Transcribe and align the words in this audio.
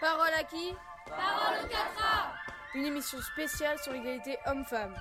Parole 0.00 0.28
à 0.38 0.44
qui 0.44 0.74
Parole 1.08 1.64
au 1.64 1.68
4A 1.68 2.78
Une 2.78 2.84
émission 2.84 3.18
spéciale 3.18 3.78
sur 3.82 3.94
l'égalité 3.94 4.36
homme-femme. 4.46 4.94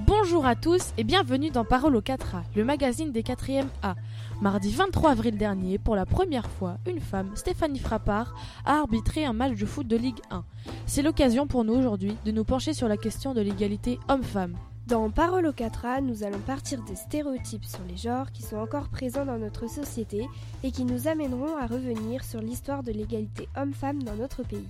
Bonjour 0.00 0.44
à 0.44 0.54
tous 0.54 0.92
et 0.98 1.04
bienvenue 1.04 1.50
dans 1.50 1.64
Parole 1.64 1.96
au 1.96 2.02
4A, 2.02 2.42
le 2.56 2.64
magazine 2.64 3.10
des 3.10 3.22
4e 3.22 3.68
A. 3.82 3.94
Mardi 4.42 4.70
23 4.70 5.12
avril 5.12 5.38
dernier, 5.38 5.78
pour 5.78 5.96
la 5.96 6.04
première 6.04 6.50
fois, 6.50 6.76
une 6.86 7.00
femme, 7.00 7.30
Stéphanie 7.34 7.78
Frappard, 7.78 8.34
a 8.66 8.80
arbitré 8.80 9.24
un 9.24 9.32
match 9.32 9.58
de 9.58 9.64
foot 9.64 9.86
de 9.86 9.96
Ligue 9.96 10.20
1. 10.30 10.44
C'est 10.84 11.02
l'occasion 11.02 11.46
pour 11.46 11.64
nous 11.64 11.74
aujourd'hui 11.74 12.18
de 12.26 12.32
nous 12.32 12.44
pencher 12.44 12.74
sur 12.74 12.86
la 12.86 12.98
question 12.98 13.32
de 13.32 13.40
l'égalité 13.40 13.98
homme-femme. 14.10 14.58
Dans 14.90 15.08
Parole 15.08 15.46
au 15.46 15.52
4A, 15.52 16.00
nous 16.02 16.24
allons 16.24 16.40
partir 16.40 16.82
des 16.82 16.96
stéréotypes 16.96 17.64
sur 17.64 17.78
les 17.88 17.96
genres 17.96 18.32
qui 18.32 18.42
sont 18.42 18.56
encore 18.56 18.88
présents 18.88 19.24
dans 19.24 19.38
notre 19.38 19.68
société 19.68 20.26
et 20.64 20.72
qui 20.72 20.84
nous 20.84 21.06
amèneront 21.06 21.56
à 21.56 21.68
revenir 21.68 22.24
sur 22.24 22.40
l'histoire 22.40 22.82
de 22.82 22.90
l'égalité 22.90 23.48
homme-femme 23.56 24.02
dans 24.02 24.16
notre 24.16 24.42
pays. 24.42 24.66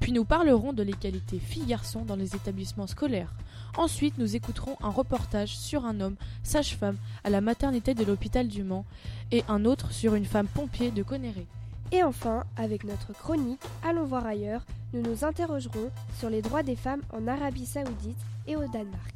Puis 0.00 0.10
nous 0.10 0.24
parlerons 0.24 0.72
de 0.72 0.82
l'égalité 0.82 1.38
filles-garçons 1.38 2.04
dans 2.04 2.16
les 2.16 2.34
établissements 2.34 2.88
scolaires. 2.88 3.32
Ensuite, 3.76 4.18
nous 4.18 4.34
écouterons 4.34 4.76
un 4.82 4.90
reportage 4.90 5.56
sur 5.56 5.84
un 5.84 6.00
homme, 6.00 6.16
sage-femme, 6.42 6.96
à 7.22 7.30
la 7.30 7.40
maternité 7.40 7.94
de 7.94 8.04
l'hôpital 8.04 8.48
du 8.48 8.64
Mans, 8.64 8.84
et 9.30 9.44
un 9.46 9.64
autre 9.64 9.92
sur 9.92 10.16
une 10.16 10.24
femme 10.24 10.48
pompier 10.48 10.90
de 10.90 11.04
Conéré. 11.04 11.46
Et 11.92 12.02
enfin, 12.02 12.42
avec 12.56 12.82
notre 12.82 13.12
chronique 13.12 13.62
Allons 13.84 14.06
voir 14.06 14.26
ailleurs, 14.26 14.64
nous 14.92 15.02
nous 15.02 15.24
interrogerons 15.24 15.92
sur 16.18 16.30
les 16.30 16.42
droits 16.42 16.64
des 16.64 16.76
femmes 16.76 17.02
en 17.12 17.28
Arabie 17.28 17.66
saoudite 17.66 18.18
et 18.48 18.56
au 18.56 18.66
Danemark. 18.66 19.12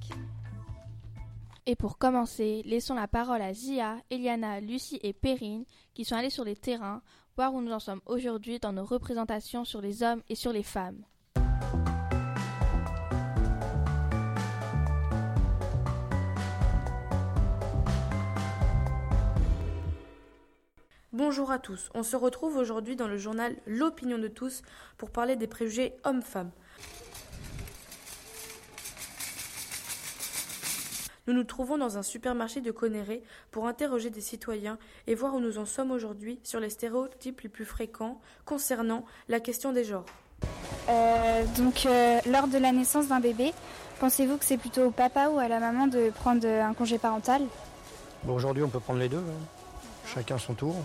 Et 1.69 1.75
pour 1.75 1.99
commencer, 1.99 2.63
laissons 2.65 2.95
la 2.95 3.09
parole 3.09 3.43
à 3.43 3.53
Zia, 3.53 3.97
Eliana, 4.11 4.61
Lucie 4.61 5.01
et 5.03 5.13
Perrine 5.13 5.65
qui 5.95 6.05
sont 6.05 6.15
allées 6.15 6.31
sur 6.31 6.45
les 6.45 6.55
terrains 6.55 7.03
voir 7.37 7.53
où 7.55 7.61
nous 7.61 7.73
en 7.73 7.81
sommes 7.81 8.01
aujourd'hui 8.07 8.61
dans 8.61 8.73
nos 8.73 8.85
représentations 8.85 9.65
sur 9.65 9.81
les 9.81 10.05
hommes 10.05 10.23
et 10.29 10.37
sur 10.37 10.53
les 10.53 10.63
femmes. 10.63 11.03
Bonjour 21.13 21.51
à 21.51 21.59
tous, 21.59 21.91
on 21.95 22.05
se 22.05 22.15
retrouve 22.15 22.57
aujourd'hui 22.57 22.95
dans 22.95 23.09
le 23.09 23.17
journal 23.17 23.57
L'opinion 23.67 24.19
de 24.19 24.29
tous 24.29 24.63
pour 24.99 25.11
parler 25.11 25.35
des 25.35 25.49
préjugés 25.49 25.95
hommes-femmes. 26.05 26.53
Nous 31.27 31.35
nous 31.35 31.45
trouvons 31.45 31.77
dans 31.79 31.99
un 31.99 32.03
supermarché 32.03 32.61
de 32.61 32.71
Conéré 32.71 33.23
pour 33.51 33.67
interroger 33.67 34.11
des 34.11 34.21
citoyens 34.21 34.79
et 35.07 35.15
voir 35.15 35.35
où 35.35 35.41
nous 35.41 35.59
en 35.59 35.67
sommes 35.67 35.91
aujourd'hui 35.91 36.39
sur 36.45 36.61
les 36.61 36.71
stéréotypes 36.71 37.41
les 37.41 37.49
plus 37.49 37.65
fréquents 37.65 38.21
concernant 38.45 39.05
la 39.29 39.41
question 39.41 39.73
des 39.73 39.85
genres. 39.85 40.07
Euh, 40.89 41.45
donc, 41.57 41.87
euh, 41.87 42.21
lors 42.27 42.47
de 42.47 42.59
la 42.59 42.71
naissance 42.71 43.09
d'un 43.09 43.21
bébé, 43.21 43.53
pensez-vous 43.99 44.37
que 44.37 44.45
c'est 44.45 44.59
plutôt 44.59 44.85
au 44.85 44.91
papa 44.91 45.29
ou 45.29 45.39
à 45.39 45.49
la 45.49 45.59
maman 45.59 45.89
de 45.89 46.11
prendre 46.11 46.47
un 46.47 46.75
congé 46.75 46.99
parental? 46.99 47.43
Bon, 48.23 48.35
Aujourd'hui, 48.35 48.63
on 48.63 48.69
peut 48.69 48.81
prendre 48.81 49.01
les 49.01 49.09
deux. 49.09 49.19
Hein. 49.19 49.47
Chacun 50.15 50.39
son 50.39 50.55
tour. 50.55 50.77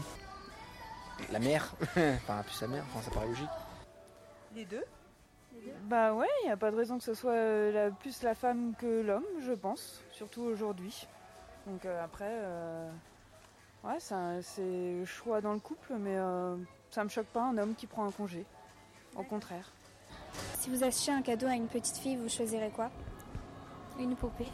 La 1.31 1.39
mère, 1.39 1.73
enfin 1.92 2.42
plus 2.44 2.56
sa 2.56 2.67
mère, 2.67 2.84
enfin, 2.89 3.03
ça 3.03 3.12
paraît 3.12 3.28
logique. 3.28 3.45
Les 4.56 4.66
deux? 4.66 4.84
Bah 5.83 6.13
ouais, 6.13 6.27
il 6.43 6.45
n'y 6.47 6.51
a 6.51 6.57
pas 6.57 6.71
de 6.71 6.75
raison 6.75 6.97
que 6.97 7.03
ce 7.03 7.13
soit 7.13 7.31
euh, 7.31 7.71
la, 7.71 7.91
plus 7.91 8.23
la 8.23 8.33
femme 8.33 8.73
que 8.77 9.01
l'homme, 9.01 9.25
je 9.41 9.51
pense, 9.51 10.01
surtout 10.11 10.41
aujourd'hui. 10.41 11.07
Donc 11.67 11.85
euh, 11.85 12.03
après, 12.03 12.29
euh, 12.29 12.89
ouais, 13.83 13.97
c'est 13.99 14.61
le 14.61 15.05
choix 15.05 15.41
dans 15.41 15.53
le 15.53 15.59
couple, 15.59 15.94
mais 16.00 16.17
ça 16.89 17.03
me 17.03 17.09
choque 17.09 17.27
pas 17.27 17.44
un 17.44 17.57
homme 17.57 17.75
qui 17.75 17.88
prend 17.88 18.05
un 18.05 18.11
congé. 18.11 18.45
Au 19.16 19.23
contraire. 19.23 19.71
Si 20.59 20.69
vous 20.69 20.83
achetez 20.83 21.11
un 21.11 21.21
cadeau 21.21 21.47
à 21.47 21.55
une 21.55 21.67
petite 21.67 21.97
fille, 21.97 22.16
vous 22.16 22.29
choisirez 22.29 22.69
quoi? 22.69 22.89
Une 24.00 24.16
poupée. 24.16 24.47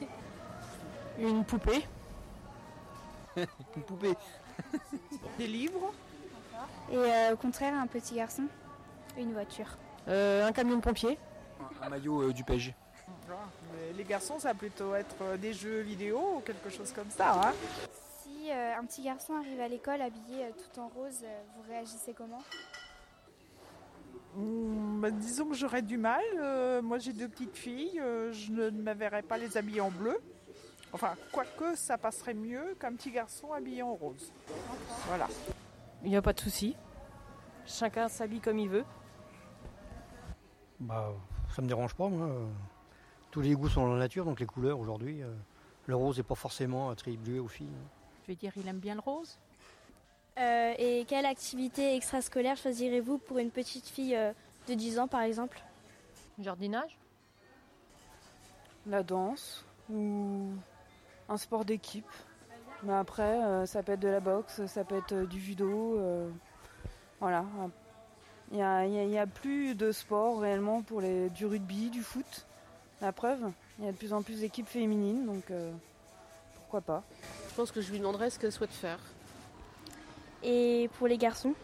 une 1.18 1.44
poupée 1.44 1.84
Une 3.36 3.82
poupée. 3.82 4.14
Des 5.38 5.46
livres. 5.46 5.92
Et 6.90 6.96
euh, 6.96 7.34
au 7.34 7.36
contraire, 7.36 7.74
un 7.74 7.86
petit 7.86 8.14
garçon 8.14 8.44
Une 9.18 9.32
voiture. 9.32 9.66
Euh, 10.08 10.46
un 10.46 10.52
camion 10.52 10.76
de 10.76 10.82
pompier. 10.82 11.18
Un, 11.82 11.88
maillot 11.88 12.22
euh, 12.22 12.32
du 12.32 12.44
PSG. 12.44 12.74
les 13.96 14.04
garçons, 14.04 14.38
ça 14.38 14.48
va 14.48 14.54
plutôt 14.54 14.94
être 14.94 15.36
des 15.38 15.52
jeux 15.52 15.80
vidéo 15.80 16.36
ou 16.36 16.40
quelque 16.40 16.70
chose 16.70 16.92
comme 16.92 17.10
ça. 17.10 17.48
Hein. 17.48 17.52
si 18.22 18.50
un 18.50 18.84
petit 18.84 19.02
garçon 19.02 19.34
arrive 19.34 19.60
à 19.60 19.68
l'école 19.68 20.00
habillé 20.00 20.52
tout 20.56 20.80
en 20.80 20.88
rose, 20.88 21.24
vous 21.56 21.62
réagissez 21.68 22.12
comment? 22.12 22.42
Hmm, 24.34 25.00
bah, 25.00 25.10
disons 25.10 25.46
que 25.46 25.54
j'aurais 25.54 25.82
du 25.82 25.98
mal. 25.98 26.22
moi 26.82 26.98
j'ai 26.98 27.12
deux 27.12 27.28
petites 27.28 27.56
filles, 27.56 28.00
je 28.32 28.52
ne 28.52 28.70
me 28.70 28.94
verrais 28.94 29.22
pas 29.22 29.38
les 29.38 29.56
habiller 29.56 29.80
en 29.80 29.90
bleu. 29.90 30.18
Enfin, 30.92 31.14
quoique 31.32 31.74
ça 31.74 31.96
passerait 31.96 32.34
mieux 32.34 32.76
qu'un 32.78 32.92
petit 32.92 33.10
garçon 33.10 33.52
habillé 33.52 33.82
en 33.82 33.94
rose. 33.94 34.30
Voilà. 35.06 35.26
Il 36.04 36.10
n'y 36.10 36.16
a 36.16 36.22
pas 36.22 36.32
de 36.32 36.40
souci. 36.40 36.76
Chacun 37.64 38.08
s'habille 38.08 38.40
comme 38.40 38.58
il 38.58 38.68
veut. 38.68 38.84
Bah, 40.82 41.12
ça 41.54 41.62
me 41.62 41.68
dérange 41.68 41.94
pas, 41.94 42.08
moi. 42.08 42.28
Tous 43.30 43.40
les 43.40 43.54
goûts 43.54 43.68
sont 43.68 43.86
dans 43.86 43.94
la 43.94 44.00
nature, 44.00 44.24
donc 44.24 44.40
les 44.40 44.46
couleurs 44.46 44.78
aujourd'hui. 44.78 45.22
Euh, 45.22 45.32
le 45.86 45.96
rose 45.96 46.18
n'est 46.18 46.22
pas 46.22 46.34
forcément 46.34 46.90
attribué 46.90 47.38
aux 47.38 47.48
filles. 47.48 47.66
Je 48.22 48.28
vais 48.28 48.36
dire, 48.36 48.52
il 48.56 48.68
aime 48.68 48.78
bien 48.78 48.94
le 48.94 49.00
rose. 49.00 49.38
Euh, 50.38 50.74
et 50.78 51.04
quelle 51.06 51.26
activité 51.26 51.94
extrascolaire 51.96 52.56
choisirez-vous 52.56 53.18
pour 53.18 53.38
une 53.38 53.50
petite 53.50 53.86
fille 53.86 54.16
euh, 54.16 54.32
de 54.68 54.74
10 54.74 54.98
ans, 54.98 55.08
par 55.08 55.22
exemple? 55.22 55.62
Jardinage? 56.38 56.98
La 58.86 59.02
danse 59.02 59.64
ou 59.90 60.50
un 61.28 61.36
sport 61.36 61.64
d'équipe. 61.64 62.10
Mais 62.82 62.94
après, 62.94 63.22
euh, 63.22 63.66
ça 63.66 63.82
peut 63.82 63.92
être 63.92 64.00
de 64.00 64.08
la 64.08 64.20
boxe, 64.20 64.66
ça 64.66 64.84
peut 64.84 64.96
être 64.96 65.14
du 65.26 65.40
judo. 65.40 65.98
Euh, 65.98 66.28
voilà. 67.20 67.44
Il 68.52 68.58
n'y 68.58 68.62
a, 69.18 69.22
a, 69.22 69.26
plus 69.26 69.74
de 69.74 69.92
sport 69.92 70.40
réellement 70.40 70.82
pour 70.82 71.00
les, 71.00 71.30
du 71.30 71.46
rugby, 71.46 71.90
du 71.90 72.02
foot. 72.02 72.46
La 73.00 73.10
preuve, 73.10 73.50
il 73.78 73.86
y 73.86 73.88
a 73.88 73.92
de 73.92 73.96
plus 73.96 74.12
en 74.12 74.22
plus 74.22 74.40
d'équipes 74.40 74.68
féminines, 74.68 75.26
donc 75.26 75.50
pourquoi 76.54 76.82
pas. 76.82 77.02
Je 77.48 77.54
pense 77.54 77.72
que 77.72 77.80
je 77.80 77.90
lui 77.90 77.98
demanderais 77.98 78.30
ce 78.30 78.38
qu'elle 78.38 78.52
souhaite 78.52 78.70
faire. 78.70 79.00
Et 80.42 80.90
pour 80.98 81.08
les 81.08 81.16
garçons? 81.16 81.54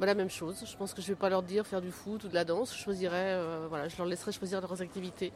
Bah, 0.00 0.06
La 0.06 0.14
même 0.14 0.30
chose. 0.30 0.64
Je 0.66 0.76
pense 0.76 0.94
que 0.94 1.02
je 1.02 1.08
ne 1.08 1.12
vais 1.14 1.20
pas 1.20 1.28
leur 1.28 1.42
dire 1.42 1.66
faire 1.66 1.82
du 1.82 1.92
foot 1.92 2.24
ou 2.24 2.28
de 2.28 2.34
la 2.34 2.44
danse. 2.44 2.74
Je 2.74 2.82
choisirais, 2.82 3.38
voilà, 3.68 3.88
je 3.88 3.96
leur 3.98 4.06
laisserai 4.06 4.32
choisir 4.32 4.60
leurs 4.60 4.80
activités. 4.80 5.32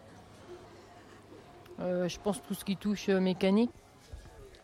Euh, 1.80 2.08
je 2.08 2.18
pense 2.20 2.42
tout 2.42 2.54
ce 2.54 2.64
qui 2.64 2.76
touche 2.76 3.08
euh, 3.08 3.20
mécanique. 3.20 3.70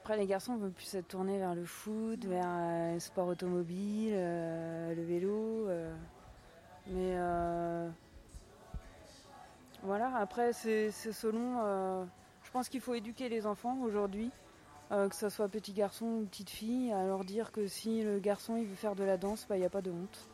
Après, 0.09 0.21
les 0.21 0.27
garçons 0.27 0.57
veulent 0.57 0.73
plus 0.73 0.95
être 0.95 1.09
tournés 1.09 1.37
vers 1.37 1.55
le 1.55 1.67
foot, 1.67 2.25
vers 2.25 2.49
euh, 2.49 2.95
le 2.95 2.99
sport 2.99 3.27
automobile, 3.27 4.15
le 4.15 5.05
vélo. 5.05 5.69
mais 6.87 7.15
voilà, 9.83 10.17
après, 10.17 10.55
c'est 10.55 10.91
selon. 10.91 11.61
je 12.43 12.51
pense 12.53 12.71
qu'il 12.71 12.81
faut 12.81 12.95
éduquer 12.95 13.29
les 13.29 13.45
enfants 13.45 13.77
aujourd'hui, 13.83 14.31
que 14.89 15.15
ce 15.15 15.29
soit 15.29 15.47
petit 15.51 15.75
garçon 15.75 16.07
ou 16.07 16.25
petite 16.25 16.49
fille, 16.49 16.91
à 16.91 17.05
leur 17.05 17.23
dire 17.23 17.53
que 17.53 17.67
si 17.67 18.03
le 18.03 18.19
garçon 18.19 18.57
il 18.57 18.65
veut 18.65 18.77
faire 18.77 18.95
de 18.95 19.05
la 19.05 19.19
danse, 19.19 19.45
bah, 19.47 19.59
il 19.59 19.61
n'y 19.61 19.67
a 19.67 19.71
pas 19.71 19.83
de 19.83 19.91
honte. 19.91 20.27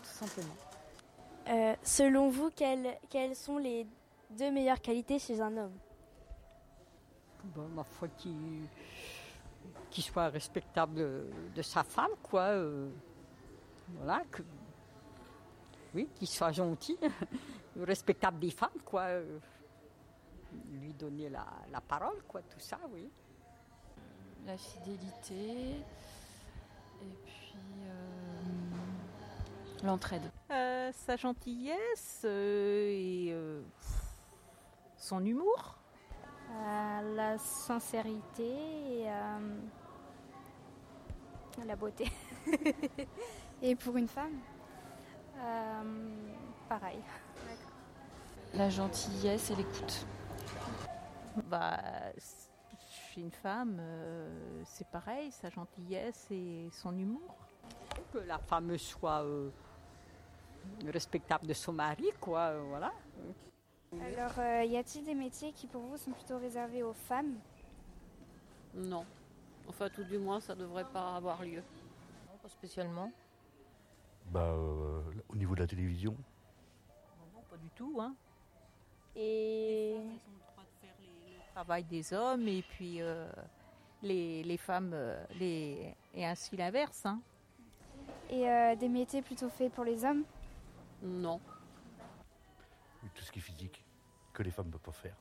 Tout 0.00 0.26
simplement. 0.26 0.54
selon 1.82 2.30
vous, 2.30 2.50
quelles, 2.54 2.96
quelles 3.10 3.34
sont 3.34 3.58
les 3.58 3.84
deux 4.30 4.52
meilleures 4.52 4.80
qualités 4.80 5.18
chez 5.18 5.40
un 5.40 5.56
homme? 5.56 5.76
Ma 7.74 7.84
foi, 7.84 8.08
qu'il 9.90 10.04
soit 10.04 10.28
respectable 10.28 11.26
de 11.54 11.62
sa 11.62 11.82
femme, 11.82 12.12
quoi. 12.22 12.42
Euh, 12.42 12.88
voilà, 13.96 14.22
que, 14.30 14.42
oui, 15.94 16.08
qu'il 16.14 16.28
soit 16.28 16.52
gentil, 16.52 16.98
respectable 17.80 18.38
des 18.38 18.50
femmes, 18.50 18.80
quoi. 18.84 19.02
Euh, 19.02 19.38
lui 20.72 20.92
donner 20.92 21.28
la, 21.30 21.80
parole, 21.86 22.22
quoi, 22.28 22.42
tout 22.42 22.60
ça, 22.60 22.78
oui. 22.92 23.08
La 24.46 24.56
fidélité 24.56 25.76
et 27.00 27.14
puis 27.24 27.54
euh, 27.86 28.42
l'entraide. 29.84 30.30
sa 30.48 31.16
gentillesse 31.16 32.24
et 32.24 33.34
son 34.96 35.24
humour. 35.24 35.81
Euh, 36.52 37.16
la 37.16 37.38
sincérité 37.38 38.44
et 38.44 39.10
euh, 39.10 39.58
la 41.64 41.76
beauté. 41.76 42.10
et 43.62 43.74
pour 43.74 43.96
une 43.96 44.08
femme, 44.08 44.38
euh, 45.38 46.08
pareil. 46.68 47.00
La 48.54 48.68
gentillesse 48.68 49.50
et 49.50 49.56
l'écoute. 49.56 50.06
Bah, 51.48 51.80
chez 53.12 53.20
une 53.22 53.30
femme, 53.30 53.78
euh, 53.80 54.62
c'est 54.66 54.86
pareil, 54.88 55.30
sa 55.32 55.48
gentillesse 55.48 56.26
et 56.30 56.68
son 56.70 56.96
humour. 56.96 57.36
Que 58.12 58.18
la 58.18 58.38
femme 58.38 58.76
soit 58.76 59.22
euh, 59.24 59.50
respectable 60.86 61.46
de 61.46 61.54
son 61.54 61.72
mari, 61.72 62.10
quoi, 62.20 62.40
euh, 62.40 62.62
voilà. 62.68 62.92
Alors, 64.00 64.38
euh, 64.38 64.64
y 64.64 64.76
a-t-il 64.76 65.04
des 65.04 65.14
métiers 65.14 65.52
qui 65.52 65.66
pour 65.66 65.82
vous 65.82 65.96
sont 65.96 66.12
plutôt 66.12 66.38
réservés 66.38 66.82
aux 66.82 66.94
femmes? 66.94 67.34
Non. 68.74 69.04
Enfin, 69.68 69.88
tout 69.90 70.04
du 70.04 70.18
moins, 70.18 70.40
ça 70.40 70.54
devrait 70.54 70.86
pas 70.86 71.16
avoir 71.16 71.42
lieu. 71.44 71.62
Non, 72.26 72.38
pas 72.42 72.48
spécialement. 72.48 73.12
Bah, 74.30 74.46
euh, 74.46 75.02
au 75.28 75.36
niveau 75.36 75.54
de 75.54 75.60
la 75.60 75.66
télévision, 75.66 76.16
Non, 77.34 77.42
pas 77.50 77.56
du 77.56 77.68
tout. 77.70 77.98
Hein. 78.00 78.14
Et 79.14 79.96
Le 79.98 81.52
travail 81.52 81.84
des 81.84 82.14
hommes 82.14 82.48
et 82.48 82.62
puis 82.62 83.02
euh, 83.02 83.30
les, 84.02 84.42
les 84.42 84.56
femmes, 84.56 84.96
les... 85.38 85.94
et 86.14 86.24
ainsi 86.24 86.56
l'inverse. 86.56 87.04
Hein. 87.04 87.20
Et 88.30 88.48
euh, 88.48 88.74
des 88.74 88.88
métiers 88.88 89.20
plutôt 89.20 89.50
faits 89.50 89.70
pour 89.72 89.84
les 89.84 90.02
hommes? 90.04 90.24
Non. 91.02 91.40
tout 93.14 93.22
ce 93.22 93.30
qui 93.30 93.40
est 93.40 93.42
physique, 93.42 93.81
que 94.32 94.42
les 94.42 94.50
femmes 94.50 94.66
ne 94.66 94.72
peuvent 94.72 94.80
pas 94.80 94.92
faire. 94.92 95.16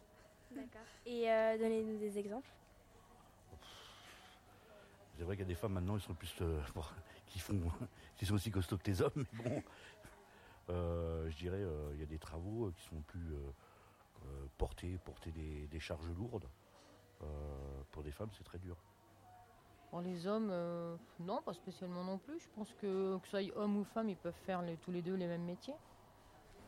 D'accord. 0.52 0.82
Et 1.06 1.30
euh, 1.32 1.58
donnez-nous 1.58 1.98
des 2.00 2.18
exemples. 2.18 2.50
C'est 5.18 5.24
vrai 5.24 5.36
qu'il 5.36 5.44
y 5.44 5.48
a 5.48 5.50
des 5.50 5.56
femmes 5.56 5.74
maintenant, 5.74 5.96
ils 5.96 6.02
sont 6.02 6.14
plus. 6.14 6.34
euh, 6.42 6.60
bon, 6.76 6.84
qui 7.28 7.40
font. 7.40 7.60
qui 8.18 8.26
sont 8.26 8.36
aussi 8.36 8.52
costauds 8.52 8.78
que 8.78 8.86
les 8.88 9.02
hommes, 9.02 9.26
mais 9.34 9.44
bon. 9.50 9.64
euh, 10.70 11.30
je 11.30 11.38
dirais, 11.38 11.62
euh, 11.62 11.92
il 11.94 12.00
y 12.00 12.04
a 12.04 12.08
des 12.08 12.20
travaux 12.20 12.72
qui 12.72 12.84
sont 12.84 13.02
plus. 13.02 13.34
euh, 13.34 13.52
euh, 14.26 14.46
porter, 14.60 15.00
porter 15.04 15.32
des, 15.32 15.66
des 15.68 15.80
charges 15.80 16.08
lourdes. 16.12 16.48
Euh, 17.24 17.26
pour 17.92 18.04
des 18.04 18.12
femmes, 18.12 18.30
c'est 18.38 18.44
très 18.44 18.60
dur. 18.60 18.78
Pour 19.90 20.02
les 20.02 20.28
hommes, 20.28 20.50
euh, 20.52 20.96
non, 21.20 21.42
pas 21.42 21.54
spécialement 21.54 22.04
non 22.04 22.18
plus. 22.20 22.40
Je 22.40 22.48
pense 22.56 22.72
que 22.74 23.18
que 23.18 23.26
ce 23.28 23.30
soit 23.32 23.58
homme 23.58 23.78
ou 23.78 23.84
femme, 23.84 24.10
ils 24.10 24.16
peuvent 24.18 24.38
faire 24.46 24.62
les- 24.62 24.78
tous 24.78 24.92
les 24.92 25.02
deux 25.02 25.16
les 25.16 25.26
mêmes 25.28 25.44
métiers. 25.44 25.74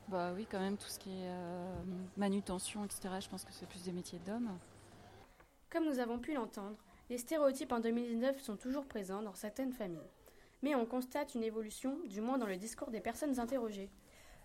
Bah 0.07 0.31
oui, 0.35 0.45
quand 0.50 0.59
même, 0.59 0.77
tout 0.77 0.88
ce 0.88 1.00
qui 1.00 1.09
est 1.09 1.29
euh, 1.29 1.73
manutention, 2.17 2.83
etc., 2.85 3.15
je 3.19 3.29
pense 3.29 3.44
que 3.45 3.53
c'est 3.53 3.67
plus 3.67 3.83
des 3.83 3.91
métiers 3.91 4.19
d'hommes. 4.19 4.57
Comme 5.69 5.85
nous 5.85 6.00
avons 6.00 6.19
pu 6.19 6.33
l'entendre, 6.33 6.77
les 7.09 7.17
stéréotypes 7.17 7.71
en 7.71 7.79
2019 7.79 8.39
sont 8.41 8.57
toujours 8.57 8.85
présents 8.85 9.21
dans 9.21 9.33
certaines 9.33 9.73
familles. 9.73 10.09
Mais 10.61 10.75
on 10.75 10.85
constate 10.85 11.35
une 11.35 11.44
évolution, 11.44 11.97
du 12.07 12.21
moins 12.21 12.38
dans 12.38 12.45
le 12.45 12.57
discours 12.57 12.91
des 12.91 13.01
personnes 13.01 13.39
interrogées. 13.39 13.89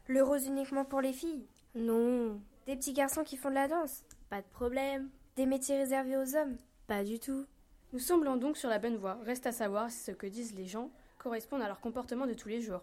Le 0.07 0.23
rose 0.23 0.47
uniquement 0.47 0.85
pour 0.85 1.01
les 1.01 1.13
filles? 1.13 1.47
Non. 1.75 2.41
Des 2.67 2.77
petits 2.77 2.93
garçons 2.93 3.25
qui 3.25 3.37
font 3.37 3.51
de 3.51 3.55
la 3.55 3.69
danse? 3.69 4.05
Pas 4.31 4.41
de 4.41 4.47
problème. 4.47 5.11
Des 5.37 5.47
métiers 5.47 5.77
réservés 5.77 6.17
aux 6.17 6.35
hommes? 6.35 6.57
Pas 6.87 7.05
du 7.05 7.19
tout. 7.19 7.47
Nous 7.93 7.99
semblons 7.99 8.37
donc 8.37 8.57
sur 8.57 8.69
la 8.69 8.79
bonne 8.79 8.97
voie. 8.97 9.19
Reste 9.25 9.47
à 9.47 9.53
savoir 9.53 9.91
si 9.91 9.99
ce 10.05 10.13
que 10.13 10.27
disent 10.27 10.55
les 10.55 10.67
gens 10.67 10.91
correspond 11.19 11.61
à 11.61 11.67
leur 11.67 11.81
comportement 11.81 12.27
de 12.27 12.35
tous 12.35 12.49
les 12.49 12.61
jours. 12.61 12.83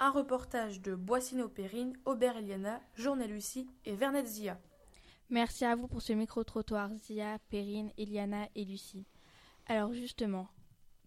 Un 0.00 0.10
reportage 0.10 0.80
de 0.82 0.96
Boissino-Périne, 0.96 1.96
Aubert 2.04 2.36
Eliana, 2.36 2.80
Journée 2.94 3.28
Lucie 3.28 3.68
et 3.84 3.94
Vernet 3.94 4.26
Zia. 4.26 4.60
Merci 5.30 5.64
à 5.64 5.76
vous 5.76 5.86
pour 5.86 6.02
ce 6.02 6.12
micro-trottoir, 6.12 6.90
Zia, 6.96 7.38
Perrine, 7.48 7.92
Eliana 7.96 8.48
et 8.56 8.64
Lucie. 8.64 9.06
Alors 9.66 9.92
justement, 9.92 10.48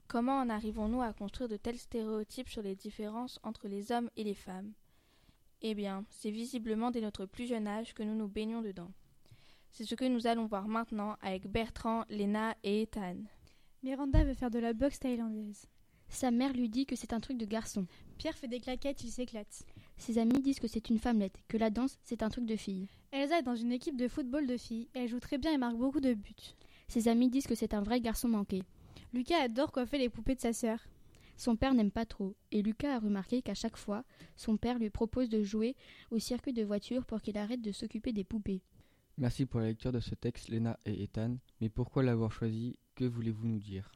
comment 0.08 0.40
en 0.40 0.50
arrivons-nous 0.50 1.02
à 1.02 1.12
construire 1.12 1.50
de 1.50 1.58
tels 1.58 1.78
stéréotypes 1.78 2.50
sur 2.50 2.62
les 2.62 2.76
différences 2.76 3.40
entre 3.44 3.68
les 3.68 3.92
hommes 3.92 4.10
et 4.16 4.24
les 4.24 4.34
femmes? 4.34 4.72
Eh 5.62 5.76
bien, 5.76 6.06
c'est 6.10 6.32
visiblement 6.32 6.90
dès 6.90 7.02
notre 7.02 7.26
plus 7.26 7.46
jeune 7.46 7.68
âge 7.68 7.94
que 7.94 8.04
nous 8.04 8.16
nous 8.16 8.30
baignons 8.30 8.62
dedans. 8.62 8.92
C'est 9.70 9.86
ce 9.86 9.96
que 9.96 10.06
nous 10.06 10.28
allons 10.28 10.46
voir 10.46 10.68
maintenant 10.68 11.18
avec 11.22 11.46
Bertrand, 11.48 12.06
Léna 12.10 12.56
et 12.64 12.84
Ethan. 12.84 13.18
Miranda 13.84 14.24
veut 14.24 14.34
faire 14.34 14.50
de 14.50 14.60
la 14.60 14.74
boxe 14.74 15.00
thaïlandaise. 15.00 15.68
Sa 16.10 16.32
mère 16.32 16.54
lui 16.54 16.70
dit 16.70 16.86
que 16.86 16.96
c'est 16.96 17.14
un 17.14 17.20
truc 17.20 17.38
de 17.38 17.46
garçon. 17.46 17.86
Pierre 18.18 18.36
fait 18.36 18.48
des 18.48 18.60
claquettes, 18.60 19.04
il 19.04 19.12
s'éclate. 19.12 19.64
Ses 19.98 20.18
amis 20.18 20.42
disent 20.42 20.60
que 20.60 20.68
c'est 20.68 20.90
une 20.90 21.00
femmelette, 21.00 21.38
que 21.48 21.58
la 21.58 21.70
danse 21.70 21.98
c'est 22.04 22.24
un 22.24 22.30
truc 22.30 22.46
de 22.46 22.56
fille. 22.56 22.88
Elsa 23.12 23.40
est 23.40 23.44
dans 23.44 23.56
une 23.56 23.72
équipe 23.72 23.98
de 23.98 24.08
football 24.08 24.48
de 24.48 24.58
filles 24.58 24.90
elle 24.94 25.08
joue 25.08 25.20
très 25.20 25.38
bien 25.38 25.54
et 25.54 25.58
marque 25.58 25.78
beaucoup 25.78 26.00
de 26.00 26.14
buts. 26.14 26.56
Ses 26.88 27.08
amis 27.08 27.30
disent 27.30 27.48
que 27.48 27.56
c'est 27.56 27.74
un 27.74 27.82
vrai 27.82 28.00
garçon 28.00 28.28
manqué. 28.28 28.64
Lucas 29.14 29.42
adore 29.42 29.72
coiffer 29.72 29.98
les 29.98 30.10
poupées 30.10 30.36
de 30.36 30.42
sa 30.42 30.54
sœur. 30.54 30.80
Son 31.36 31.56
père 31.56 31.74
n'aime 31.74 31.92
pas 31.92 32.06
trop, 32.06 32.36
et 32.52 32.64
Lucas 32.64 32.96
a 32.96 33.00
remarqué 33.00 33.42
qu'à 33.42 33.54
chaque 33.54 33.78
fois, 33.78 34.04
son 34.36 34.58
père 34.58 34.80
lui 34.80 34.90
propose 34.90 35.30
de 35.30 35.44
jouer 35.44 35.76
au 36.10 36.18
circuit 36.18 36.54
de 36.54 36.64
voitures 36.64 37.06
pour 37.06 37.22
qu'il 37.22 37.38
arrête 37.38 37.62
de 37.62 37.72
s'occuper 37.72 38.12
des 38.12 38.24
poupées. 38.24 38.62
Merci 39.18 39.46
pour 39.46 39.60
la 39.60 39.68
lecture 39.68 39.92
de 39.92 40.00
ce 40.00 40.16
texte, 40.16 40.50
Léna 40.50 40.80
et 40.86 41.04
Ethan. 41.04 41.38
Mais 41.62 41.70
pourquoi 41.70 42.04
l'avoir 42.04 42.32
choisi? 42.32 42.78
Que 42.96 43.06
voulez-vous 43.06 43.48
nous 43.48 43.60
dire? 43.60 43.92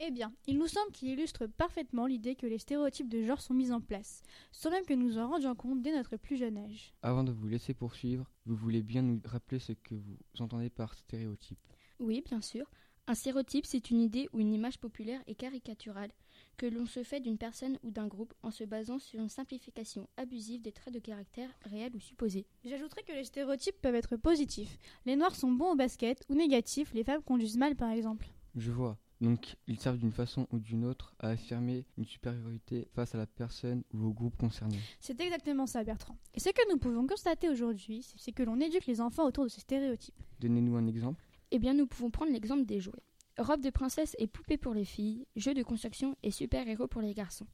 Eh 0.00 0.12
bien, 0.12 0.32
il 0.46 0.58
nous 0.58 0.68
semble 0.68 0.92
qu'il 0.92 1.08
illustre 1.08 1.46
parfaitement 1.46 2.06
l'idée 2.06 2.36
que 2.36 2.46
les 2.46 2.58
stéréotypes 2.58 3.08
de 3.08 3.22
genre 3.24 3.40
sont 3.40 3.54
mis 3.54 3.72
en 3.72 3.80
place, 3.80 4.22
sans 4.52 4.70
même 4.70 4.84
que 4.84 4.94
nous 4.94 5.18
en 5.18 5.28
rendions 5.28 5.56
compte 5.56 5.82
dès 5.82 5.92
notre 5.92 6.16
plus 6.16 6.36
jeune 6.36 6.56
âge. 6.56 6.94
Avant 7.02 7.24
de 7.24 7.32
vous 7.32 7.48
laisser 7.48 7.74
poursuivre, 7.74 8.30
vous 8.46 8.54
voulez 8.54 8.82
bien 8.82 9.02
nous 9.02 9.20
rappeler 9.24 9.58
ce 9.58 9.72
que 9.72 9.96
vous 9.96 10.16
entendez 10.38 10.70
par 10.70 10.94
stéréotype 10.94 11.58
Oui, 11.98 12.22
bien 12.24 12.40
sûr. 12.40 12.70
Un 13.08 13.14
stéréotype, 13.14 13.66
c'est 13.66 13.90
une 13.90 14.00
idée 14.00 14.28
ou 14.32 14.38
une 14.38 14.52
image 14.52 14.78
populaire 14.78 15.20
et 15.26 15.34
caricaturale 15.34 16.12
que 16.58 16.66
l'on 16.66 16.86
se 16.86 17.02
fait 17.02 17.20
d'une 17.20 17.38
personne 17.38 17.78
ou 17.82 17.90
d'un 17.90 18.06
groupe 18.06 18.34
en 18.42 18.50
se 18.50 18.64
basant 18.64 18.98
sur 18.98 19.18
une 19.18 19.28
simplification 19.28 20.08
abusive 20.16 20.60
des 20.60 20.72
traits 20.72 20.94
de 20.94 20.98
caractère 21.00 21.50
réels 21.62 21.96
ou 21.96 22.00
supposés. 22.00 22.46
J'ajouterais 22.64 23.02
que 23.02 23.12
les 23.12 23.24
stéréotypes 23.24 23.80
peuvent 23.80 23.94
être 23.94 24.16
positifs. 24.16 24.78
Les 25.06 25.16
noirs 25.16 25.34
sont 25.34 25.50
bons 25.50 25.72
au 25.72 25.76
basket 25.76 26.22
ou 26.28 26.34
négatifs, 26.34 26.92
les 26.92 27.02
femmes 27.02 27.22
conduisent 27.22 27.56
mal 27.56 27.74
par 27.74 27.90
exemple. 27.90 28.28
Je 28.54 28.70
vois. 28.70 28.98
Donc, 29.20 29.56
ils 29.66 29.80
servent 29.80 29.98
d'une 29.98 30.12
façon 30.12 30.46
ou 30.52 30.58
d'une 30.58 30.84
autre 30.84 31.14
à 31.18 31.30
affirmer 31.30 31.84
une 31.96 32.04
supériorité 32.04 32.88
face 32.94 33.14
à 33.14 33.18
la 33.18 33.26
personne 33.26 33.82
ou 33.92 34.06
au 34.06 34.12
groupe 34.12 34.36
concerné. 34.36 34.78
C'est 35.00 35.20
exactement 35.20 35.66
ça, 35.66 35.82
Bertrand. 35.82 36.16
Et 36.34 36.40
ce 36.40 36.50
que 36.50 36.70
nous 36.70 36.78
pouvons 36.78 37.06
constater 37.06 37.48
aujourd'hui, 37.48 38.06
c'est 38.16 38.32
que 38.32 38.44
l'on 38.44 38.60
éduque 38.60 38.86
les 38.86 39.00
enfants 39.00 39.26
autour 39.26 39.44
de 39.44 39.48
ces 39.48 39.60
stéréotypes. 39.60 40.22
Donnez-nous 40.40 40.76
un 40.76 40.86
exemple. 40.86 41.24
Eh 41.50 41.58
bien, 41.58 41.74
nous 41.74 41.86
pouvons 41.86 42.10
prendre 42.10 42.32
l'exemple 42.32 42.64
des 42.64 42.78
jouets. 42.78 43.02
Robe 43.38 43.60
de 43.60 43.70
princesse 43.70 44.14
et 44.18 44.26
poupée 44.26 44.56
pour 44.56 44.74
les 44.74 44.84
filles, 44.84 45.26
jeux 45.36 45.54
de 45.54 45.62
construction 45.62 46.16
et 46.22 46.30
super-héros 46.30 46.88
pour 46.88 47.00
les 47.00 47.14
garçons. 47.14 47.46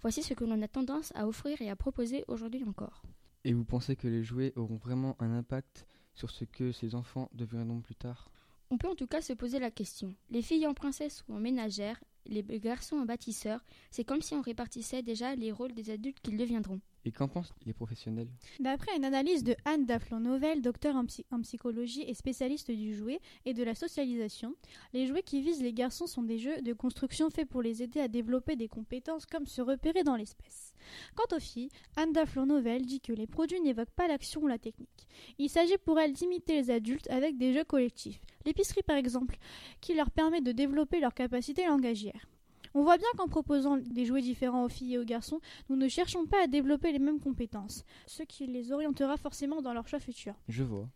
Voici 0.00 0.22
ce 0.22 0.34
que 0.34 0.44
l'on 0.44 0.60
a 0.62 0.68
tendance 0.68 1.12
à 1.14 1.28
offrir 1.28 1.60
et 1.62 1.70
à 1.70 1.76
proposer 1.76 2.24
aujourd'hui 2.26 2.64
encore. 2.64 3.02
Et 3.44 3.52
vous 3.52 3.64
pensez 3.64 3.94
que 3.94 4.08
les 4.08 4.24
jouets 4.24 4.52
auront 4.56 4.76
vraiment 4.76 5.16
un 5.20 5.32
impact 5.36 5.86
sur 6.14 6.30
ce 6.30 6.44
que 6.44 6.72
ces 6.72 6.94
enfants 6.94 7.28
deviendront 7.32 7.80
plus 7.80 7.94
tard? 7.94 8.30
On 8.72 8.78
peut 8.78 8.88
en 8.88 8.94
tout 8.94 9.06
cas 9.06 9.20
se 9.20 9.34
poser 9.34 9.58
la 9.58 9.70
question. 9.70 10.14
Les 10.30 10.40
filles 10.40 10.66
en 10.66 10.72
princesse 10.72 11.24
ou 11.28 11.34
en 11.34 11.38
ménagère, 11.38 12.02
les 12.24 12.42
garçons 12.42 12.96
en 12.96 13.04
bâtisseur, 13.04 13.62
c'est 13.90 14.02
comme 14.02 14.22
si 14.22 14.34
on 14.34 14.40
répartissait 14.40 15.02
déjà 15.02 15.34
les 15.34 15.52
rôles 15.52 15.74
des 15.74 15.90
adultes 15.90 16.20
qu'ils 16.22 16.38
deviendront. 16.38 16.80
Et 17.04 17.10
qu'en 17.10 17.26
pensent 17.26 17.52
les 17.66 17.72
professionnels? 17.72 18.28
D'après 18.60 18.96
une 18.96 19.04
analyse 19.04 19.42
de 19.42 19.56
Anne 19.64 19.86
Daflon-Novel, 19.86 20.62
docteur 20.62 20.94
en, 20.94 21.04
psy- 21.04 21.26
en 21.32 21.40
psychologie 21.40 22.04
et 22.06 22.14
spécialiste 22.14 22.70
du 22.70 22.94
jouet 22.94 23.20
et 23.44 23.54
de 23.54 23.64
la 23.64 23.74
socialisation, 23.74 24.54
les 24.92 25.06
jouets 25.06 25.24
qui 25.24 25.42
visent 25.42 25.62
les 25.62 25.72
garçons 25.72 26.06
sont 26.06 26.22
des 26.22 26.38
jeux 26.38 26.62
de 26.62 26.72
construction 26.72 27.28
faits 27.28 27.48
pour 27.48 27.60
les 27.60 27.82
aider 27.82 27.98
à 27.98 28.06
développer 28.06 28.54
des 28.54 28.68
compétences 28.68 29.26
comme 29.26 29.46
se 29.46 29.60
repérer 29.60 30.04
dans 30.04 30.14
l'espace. 30.14 30.74
Quant 31.16 31.36
aux 31.36 31.40
filles, 31.40 31.70
Anne 31.96 32.12
Daflon-Novel 32.12 32.86
dit 32.86 33.00
que 33.00 33.12
les 33.12 33.26
produits 33.26 33.60
n'évoquent 33.60 33.90
pas 33.90 34.06
l'action 34.06 34.42
ou 34.42 34.46
la 34.46 34.58
technique. 34.58 35.08
Il 35.38 35.48
s'agit 35.48 35.78
pour 35.78 35.98
elles 35.98 36.12
d'imiter 36.12 36.54
les 36.54 36.70
adultes 36.70 37.10
avec 37.10 37.36
des 37.36 37.52
jeux 37.52 37.64
collectifs. 37.64 38.20
L'épicerie 38.46 38.82
par 38.82 38.96
exemple, 38.96 39.38
qui 39.80 39.94
leur 39.94 40.10
permet 40.12 40.40
de 40.40 40.52
développer 40.52 41.00
leurs 41.00 41.14
capacités 41.14 41.66
langagières. 41.66 42.28
On 42.74 42.82
voit 42.82 42.96
bien 42.96 43.08
qu'en 43.16 43.28
proposant 43.28 43.76
des 43.76 44.06
jouets 44.06 44.22
différents 44.22 44.64
aux 44.64 44.68
filles 44.68 44.94
et 44.94 44.98
aux 44.98 45.04
garçons, 45.04 45.40
nous 45.68 45.76
ne 45.76 45.88
cherchons 45.88 46.26
pas 46.26 46.44
à 46.44 46.46
développer 46.46 46.92
les 46.92 46.98
mêmes 46.98 47.20
compétences, 47.20 47.84
ce 48.06 48.22
qui 48.22 48.46
les 48.46 48.72
orientera 48.72 49.16
forcément 49.16 49.60
dans 49.60 49.74
leur 49.74 49.86
choix 49.88 50.00
futur. 50.00 50.34
Je 50.48 50.62
vois. 50.62 50.88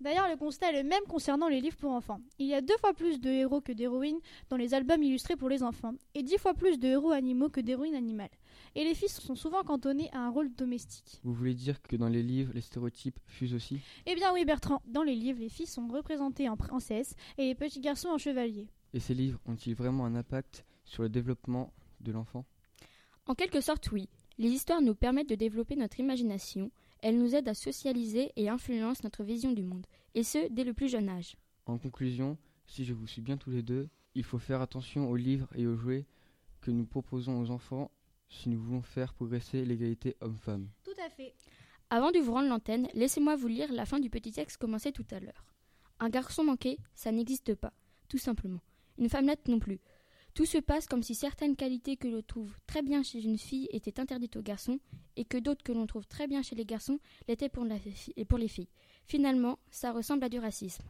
D'ailleurs, 0.00 0.28
le 0.30 0.36
constat 0.36 0.72
est 0.72 0.82
le 0.82 0.88
même 0.88 1.04
concernant 1.06 1.48
les 1.48 1.60
livres 1.60 1.76
pour 1.76 1.90
enfants. 1.90 2.22
Il 2.38 2.46
y 2.46 2.54
a 2.54 2.62
deux 2.62 2.76
fois 2.78 2.94
plus 2.94 3.20
de 3.20 3.28
héros 3.28 3.60
que 3.60 3.72
d'héroïnes 3.72 4.18
dans 4.48 4.56
les 4.56 4.72
albums 4.72 5.02
illustrés 5.02 5.36
pour 5.36 5.50
les 5.50 5.62
enfants, 5.62 5.92
et 6.14 6.22
dix 6.22 6.38
fois 6.38 6.54
plus 6.54 6.78
de 6.78 6.88
héros 6.88 7.10
animaux 7.10 7.50
que 7.50 7.60
d'héroïnes 7.60 7.94
animales. 7.94 8.30
Et 8.74 8.84
les 8.84 8.94
filles 8.94 9.10
sont 9.10 9.34
souvent 9.34 9.62
cantonnées 9.62 10.08
à 10.12 10.20
un 10.20 10.30
rôle 10.30 10.54
domestique. 10.54 11.20
Vous 11.22 11.34
voulez 11.34 11.54
dire 11.54 11.82
que 11.82 11.96
dans 11.96 12.08
les 12.08 12.22
livres, 12.22 12.52
les 12.54 12.62
stéréotypes 12.62 13.18
fusent 13.26 13.52
aussi? 13.52 13.80
Eh 14.06 14.14
bien 14.14 14.32
oui, 14.32 14.46
Bertrand, 14.46 14.80
dans 14.86 15.02
les 15.02 15.14
livres, 15.14 15.40
les 15.40 15.50
filles 15.50 15.66
sont 15.66 15.86
représentées 15.88 16.48
en 16.48 16.56
princesses 16.56 17.14
et 17.36 17.44
les 17.44 17.54
petits 17.54 17.80
garçons 17.80 18.08
en 18.08 18.18
chevaliers. 18.18 18.68
Et 18.94 19.00
ces 19.00 19.14
livres 19.14 19.38
ont-ils 19.46 19.74
vraiment 19.74 20.06
un 20.06 20.14
impact 20.14 20.64
sur 20.90 21.04
le 21.04 21.08
développement 21.08 21.72
de 22.00 22.10
l'enfant 22.12 22.44
En 23.26 23.34
quelque 23.34 23.60
sorte, 23.60 23.90
oui. 23.92 24.08
Les 24.38 24.48
histoires 24.48 24.82
nous 24.82 24.94
permettent 24.94 25.28
de 25.28 25.34
développer 25.34 25.76
notre 25.76 26.00
imagination, 26.00 26.70
elles 27.00 27.18
nous 27.18 27.34
aident 27.34 27.48
à 27.48 27.54
socialiser 27.54 28.32
et 28.36 28.48
influencent 28.48 29.02
notre 29.04 29.22
vision 29.22 29.52
du 29.52 29.62
monde, 29.62 29.86
et 30.14 30.24
ce, 30.24 30.50
dès 30.50 30.64
le 30.64 30.74
plus 30.74 30.88
jeune 30.88 31.08
âge. 31.08 31.36
En 31.66 31.78
conclusion, 31.78 32.36
si 32.66 32.84
je 32.84 32.92
vous 32.92 33.06
suis 33.06 33.22
bien 33.22 33.36
tous 33.36 33.50
les 33.50 33.62
deux, 33.62 33.88
il 34.14 34.24
faut 34.24 34.38
faire 34.38 34.60
attention 34.60 35.08
aux 35.08 35.16
livres 35.16 35.48
et 35.54 35.66
aux 35.66 35.76
jouets 35.76 36.06
que 36.60 36.70
nous 36.70 36.86
proposons 36.86 37.40
aux 37.40 37.50
enfants 37.50 37.90
si 38.28 38.48
nous 38.48 38.60
voulons 38.60 38.82
faire 38.82 39.14
progresser 39.14 39.64
l'égalité 39.64 40.16
homme-femme. 40.20 40.68
Tout 40.82 41.00
à 41.04 41.08
fait. 41.10 41.34
Avant 41.90 42.10
de 42.10 42.18
vous 42.18 42.32
rendre 42.32 42.48
l'antenne, 42.48 42.88
laissez-moi 42.94 43.36
vous 43.36 43.48
lire 43.48 43.72
la 43.72 43.86
fin 43.86 44.00
du 44.00 44.10
petit 44.10 44.32
texte 44.32 44.56
commencé 44.56 44.90
tout 44.90 45.06
à 45.10 45.20
l'heure. 45.20 45.44
Un 46.00 46.08
garçon 46.08 46.44
manqué, 46.44 46.78
ça 46.94 47.12
n'existe 47.12 47.54
pas, 47.54 47.72
tout 48.08 48.18
simplement. 48.18 48.60
Une 48.98 49.08
femmelette 49.08 49.48
non 49.48 49.58
plus. 49.58 49.80
Tout 50.34 50.46
se 50.46 50.58
passe 50.58 50.86
comme 50.86 51.02
si 51.02 51.14
certaines 51.14 51.56
qualités 51.56 51.96
que 51.96 52.08
l'on 52.08 52.22
trouve 52.22 52.54
très 52.66 52.82
bien 52.82 53.02
chez 53.02 53.22
une 53.22 53.38
fille 53.38 53.68
étaient 53.72 54.00
interdites 54.00 54.36
aux 54.36 54.42
garçons 54.42 54.78
et 55.16 55.24
que 55.24 55.36
d'autres 55.36 55.62
que 55.62 55.72
l'on 55.72 55.86
trouve 55.86 56.06
très 56.06 56.28
bien 56.28 56.42
chez 56.42 56.54
les 56.54 56.64
garçons 56.64 57.00
l'étaient 57.28 57.48
pour, 57.48 57.64
les 57.64 58.48
filles. 58.48 58.68
Finalement, 59.06 59.58
ça 59.70 59.92
ressemble 59.92 60.24
à 60.24 60.28
du 60.28 60.38
racisme. 60.38 60.84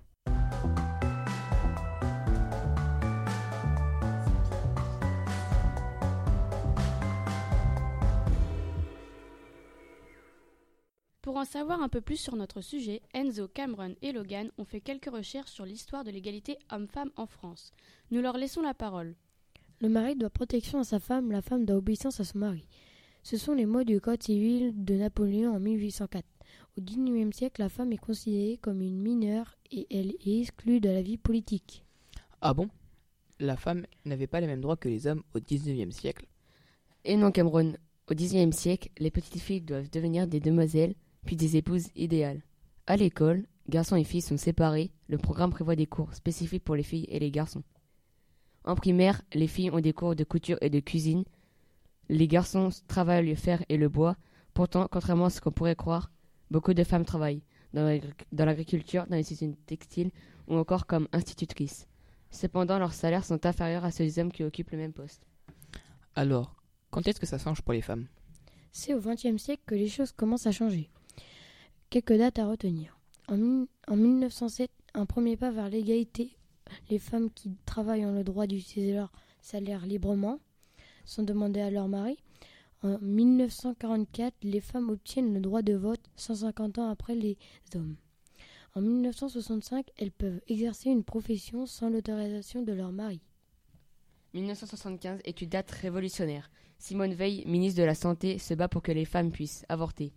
Pour 11.23 11.37
en 11.37 11.45
savoir 11.45 11.81
un 11.81 11.89
peu 11.89 12.01
plus 12.01 12.17
sur 12.17 12.35
notre 12.35 12.61
sujet, 12.61 13.03
Enzo, 13.15 13.47
Cameron 13.47 13.95
et 14.03 14.13
Logan 14.13 14.51
ont 14.59 14.65
fait 14.65 14.81
quelques 14.81 15.11
recherches 15.11 15.53
sur 15.53 15.65
l'histoire 15.65 16.03
de 16.03 16.11
l'égalité 16.11 16.59
homme-femme 16.71 17.13
en 17.17 17.27
France. 17.27 17.73
Nous 18.11 18.21
leur 18.21 18.37
laissons 18.37 18.63
la 18.63 18.75
parole. 18.75 19.15
Le 19.83 19.89
mari 19.89 20.15
doit 20.15 20.29
protection 20.29 20.81
à 20.81 20.85
sa 20.85 21.01
femme, 21.01 21.33
la 21.33 21.41
femme 21.41 21.65
doit 21.65 21.77
obéissance 21.77 22.21
à 22.21 22.25
son 22.25 22.39
mari. 22.39 22.67
Ce 23.23 23.39
sont 23.39 23.55
les 23.55 23.65
mots 23.65 23.83
du 23.83 23.99
Code 23.99 24.23
civil 24.23 24.75
de 24.77 24.95
Napoléon 24.95 25.55
en 25.55 25.59
1804. 25.59 26.23
Au 26.77 26.83
XIXe 26.83 27.35
siècle, 27.35 27.63
la 27.63 27.71
femme 27.71 27.91
est 27.91 27.97
considérée 27.97 28.59
comme 28.59 28.83
une 28.83 29.01
mineure 29.01 29.57
et 29.71 29.87
elle 29.91 30.11
est 30.27 30.41
exclue 30.41 30.81
de 30.81 30.91
la 30.91 31.01
vie 31.01 31.17
politique. 31.17 31.83
Ah 32.43 32.53
bon? 32.53 32.69
La 33.39 33.57
femme 33.57 33.87
n'avait 34.05 34.27
pas 34.27 34.43
les 34.43 34.47
mêmes 34.47 34.61
droits 34.61 34.77
que 34.77 34.91
les 34.91 35.07
hommes 35.07 35.23
au 35.35 35.41
XIXe 35.41 35.97
siècle? 35.97 36.27
Et 37.07 37.17
non, 37.17 37.33
Cameron. 37.33 37.73
Au 38.11 38.15
XIXe 38.15 38.55
siècle, 38.55 38.91
les 38.99 39.11
petites 39.11 39.41
filles 39.41 39.63
doivent 39.63 39.91
devenir 39.91 40.27
des 40.27 40.41
demoiselles, 40.41 40.95
puis 41.25 41.37
des 41.37 41.57
épouses 41.57 41.89
idéales. 41.97 42.43
À 42.87 42.99
l'école, 42.99 43.47
garçons 43.71 43.97
et 43.97 44.05
filles 44.05 44.21
sont 44.21 44.37
séparés. 44.37 44.91
Le 45.09 45.17
programme 45.17 45.51
prévoit 45.51 45.77
des 45.77 45.87
cours 45.87 46.13
spécifiques 46.13 46.65
pour 46.65 46.77
les 46.77 46.83
filles 46.83 47.07
et 47.09 47.19
les 47.19 47.31
garçons. 47.31 47.63
En 48.65 48.75
primaire, 48.75 49.23
les 49.33 49.47
filles 49.47 49.71
ont 49.71 49.81
des 49.81 49.93
cours 49.93 50.15
de 50.15 50.25
couture 50.25 50.59
et 50.61 50.71
de 50.71 50.81
cuisine. 50.81 51.25
Les 52.09 52.29
garçons 52.29 52.69
travaillent 52.89 53.27
le 53.27 53.35
fer 53.35 53.63
et 53.69 53.77
le 53.77 53.89
bois. 53.89 54.17
Pourtant, 54.55 54.87
contrairement 54.91 55.27
à 55.27 55.31
ce 55.31 55.41
qu'on 55.41 55.53
pourrait 55.53 55.77
croire, 55.77 56.11
beaucoup 56.51 56.75
de 56.75 56.85
femmes 56.85 57.05
travaillent 57.05 57.43
dans 57.73 57.85
l'agri- 57.85 58.13
dans 58.33 58.45
l'agriculture, 58.45 59.07
dans 59.09 59.17
les 59.17 59.33
usines 59.33 59.57
textiles 59.67 60.11
ou 60.49 60.57
encore 60.57 60.87
comme 60.87 61.09
institutrices. 61.13 61.87
Cependant, 62.31 62.79
leurs 62.79 62.93
salaires 62.93 63.25
sont 63.25 63.47
inférieurs 63.47 63.85
à 63.85 63.91
ceux 63.91 64.05
des 64.05 64.19
hommes 64.19 64.33
qui 64.33 64.45
occupent 64.45 64.71
le 64.73 64.79
même 64.79 64.93
poste. 64.93 65.23
Alors, 66.15 66.55
quand 66.91 67.07
est-ce 67.07 67.21
que 67.21 67.27
ça 67.27 67.39
change 67.39 67.63
pour 67.63 67.73
les 67.73 67.81
femmes? 67.81 68.07
C'est 68.73 68.95
au 68.95 69.01
XXe 69.01 69.37
siècle 69.43 69.63
que 69.67 69.75
les 69.75 69.89
choses 69.89 70.13
commencent 70.13 70.47
à 70.47 70.53
changer. 70.53 70.91
Quelques 71.89 72.13
dates 72.17 72.39
à 72.39 72.47
retenir. 72.47 72.99
En 73.29 73.97
1907, 73.97 74.71
un 74.95 75.07
premier 75.07 75.37
pas 75.37 75.51
vers 75.51 75.69
l'égalité. 75.71 76.37
Les 76.89 76.99
femmes 76.99 77.31
qui 77.31 77.53
travaillent 77.65 78.05
ont 78.05 78.15
le 78.15 78.25
droit 78.25 78.47
d'utiliser 78.47 78.95
leur 78.95 79.13
salaire 79.41 79.87
librement, 79.87 80.39
sans 81.05 81.23
demander 81.23 81.61
à 81.61 81.71
leur 81.71 81.89
mari. 81.89 82.17
En 82.83 82.99
1944, 82.99 84.35
les 84.43 84.61
femmes 84.61 84.89
obtiennent 84.89 85.35
le 85.35 85.41
droit 85.41 85.63
de 85.63 85.75
vote 85.75 86.01
150 86.17 86.79
ans 86.79 86.89
après 86.89 87.15
les 87.15 87.37
hommes. 87.75 87.97
En 88.75 88.81
1965, 88.81 89.91
elles 89.99 90.13
peuvent 90.13 90.41
exercer 90.49 90.91
une 90.91 91.05
profession 91.05 91.67
sans 91.67 91.91
l'autorisation 91.91 92.63
de 92.63 92.73
leur 92.73 92.93
mari. 92.93 93.21
1975 94.33 95.21
est 95.25 95.43
une 95.43 95.49
date 95.49 95.71
révolutionnaire. 95.73 96.51
Simone 96.79 97.13
Veil, 97.13 97.45
ministre 97.47 97.81
de 97.81 97.85
la 97.85 97.95
Santé, 97.97 98.39
se 98.39 98.55
bat 98.55 98.69
pour 98.69 98.83
que 98.83 98.93
les 98.93 99.05
femmes 99.05 99.33
puissent 99.33 99.67
avorter. 99.69 100.13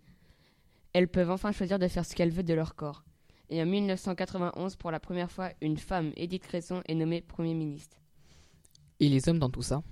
Elles 0.92 1.08
peuvent 1.08 1.30
enfin 1.30 1.50
choisir 1.52 1.78
de 1.78 1.88
faire 1.88 2.06
ce 2.06 2.14
qu'elles 2.14 2.30
veulent 2.30 2.44
de 2.44 2.54
leur 2.54 2.76
corps. 2.76 3.04
Et 3.50 3.62
en 3.62 3.66
1991, 3.66 4.76
pour 4.76 4.90
la 4.90 5.00
première 5.00 5.30
fois, 5.30 5.50
une 5.60 5.76
femme, 5.76 6.12
Edith 6.16 6.42
Cresson, 6.42 6.82
est 6.86 6.94
nommée 6.94 7.20
Premier 7.20 7.54
ministre. 7.54 7.96
Et 9.00 9.08
les 9.08 9.28
hommes 9.28 9.38
dans 9.38 9.50
tout 9.50 9.62
ça? 9.62 9.82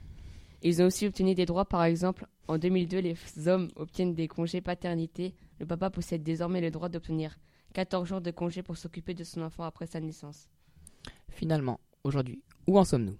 Ils 0.63 0.81
ont 0.81 0.87
aussi 0.87 1.07
obtenu 1.07 1.35
des 1.35 1.45
droits, 1.45 1.65
par 1.65 1.85
exemple, 1.85 2.27
en 2.49 2.59
2002, 2.59 2.99
les 2.99 3.17
hommes 3.47 3.69
obtiennent 3.77 4.15
des 4.15 4.29
congés 4.29 4.61
paternité. 4.61 5.35
Le 5.59 5.67
papa 5.67 5.91
possède 5.91 6.23
désormais 6.23 6.61
le 6.61 6.71
droit 6.71 6.89
d'obtenir 6.89 7.39
14 7.75 8.09
jours 8.09 8.21
de 8.21 8.31
congé 8.31 8.63
pour 8.63 8.77
s'occuper 8.77 9.15
de 9.15 9.25
son 9.25 9.43
enfant 9.43 9.65
après 9.65 9.87
sa 9.87 10.01
naissance. 10.01 10.49
Finalement, 11.29 11.81
aujourd'hui, 12.05 12.43
où 12.67 12.79
en 12.79 12.85
sommes-nous? 12.85 13.17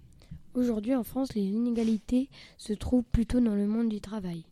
Aujourd'hui 0.55 0.93
en 0.93 1.03
France, 1.03 1.33
les 1.33 1.41
inégalités 1.41 2.29
se 2.57 2.73
trouvent 2.73 3.03
plutôt 3.03 3.39
dans 3.39 3.55
le 3.55 3.65
monde 3.65 3.89
du 3.89 3.99
travail. 4.01 4.45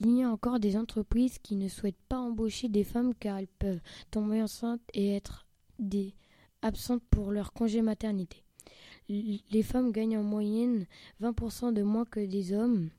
Il 0.00 0.16
y 0.16 0.24
a 0.24 0.30
encore 0.30 0.58
des 0.58 0.76
entreprises 0.76 1.38
qui 1.38 1.54
ne 1.54 1.68
souhaitent 1.68 1.94
pas 2.08 2.18
embaucher 2.18 2.68
des 2.68 2.82
femmes 2.82 3.14
car 3.14 3.38
elles 3.38 3.46
peuvent 3.46 3.80
tomber 4.10 4.42
enceintes 4.42 4.82
et 4.94 5.14
être 5.14 5.46
des 5.78 6.14
absentes 6.62 7.04
pour 7.08 7.30
leur 7.30 7.52
congé 7.52 7.82
maternité. 7.82 8.42
Les 9.08 9.62
femmes 9.62 9.92
gagnent 9.92 10.18
en 10.18 10.24
moyenne 10.24 10.86
20% 11.22 11.72
de 11.72 11.82
moins 11.82 12.04
que 12.04 12.20
les 12.20 12.52
hommes 12.52 12.90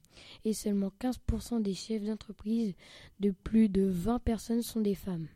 et 0.46 0.54
seulement 0.54 0.94
15% 1.02 1.62
des 1.62 1.74
chefs 1.74 2.06
d'entreprise 2.06 2.74
de 3.20 3.32
plus 3.32 3.68
de 3.68 3.82
20 3.82 4.20
personnes 4.20 4.62
sont 4.62 4.82
des 4.82 4.96
femmes. 4.96 5.28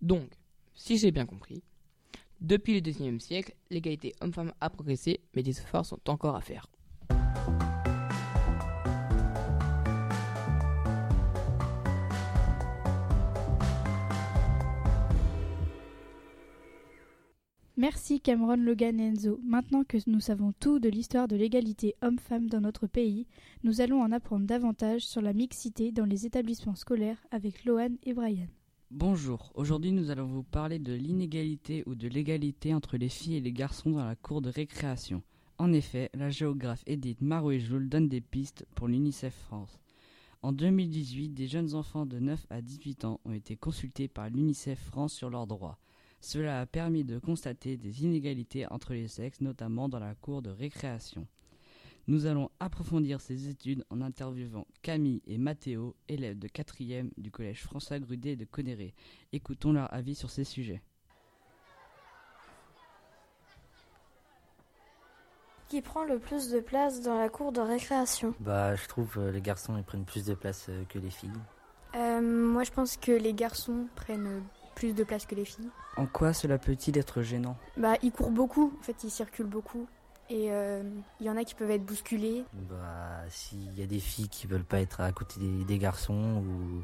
Donc, 0.00 0.30
si 0.74 0.96
j'ai 0.96 1.10
bien 1.10 1.26
compris, 1.26 1.62
depuis 2.40 2.74
le 2.74 2.80
XIXe 2.80 3.22
siècle, 3.22 3.54
l'égalité 3.70 4.14
homme-femme 4.20 4.52
a 4.60 4.70
progressé, 4.70 5.20
mais 5.34 5.42
des 5.42 5.58
efforts 5.58 5.86
sont 5.86 6.00
encore 6.08 6.36
à 6.36 6.40
faire. 6.40 6.66
Merci 17.78 18.22
Cameron, 18.22 18.56
Logan 18.56 18.98
et 18.98 19.08
Enzo. 19.08 19.38
Maintenant 19.44 19.84
que 19.84 19.98
nous 20.06 20.20
savons 20.20 20.52
tout 20.58 20.78
de 20.78 20.88
l'histoire 20.88 21.28
de 21.28 21.36
l'égalité 21.36 21.94
homme-femme 22.00 22.48
dans 22.48 22.62
notre 22.62 22.86
pays, 22.86 23.26
nous 23.64 23.82
allons 23.82 24.00
en 24.00 24.12
apprendre 24.12 24.46
davantage 24.46 25.02
sur 25.02 25.20
la 25.20 25.34
mixité 25.34 25.92
dans 25.92 26.06
les 26.06 26.24
établissements 26.24 26.74
scolaires 26.74 27.22
avec 27.30 27.66
Lohan 27.66 27.90
et 28.02 28.14
Brian. 28.14 28.48
Bonjour, 28.92 29.50
aujourd'hui 29.56 29.90
nous 29.90 30.10
allons 30.10 30.28
vous 30.28 30.44
parler 30.44 30.78
de 30.78 30.92
l'inégalité 30.92 31.82
ou 31.86 31.96
de 31.96 32.06
l'égalité 32.06 32.72
entre 32.72 32.96
les 32.96 33.08
filles 33.08 33.34
et 33.34 33.40
les 33.40 33.52
garçons 33.52 33.90
dans 33.90 34.04
la 34.04 34.14
cour 34.14 34.40
de 34.40 34.48
récréation. 34.48 35.24
En 35.58 35.72
effet, 35.72 36.08
la 36.14 36.30
géographe 36.30 36.84
Edith 36.86 37.20
Marouet-Joule 37.20 37.88
donne 37.88 38.08
des 38.08 38.20
pistes 38.20 38.64
pour 38.76 38.86
l'UNICEF 38.86 39.34
France. 39.34 39.80
En 40.42 40.52
2018, 40.52 41.30
des 41.30 41.48
jeunes 41.48 41.74
enfants 41.74 42.06
de 42.06 42.20
9 42.20 42.46
à 42.48 42.62
18 42.62 43.04
ans 43.06 43.20
ont 43.24 43.32
été 43.32 43.56
consultés 43.56 44.06
par 44.06 44.30
l'UNICEF 44.30 44.78
France 44.78 45.14
sur 45.14 45.30
leurs 45.30 45.48
droits. 45.48 45.80
Cela 46.20 46.60
a 46.60 46.66
permis 46.66 47.02
de 47.02 47.18
constater 47.18 47.76
des 47.76 48.04
inégalités 48.04 48.70
entre 48.70 48.94
les 48.94 49.08
sexes, 49.08 49.40
notamment 49.40 49.88
dans 49.88 49.98
la 49.98 50.14
cour 50.14 50.42
de 50.42 50.50
récréation. 50.50 51.26
Nous 52.08 52.26
allons 52.26 52.50
approfondir 52.60 53.20
ces 53.20 53.48
études 53.48 53.84
en 53.90 54.00
interviewant 54.00 54.64
Camille 54.82 55.22
et 55.26 55.38
Mathéo, 55.38 55.96
élèves 56.08 56.38
de 56.38 56.46
4e 56.46 57.10
du 57.16 57.32
collège 57.32 57.64
François 57.64 57.98
Grudet 57.98 58.36
de 58.36 58.44
Conéré. 58.44 58.94
Écoutons 59.32 59.72
leur 59.72 59.92
avis 59.92 60.14
sur 60.14 60.30
ces 60.30 60.44
sujets. 60.44 60.82
Qui 65.66 65.82
prend 65.82 66.04
le 66.04 66.20
plus 66.20 66.50
de 66.50 66.60
place 66.60 67.00
dans 67.00 67.18
la 67.18 67.28
cour 67.28 67.50
de 67.50 67.60
récréation? 67.60 68.34
Bah, 68.38 68.76
je 68.76 68.86
trouve 68.86 69.18
euh, 69.18 69.32
les 69.32 69.42
garçons 69.42 69.76
ils 69.76 69.82
prennent 69.82 70.04
plus 70.04 70.24
de 70.24 70.34
place 70.34 70.66
euh, 70.68 70.84
que 70.88 71.00
les 71.00 71.10
filles. 71.10 71.32
Euh, 71.96 72.20
moi, 72.20 72.62
je 72.62 72.70
pense 72.70 72.96
que 72.96 73.10
les 73.10 73.34
garçons 73.34 73.88
prennent 73.96 74.44
plus 74.76 74.94
de 74.94 75.02
place 75.02 75.26
que 75.26 75.34
les 75.34 75.44
filles. 75.44 75.70
En 75.96 76.06
quoi 76.06 76.32
cela 76.32 76.58
peut-il 76.58 76.96
être 76.98 77.22
gênant? 77.22 77.56
Bah, 77.76 77.94
ils 78.02 78.12
courent 78.12 78.30
beaucoup, 78.30 78.72
en 78.78 78.82
fait, 78.84 79.02
ils 79.02 79.10
circulent 79.10 79.46
beaucoup. 79.46 79.88
Et 80.28 80.50
euh, 80.50 80.82
il 81.20 81.26
y 81.26 81.30
en 81.30 81.36
a 81.36 81.44
qui 81.44 81.54
peuvent 81.54 81.70
être 81.70 81.84
bousculés. 81.84 82.44
Bah, 82.52 83.22
s'il 83.28 83.78
y 83.78 83.82
a 83.82 83.86
des 83.86 84.00
filles 84.00 84.28
qui 84.28 84.46
veulent 84.46 84.64
pas 84.64 84.80
être 84.80 85.00
à 85.00 85.12
côté 85.12 85.38
des, 85.38 85.64
des 85.64 85.78
garçons 85.78 86.42
ou 86.44 86.82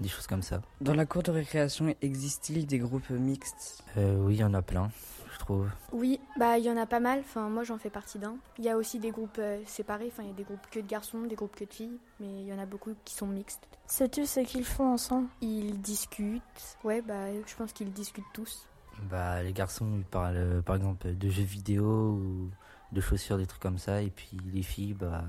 des 0.00 0.08
choses 0.08 0.26
comme 0.26 0.42
ça. 0.42 0.60
Dans 0.80 0.94
la 0.94 1.06
cour 1.06 1.22
de 1.22 1.30
récréation, 1.30 1.94
existe-t-il 2.02 2.66
des 2.66 2.78
groupes 2.78 3.10
mixtes? 3.10 3.82
Euh, 3.96 4.16
oui, 4.18 4.34
il 4.34 4.40
y 4.40 4.44
en 4.44 4.54
a 4.54 4.62
plein, 4.62 4.90
je 5.32 5.38
trouve. 5.38 5.68
Oui, 5.92 6.20
bah 6.38 6.58
il 6.58 6.64
y 6.64 6.70
en 6.70 6.76
a 6.76 6.86
pas 6.86 7.00
mal. 7.00 7.20
Enfin, 7.20 7.48
moi 7.48 7.64
j'en 7.64 7.78
fais 7.78 7.90
partie 7.90 8.18
d'un. 8.18 8.36
Il 8.58 8.64
y 8.64 8.68
a 8.68 8.76
aussi 8.76 8.98
des 9.00 9.10
groupes 9.10 9.38
euh, 9.38 9.60
séparés. 9.66 10.08
Enfin, 10.12 10.22
il 10.22 10.28
y 10.28 10.32
a 10.32 10.34
des 10.34 10.44
groupes 10.44 10.66
que 10.70 10.78
de 10.78 10.86
garçons, 10.86 11.22
des 11.22 11.34
groupes 11.34 11.56
que 11.56 11.64
de 11.64 11.72
filles, 11.72 11.98
mais 12.20 12.42
il 12.42 12.46
y 12.46 12.52
en 12.52 12.58
a 12.58 12.66
beaucoup 12.66 12.94
qui 13.04 13.14
sont 13.14 13.26
mixtes. 13.26 13.66
Sais-tu 13.86 14.26
ce 14.26 14.40
qu'ils 14.40 14.64
font 14.64 14.92
ensemble? 14.92 15.28
Ils 15.40 15.80
discutent. 15.80 16.42
Ouais, 16.84 17.02
bah 17.02 17.32
je 17.44 17.56
pense 17.56 17.72
qu'ils 17.72 17.92
discutent 17.92 18.24
tous. 18.32 18.68
Bah, 19.02 19.42
les 19.42 19.52
garçons 19.52 19.88
ils 19.96 20.04
parlent 20.04 20.36
euh, 20.36 20.62
par 20.62 20.76
exemple 20.76 21.14
de 21.14 21.28
jeux 21.30 21.42
vidéo 21.42 21.84
ou 22.12 22.50
de 22.92 23.00
chaussures, 23.00 23.38
des 23.38 23.46
trucs 23.46 23.62
comme 23.62 23.78
ça. 23.78 24.02
Et 24.02 24.10
puis 24.10 24.36
les 24.52 24.62
filles, 24.62 24.94
bah. 24.94 25.24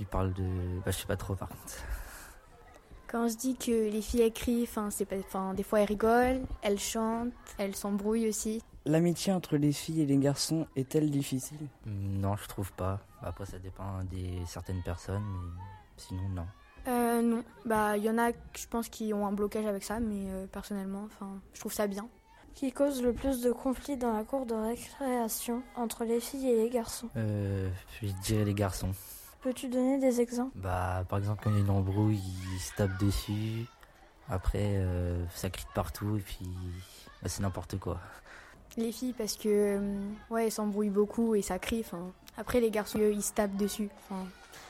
Ils 0.00 0.06
parlent 0.06 0.32
de. 0.32 0.44
Bah, 0.84 0.92
je 0.92 0.98
sais 0.98 1.06
pas 1.06 1.16
trop 1.16 1.34
par 1.34 1.48
contre. 1.48 1.74
Quand 3.08 3.26
je 3.26 3.36
dis 3.36 3.56
que 3.56 3.90
les 3.90 4.02
filles 4.02 4.22
écrivent, 4.22 4.68
enfin, 4.68 4.90
c'est 4.90 5.06
pas, 5.06 5.16
enfin, 5.18 5.54
des 5.54 5.62
fois 5.62 5.80
elles 5.80 5.88
rigolent, 5.88 6.42
elles 6.62 6.78
chantent, 6.78 7.32
elles 7.56 7.74
s'embrouillent 7.74 8.28
aussi. 8.28 8.62
L'amitié 8.84 9.32
entre 9.32 9.56
les 9.56 9.72
filles 9.72 10.02
et 10.02 10.06
les 10.06 10.18
garçons 10.18 10.66
est-elle 10.76 11.10
difficile? 11.10 11.66
Non, 11.86 12.36
je 12.36 12.46
trouve 12.46 12.70
pas. 12.72 13.00
Après, 13.22 13.46
ça 13.46 13.58
dépend 13.58 14.04
des 14.04 14.40
certaines 14.46 14.82
personnes, 14.82 15.24
mais 15.24 15.62
sinon, 15.96 16.28
non. 16.28 16.46
Euh, 17.18 17.22
non, 17.22 17.44
bah 17.64 17.96
il 17.96 18.04
y 18.04 18.10
en 18.10 18.18
a, 18.18 18.30
je 18.56 18.66
pense, 18.68 18.88
qui 18.88 19.12
ont 19.12 19.26
un 19.26 19.32
blocage 19.32 19.66
avec 19.66 19.82
ça, 19.84 20.00
mais 20.00 20.30
euh, 20.30 20.46
personnellement, 20.46 21.04
enfin, 21.06 21.40
je 21.54 21.60
trouve 21.60 21.72
ça 21.72 21.86
bien. 21.86 22.08
qui 22.54 22.72
cause 22.72 23.02
le 23.02 23.12
plus 23.12 23.40
de 23.40 23.52
conflits 23.52 23.96
dans 23.96 24.12
la 24.12 24.24
cour 24.24 24.46
de 24.46 24.54
récréation 24.54 25.62
entre 25.76 26.04
les 26.04 26.20
filles 26.20 26.50
et 26.50 26.56
les 26.64 26.70
garçons 26.70 27.08
Euh, 27.16 27.68
je 28.02 28.08
dirais 28.22 28.44
les 28.44 28.54
garçons. 28.54 28.90
Peux-tu 29.42 29.68
donner 29.68 29.98
des 29.98 30.20
exemples? 30.20 30.50
Bah, 30.56 31.04
par 31.08 31.18
exemple, 31.20 31.40
quand 31.44 31.50
il 31.50 31.56
y 31.56 31.58
a 31.58 31.62
une 31.62 31.70
embrouille, 31.70 32.20
ils 32.54 32.60
se 32.60 32.74
tapent 32.74 32.98
dessus. 32.98 33.66
Après, 34.28 34.58
euh, 34.78 35.24
ça 35.34 35.48
crie 35.50 35.64
de 35.64 35.72
partout 35.74 36.16
et 36.16 36.20
puis 36.20 36.46
bah, 37.22 37.28
c'est 37.28 37.42
n'importe 37.42 37.78
quoi. 37.78 37.98
Les 38.76 38.92
filles 38.92 39.12
parce 39.12 39.36
que 39.36 39.48
euh, 39.48 40.00
ouais, 40.30 40.46
elles 40.46 40.52
s'embrouillent 40.52 40.90
beaucoup 40.90 41.34
et 41.34 41.42
ça 41.42 41.58
crie. 41.58 41.84
Après 42.36 42.60
les 42.60 42.70
garçons 42.70 42.98
ils 43.00 43.22
se 43.22 43.32
tapent 43.32 43.56
dessus. 43.56 43.88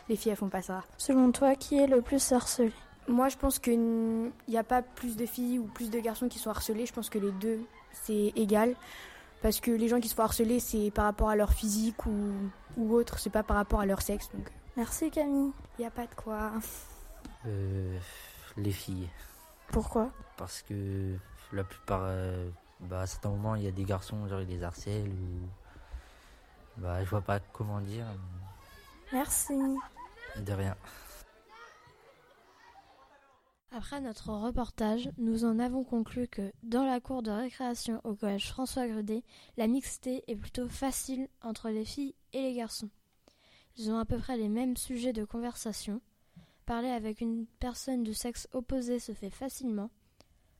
Les 0.09 0.17
filles 0.17 0.33
elles 0.33 0.39
font 0.39 0.49
pas 0.49 0.63
ça. 0.63 0.83
Selon 0.97 1.31
toi, 1.33 1.55
qui 1.55 1.79
est 1.79 1.87
le 1.87 2.01
plus 2.01 2.33
harcelé? 2.33 2.73
Moi 3.07 3.29
je 3.29 3.37
pense 3.37 3.59
qu'il 3.59 3.79
n'y 4.49 4.57
a 4.57 4.65
pas 4.65 4.83
plus 4.83 5.17
de 5.17 5.27
filles 5.27 5.59
ou 5.59 5.65
plus 5.65 5.91
de 5.91 5.99
garçons 6.01 6.29
qui 6.29 6.39
sont 6.39 6.51
harcelés. 6.51 6.87
Je 6.87 6.93
pense 6.93 7.11
que 7.11 7.19
les 7.19 7.33
deux 7.33 7.61
c'est 7.93 8.33
égal. 8.37 8.75
Parce 9.43 9.61
que 9.61 9.71
les 9.71 9.89
gens 9.89 10.01
qui 10.01 10.09
se 10.09 10.15
font 10.15 10.23
harceler 10.25 10.59
c'est 10.61 10.91
par 10.91 11.05
rapport 11.05 11.29
à 11.29 11.37
leur 11.37 11.53
physique 11.53 12.07
ou, 12.07 12.33
ou 12.77 12.95
autre, 12.95 13.19
c'est 13.19 13.31
pas 13.31 13.43
par 13.43 13.57
rapport 13.57 13.81
à 13.81 13.87
leur 13.87 14.01
sexe. 14.03 14.31
Donc 14.33 14.49
Merci 14.77 15.11
Camille. 15.11 15.53
il 15.79 15.83
n'y 15.83 15.87
a 15.87 15.91
pas 15.91 16.07
de 16.07 16.15
quoi. 16.15 16.53
Euh, 17.47 17.99
les 18.57 18.73
filles. 18.73 19.09
Pourquoi? 19.73 20.11
Parce 20.37 20.63
que 20.63 21.15
la 21.53 21.65
plupart, 21.65 22.03
euh, 22.05 22.49
bah, 22.81 23.03
à 23.03 23.07
certains 23.07 23.31
moments, 23.31 23.55
il 23.55 23.65
y 23.65 23.69
a 23.69 23.73
des 23.73 23.85
garçons, 23.85 24.27
genre 24.29 24.41
ils 24.41 24.49
les 24.49 24.63
harcèlent 24.63 25.09
ou. 25.13 25.49
Bah, 26.79 27.05
je 27.05 27.11
vois 27.11 27.23
pas 27.23 27.41
comment 27.41 27.81
dire. 27.81 28.07
Merci. 29.13 29.55
De 30.37 30.53
rien. 30.53 30.77
Après 33.71 34.01
notre 34.01 34.31
reportage, 34.31 35.11
nous 35.19 35.45
en 35.45 35.59
avons 35.59 35.85
conclu 35.85 36.27
que 36.27 36.53
dans 36.63 36.85
la 36.85 37.01
cour 37.01 37.23
de 37.23 37.31
récréation 37.31 38.01
au 38.05 38.15
collège 38.15 38.49
François 38.49 38.89
Grudet, 38.89 39.25
la 39.57 39.67
mixité 39.67 40.25
est 40.27 40.37
plutôt 40.37 40.69
facile 40.69 41.29
entre 41.43 41.69
les 41.69 41.85
filles 41.85 42.15
et 42.33 42.43
les 42.43 42.55
garçons. 42.55 42.89
Ils 43.77 43.91
ont 43.91 43.99
à 43.99 44.05
peu 44.05 44.19
près 44.19 44.37
les 44.37 44.49
mêmes 44.49 44.77
sujets 44.77 45.13
de 45.13 45.25
conversation. 45.25 46.01
Parler 46.65 46.89
avec 46.89 47.21
une 47.21 47.47
personne 47.61 48.03
du 48.03 48.15
sexe 48.15 48.49
opposé 48.53 48.99
se 49.01 49.13
fait 49.13 49.31
facilement. 49.31 49.91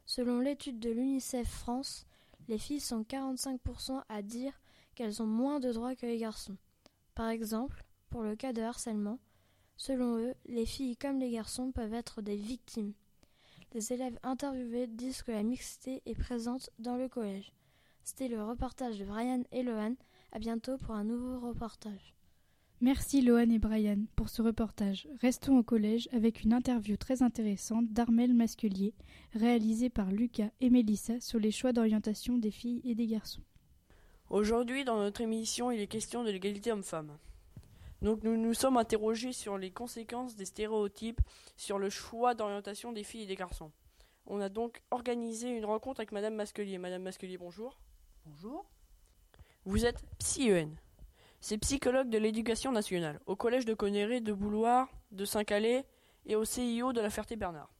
Selon 0.05 0.41
l'étude 0.41 0.79
de 0.79 0.91
l'UNICEF 0.91 1.49
France, 1.49 2.07
les 2.49 2.59
filles 2.59 2.81
sont 2.81 3.03
45% 3.03 4.03
à 4.09 4.23
dire 4.23 4.53
qu'elles 4.95 5.23
ont 5.23 5.27
moins 5.27 5.61
de 5.61 5.73
droits 5.73 5.95
que 5.95 6.07
les 6.07 6.19
garçons. 6.19 6.57
Par 7.15 7.29
exemple, 7.29 7.85
pour 8.11 8.23
le 8.23 8.37
cas 8.37 8.53
de 8.53 8.63
harcèlement, 8.63 9.19
selon 9.77 10.19
eux, 10.19 10.35
les 10.47 10.67
filles 10.67 10.97
comme 10.97 11.19
les 11.19 11.31
garçons 11.31 11.73
peuvent 11.73 11.95
être 11.95 12.23
des 12.23 12.37
victimes. 12.37 12.95
Les 13.75 13.93
élèves 13.93 14.19
interviewés 14.23 14.87
disent 14.87 15.23
que 15.23 15.31
la 15.31 15.43
mixité 15.43 16.03
est 16.07 16.15
présente 16.15 16.71
dans 16.79 16.97
le 16.97 17.09
collège. 17.09 17.53
C'était 18.03 18.29
le 18.29 18.43
reportage 18.43 18.99
de 18.99 19.05
Brian 19.05 19.43
et 19.53 19.63
Lohan. 19.63 19.95
À 20.33 20.39
bientôt 20.39 20.79
pour 20.79 20.95
un 20.95 21.05
nouveau 21.05 21.41
reportage. 21.41 22.18
Merci 22.81 23.23
Lohan 23.23 23.51
et 23.51 23.59
Brian 23.59 24.05
pour 24.15 24.29
ce 24.29 24.41
reportage. 24.41 25.09
Restons 25.21 25.59
au 25.59 25.65
collège 25.65 26.09
avec 26.13 26.45
une 26.45 26.53
interview 26.53 26.97
très 26.97 27.25
intéressante 27.25 27.89
d'Armel 27.89 28.33
Masquelier, 28.35 28.95
réalisée 29.35 29.91
par 29.91 30.13
Lucas 30.13 30.51
et 30.61 30.71
Mélissa 30.71 31.19
sur 31.19 31.41
les 31.41 31.51
choix 31.51 31.73
d'orientation 31.73 32.39
des 32.39 32.53
filles 32.53 32.81
et 32.85 32.95
des 32.95 33.09
garçons. 33.09 33.43
Aujourd'hui, 34.31 34.85
dans 34.85 34.99
notre 34.99 35.23
émission, 35.23 35.73
il 35.73 35.81
est 35.81 35.89
question 35.89 36.23
de 36.23 36.31
l'égalité 36.31 36.71
homme-femme. 36.71 37.19
Donc 38.01 38.23
nous 38.23 38.37
nous 38.37 38.55
sommes 38.55 38.77
interrogés 38.77 39.33
sur 39.33 39.59
les 39.59 39.73
conséquences 39.73 40.37
des 40.37 40.45
stéréotypes 40.45 41.21
sur 41.57 41.81
le 41.81 41.91
choix 41.91 42.35
d'orientation 42.35 42.93
des 42.93 43.03
filles 43.03 43.25
et 43.25 43.27
des 43.27 43.35
garçons. 43.35 43.73
On 44.25 44.41
a 44.41 44.49
donc 44.49 44.83
organisé 44.93 45.49
une 45.49 45.65
rencontre 45.65 45.99
avec 45.99 46.13
Madame 46.13 46.37
Masquelier. 46.37 46.79
Madame 46.79 47.03
Masquelier, 47.03 47.39
bonjour. 47.39 47.81
Bonjour. 48.25 48.71
Vous 49.65 49.85
êtes 49.85 50.05
psy-EN. 50.21 50.77
C'est 51.41 51.59
psychologue 51.59 52.11
de 52.11 52.19
l'éducation 52.19 52.73
nationale, 52.73 53.21
au 53.27 53.37
collège 53.37 53.65
de 53.65 53.75
Conneré, 53.75 54.21
de 54.21 54.33
Bouloir, 54.33 54.89
de 55.13 55.25
Saint-Calais 55.25 55.87
et 56.27 56.35
au 56.35 56.45
CIO 56.45 56.93
de 56.93 57.01
la 57.01 57.11
Ferté-Bernard. 57.11 57.71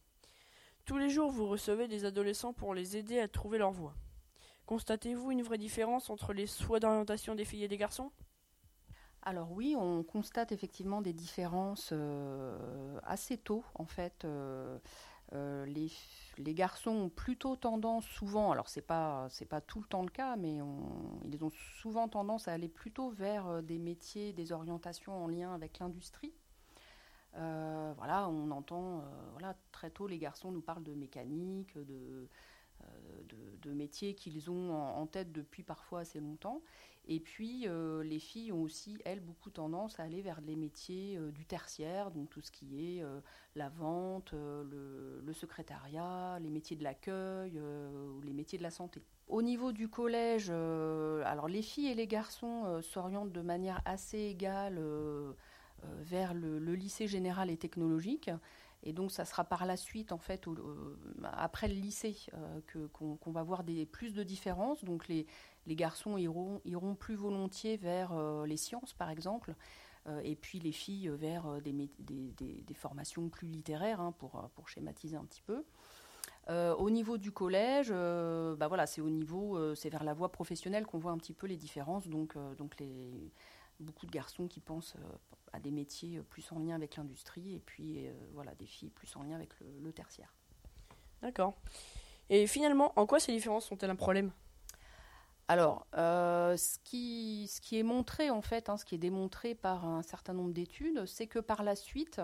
Tous 0.85 0.97
les 0.97 1.11
jours, 1.11 1.31
vous 1.31 1.47
recevez 1.47 1.89
des 1.89 2.05
adolescents 2.05 2.53
pour 2.53 2.73
les 2.73 2.97
aider 2.97 3.19
à 3.19 3.29
trouver 3.29 3.59
leur 3.59 3.73
voie. 3.73 3.95
Constatez-vous 4.67 5.33
une 5.33 5.43
vraie 5.43 5.59
différence 5.59 6.09
entre 6.09 6.33
les 6.33 6.47
choix 6.47 6.79
d'orientation 6.79 7.35
des 7.35 7.45
filles 7.45 7.65
et 7.65 7.69
des 7.69 7.77
garçons? 7.77 8.13
Alors 9.23 9.51
oui, 9.51 9.75
on 9.77 10.05
constate 10.05 10.53
effectivement 10.53 11.03
des 11.03 11.13
différences 11.13 11.91
euh, 11.93 12.99
assez 13.03 13.37
tôt 13.37 13.65
en 13.75 13.85
fait. 13.85 14.25
Euh, 14.25 14.79
euh, 15.35 15.67
les, 15.67 16.55
garçons 16.55 16.91
ont 16.91 17.09
plutôt 17.09 17.57
tendance 17.57 18.07
souvent, 18.07 18.51
alors 18.53 18.69
c'est 18.69 18.81
pas 18.81 19.27
c'est 19.31 19.45
pas 19.45 19.61
tout 19.61 19.81
le 19.81 19.87
temps 19.87 20.03
le 20.03 20.09
cas, 20.09 20.37
mais 20.37 20.57
ils 21.31 21.45
ont 21.45 21.51
souvent 21.81 22.09
tendance 22.09 22.49
à 22.49 22.53
aller 22.53 22.69
plutôt 22.69 23.11
vers 23.11 23.63
des 23.63 23.79
métiers, 23.79 24.33
des 24.33 24.53
orientations 24.53 25.25
en 25.25 25.29
lien 25.29 25.55
avec 25.55 25.79
l'industrie. 25.79 26.33
Euh, 27.37 27.93
voilà, 27.97 28.29
on 28.29 28.51
entend 28.51 29.01
euh, 29.43 29.53
très 29.71 29.91
tôt 29.91 30.07
les 30.07 30.19
garçons 30.19 30.51
nous 30.51 30.61
parlent 30.61 30.83
de 30.83 30.95
mécanique, 30.95 31.77
de, 31.77 32.29
euh, 32.85 33.75
métiers 33.75 34.15
qu'ils 34.15 34.51
ont 34.51 34.73
en, 34.73 35.07
tête 35.07 35.31
depuis 35.33 35.63
parfois 35.63 36.01
assez 36.01 36.21
longtemps. 36.21 36.63
Et 37.09 37.21
puis 37.21 37.67
les 38.05 38.19
filles 38.19 38.53
ont 38.53 38.63
aussi, 38.63 38.99
elles, 39.05 39.21
beaucoup 39.21 39.51
tendance 39.51 39.99
à 39.99 40.03
aller 40.03 40.21
vers 40.21 40.43
les 40.43 40.57
métiers 40.57 41.19
du 41.33 41.47
tertiaire, 41.47 42.11
donc 42.11 42.29
tout 42.29 42.43
ce 42.43 42.51
qui 42.51 42.99
est 42.99 43.05
la 43.57 43.71
vente, 43.71 44.33
le, 44.33 45.33
secrétariat, 45.33 46.39
les 46.41 46.51
métiers 46.51 46.77
de 46.77 46.85
l'accueil 46.85 47.59
ou 47.59 48.21
les 48.21 48.35
métiers 48.35 48.59
de 48.59 48.63
la 48.63 48.71
santé. 48.71 49.03
Au 49.27 49.41
niveau 49.41 49.73
du 49.73 49.89
collège, 49.89 50.51
alors 50.51 51.49
les 51.49 51.63
filles 51.63 51.89
et 51.89 51.95
les 51.95 52.07
garçons 52.07 52.81
s'orientent 52.83 53.33
de 53.33 53.43
manière 53.43 53.81
assez 53.87 54.19
égale 54.19 54.79
vers 56.01 56.35
le, 56.35 56.75
lycée 56.75 57.07
général 57.07 57.51
et 57.51 57.57
technologique. 57.57 58.31
Et 58.83 58.93
donc, 58.93 59.11
ça 59.11 59.25
sera 59.25 59.45
par 59.45 59.67
la 59.67 59.77
suite, 59.77 60.13
en 60.13 60.19
fait, 60.19 60.47
euh, 60.47 60.97
après 61.25 61.69
le 61.69 61.75
lycée, 61.75 62.17
euh, 62.35 62.89
qu'on, 62.93 63.31
va 63.33 63.43
voir 63.43 63.65
des, 63.65 63.87
plus 63.87 64.15
de 64.15 64.23
différences. 64.23 64.85
Donc, 64.85 65.09
les, 65.09 65.27
garçons 65.67 66.17
iront, 66.17 66.95
plus 66.95 67.17
volontiers 67.17 67.77
vers 67.77 68.13
euh, 68.13 68.47
les 68.47 68.57
sciences, 68.57 68.95
par 68.95 69.11
exemple, 69.11 69.55
et 70.23 70.37
puis 70.37 70.59
les 70.59 70.73
filles 70.73 71.09
vers 71.09 71.61
des, 71.61 72.75
formations 72.75 73.29
plus 73.29 73.47
littéraires, 73.47 74.01
hein, 74.01 74.15
pour, 74.17 74.49
pour 74.55 74.71
schématiser 74.71 75.17
un 75.17 75.25
petit 75.27 75.43
peu. 75.43 75.67
Euh, 76.51 76.75
au 76.77 76.89
niveau 76.89 77.19
du 77.19 77.31
collège, 77.31 77.89
euh, 77.91 78.57
bah 78.57 78.69
voilà, 78.69 78.87
c'est 78.87 79.03
au 79.03 79.11
niveau, 79.11 79.57
euh, 79.59 79.75
c'est 79.75 79.91
vers 79.91 80.03
la 80.03 80.15
voie 80.15 80.33
professionnelle 80.33 80.87
qu'on 80.87 80.99
voit 80.99 81.13
un 81.13 81.19
petit 81.19 81.35
peu 81.35 81.47
les 81.47 81.57
différences. 81.57 82.09
Donc, 82.09 82.37
donc 82.57 82.79
les, 82.81 83.33
beaucoup 83.81 84.07
de 84.07 84.11
garçons 84.11 84.49
qui 84.49 84.61
pensent 84.61 84.97
à 85.53 85.61
des 85.61 85.71
métiers 85.71 86.21
plus 86.23 86.51
en 86.53 86.59
lien 86.59 86.75
avec 86.75 86.97
l'industrie 86.97 87.55
et 87.55 87.61
puis 87.61 88.07
voilà, 88.33 88.55
des 88.55 88.67
filles 88.67 88.91
plus 88.91 89.15
en 89.17 89.23
lien 89.23 89.35
avec 89.35 89.59
le, 89.61 89.67
le 89.81 89.93
tertiaire. 89.93 90.35
D'accord. 91.23 91.55
Et 92.31 92.47
finalement, 92.47 92.93
en 92.97 93.07
quoi 93.07 93.21
ces 93.21 93.33
différences 93.33 93.67
sont-elles 93.67 93.91
un 93.91 93.97
problème? 93.97 94.31
Alors, 95.49 95.87
euh, 95.97 96.59
ce, 96.59 96.79
qui, 96.85 97.49
ce 97.51 97.61
qui 97.63 97.79
est 97.79 97.83
montré, 97.83 98.29
en 98.29 98.43
fait, 98.43 98.69
hein, 98.69 98.77
ce 98.77 98.85
qui 98.85 98.95
est 98.95 98.99
démontré 98.99 99.55
par 99.55 99.87
un 99.87 100.03
certain 100.03 100.35
nombre 100.35 100.53
d'études, 100.53 101.07
c'est 101.07 101.27
que 101.27 101.39
par 101.39 101.63
la 101.63 101.75
suite, 101.75 102.21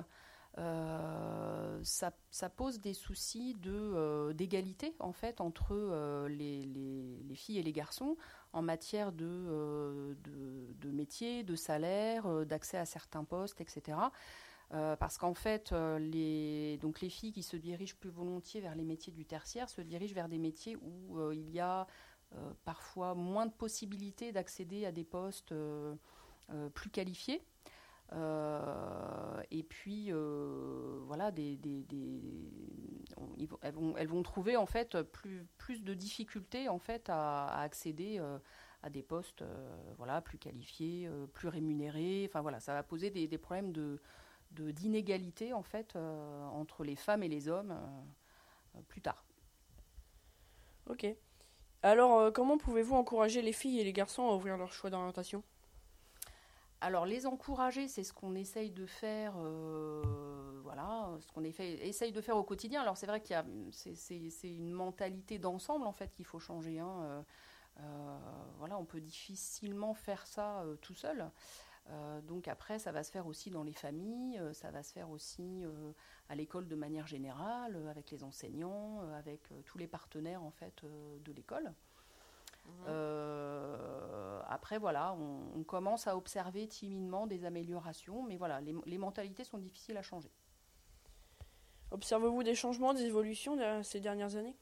euh, 0.58 1.80
ça, 1.82 2.12
ça, 2.30 2.50
pose 2.50 2.80
des 2.80 2.92
soucis 2.92 3.54
de, 3.54 3.72
euh, 3.72 4.34
d'égalité, 4.34 4.94
en 5.00 5.12
fait, 5.12 5.40
entre 5.40 5.72
euh, 5.72 6.28
les, 6.28 6.66
les, 6.66 7.22
les, 7.26 7.34
filles 7.34 7.58
et 7.58 7.62
les 7.62 7.72
garçons 7.72 8.18
en 8.54 8.62
matière 8.62 9.12
de, 9.12 10.16
de, 10.24 10.74
de 10.80 10.90
métier, 10.90 11.42
de 11.42 11.56
salaire, 11.56 12.46
d'accès 12.46 12.78
à 12.78 12.86
certains 12.86 13.24
postes, 13.24 13.60
etc. 13.60 13.98
parce 14.70 15.18
qu'en 15.18 15.34
fait, 15.34 15.72
les, 15.98 16.78
donc 16.78 17.00
les 17.00 17.10
filles 17.10 17.32
qui 17.32 17.42
se 17.42 17.56
dirigent 17.56 17.96
plus 18.00 18.10
volontiers 18.10 18.60
vers 18.60 18.74
les 18.74 18.84
métiers 18.84 19.12
du 19.12 19.24
tertiaire 19.26 19.68
se 19.68 19.82
dirigent 19.82 20.14
vers 20.14 20.28
des 20.28 20.38
métiers 20.38 20.76
où 20.76 21.32
il 21.32 21.50
y 21.50 21.60
a 21.60 21.86
euh, 22.36 22.52
parfois 22.64 23.14
moins 23.14 23.46
de 23.46 23.52
possibilités 23.52 24.32
d'accéder 24.32 24.86
à 24.86 24.92
des 24.92 25.04
postes 25.04 25.52
euh, 25.52 25.94
euh, 26.50 26.68
plus 26.68 26.90
qualifiés. 26.90 27.42
Et 28.12 29.62
puis 29.62 30.12
voilà, 31.06 31.30
des 31.30 31.58
on, 33.16 33.96
elles, 33.96 34.08
vont, 34.08 34.22
trouver 34.22 34.56
en 34.56 34.66
fait 34.66 35.00
plus, 35.02 35.82
de 35.82 35.94
difficultés 35.94 36.68
en 36.68 36.78
fait 36.78 37.08
à, 37.08 37.60
accéder 37.60 38.20
à 38.82 38.90
des 38.90 39.02
postes 39.02 39.44
voilà 39.96 40.20
plus 40.20 40.38
qualifiés, 40.38 41.08
plus 41.32 41.48
rémunérés. 41.48 42.26
Enfin 42.28 42.42
voilà, 42.42 42.60
ça 42.60 42.74
va 42.74 42.82
poser 42.82 43.10
des, 43.10 43.38
problèmes 43.38 43.72
de 43.72 44.00
d'inégalité 44.50 45.52
en 45.52 45.62
fait 45.62 45.96
entre 45.96 46.84
les 46.84 46.96
femmes 46.96 47.22
et 47.22 47.28
les 47.28 47.48
hommes 47.48 47.76
plus 48.88 49.00
tard. 49.00 49.24
Ok. 50.86 51.06
Alors, 51.82 52.18
euh, 52.18 52.30
comment 52.30 52.58
pouvez-vous 52.58 52.94
encourager 52.94 53.42
les 53.42 53.52
filles 53.52 53.80
et 53.80 53.84
les 53.84 53.92
garçons 53.92 54.26
à 54.28 54.34
ouvrir 54.34 54.56
leur 54.56 54.72
choix 54.72 54.90
d'orientation? 54.90 55.42
Alors 56.84 57.06
les 57.06 57.24
encourager, 57.26 57.88
c'est 57.88 58.04
ce 58.04 58.12
qu'on 58.12 58.34
essaye 58.34 58.70
de 58.70 58.84
faire, 58.84 59.36
euh, 59.38 60.02
voilà, 60.62 61.16
ce 61.18 61.32
qu'on 61.32 61.42
essaye 61.42 62.12
de 62.12 62.20
faire 62.20 62.36
au 62.36 62.44
quotidien. 62.44 62.82
Alors 62.82 62.98
c'est 62.98 63.06
vrai 63.06 63.22
qu'il 63.22 63.32
y 63.32 63.36
a, 63.36 63.44
c'est 63.72 64.54
une 64.54 64.70
mentalité 64.70 65.38
d'ensemble 65.38 65.86
en 65.86 65.94
fait 65.94 66.12
qu'il 66.12 66.26
faut 66.26 66.38
changer. 66.38 66.80
Hein. 66.80 67.00
Euh, 67.00 67.22
euh, 67.80 68.18
voilà, 68.58 68.76
on 68.76 68.84
peut 68.84 69.00
difficilement 69.00 69.94
faire 69.94 70.26
ça 70.26 70.62
tout 70.82 70.94
seul. 70.94 71.30
donc 72.24 72.48
après, 72.48 72.78
ça 72.78 72.92
va 72.92 73.02
se 73.02 73.10
faire 73.10 73.26
aussi 73.26 73.50
dans 73.50 73.64
les 73.64 73.72
familles, 73.72 74.38
ça 74.52 74.70
va 74.70 74.82
se 74.82 74.92
faire 74.92 75.08
aussi 75.08 75.64
à 76.28 76.34
l'école 76.34 76.68
de 76.68 76.76
manière 76.76 77.06
générale, 77.06 77.76
avec 77.88 78.10
les 78.10 78.22
enseignants, 78.24 79.00
avec 79.16 79.40
tous 79.64 79.78
les 79.78 79.88
partenaires 79.88 80.42
en 80.42 80.50
fait 80.50 80.84
de 80.84 81.32
l'école. 81.32 81.72
Euh, 82.86 84.40
après, 84.48 84.78
voilà, 84.78 85.14
on, 85.14 85.64
commence 85.64 86.06
à 86.06 86.16
observer 86.16 86.66
timidement 86.68 87.26
des 87.26 87.44
améliorations, 87.44 88.22
mais 88.22 88.36
voilà, 88.36 88.60
les, 88.60 88.98
mentalités 88.98 89.44
sont 89.44 89.58
difficiles 89.58 89.96
à 89.96 90.02
changer. 90.02 90.30
Observez-vous 91.90 92.42
des 92.42 92.54
changements, 92.54 92.92
des 92.92 93.04
évolutions 93.04 93.56
ces 93.82 94.00
dernières 94.00 94.36
années? 94.36 94.56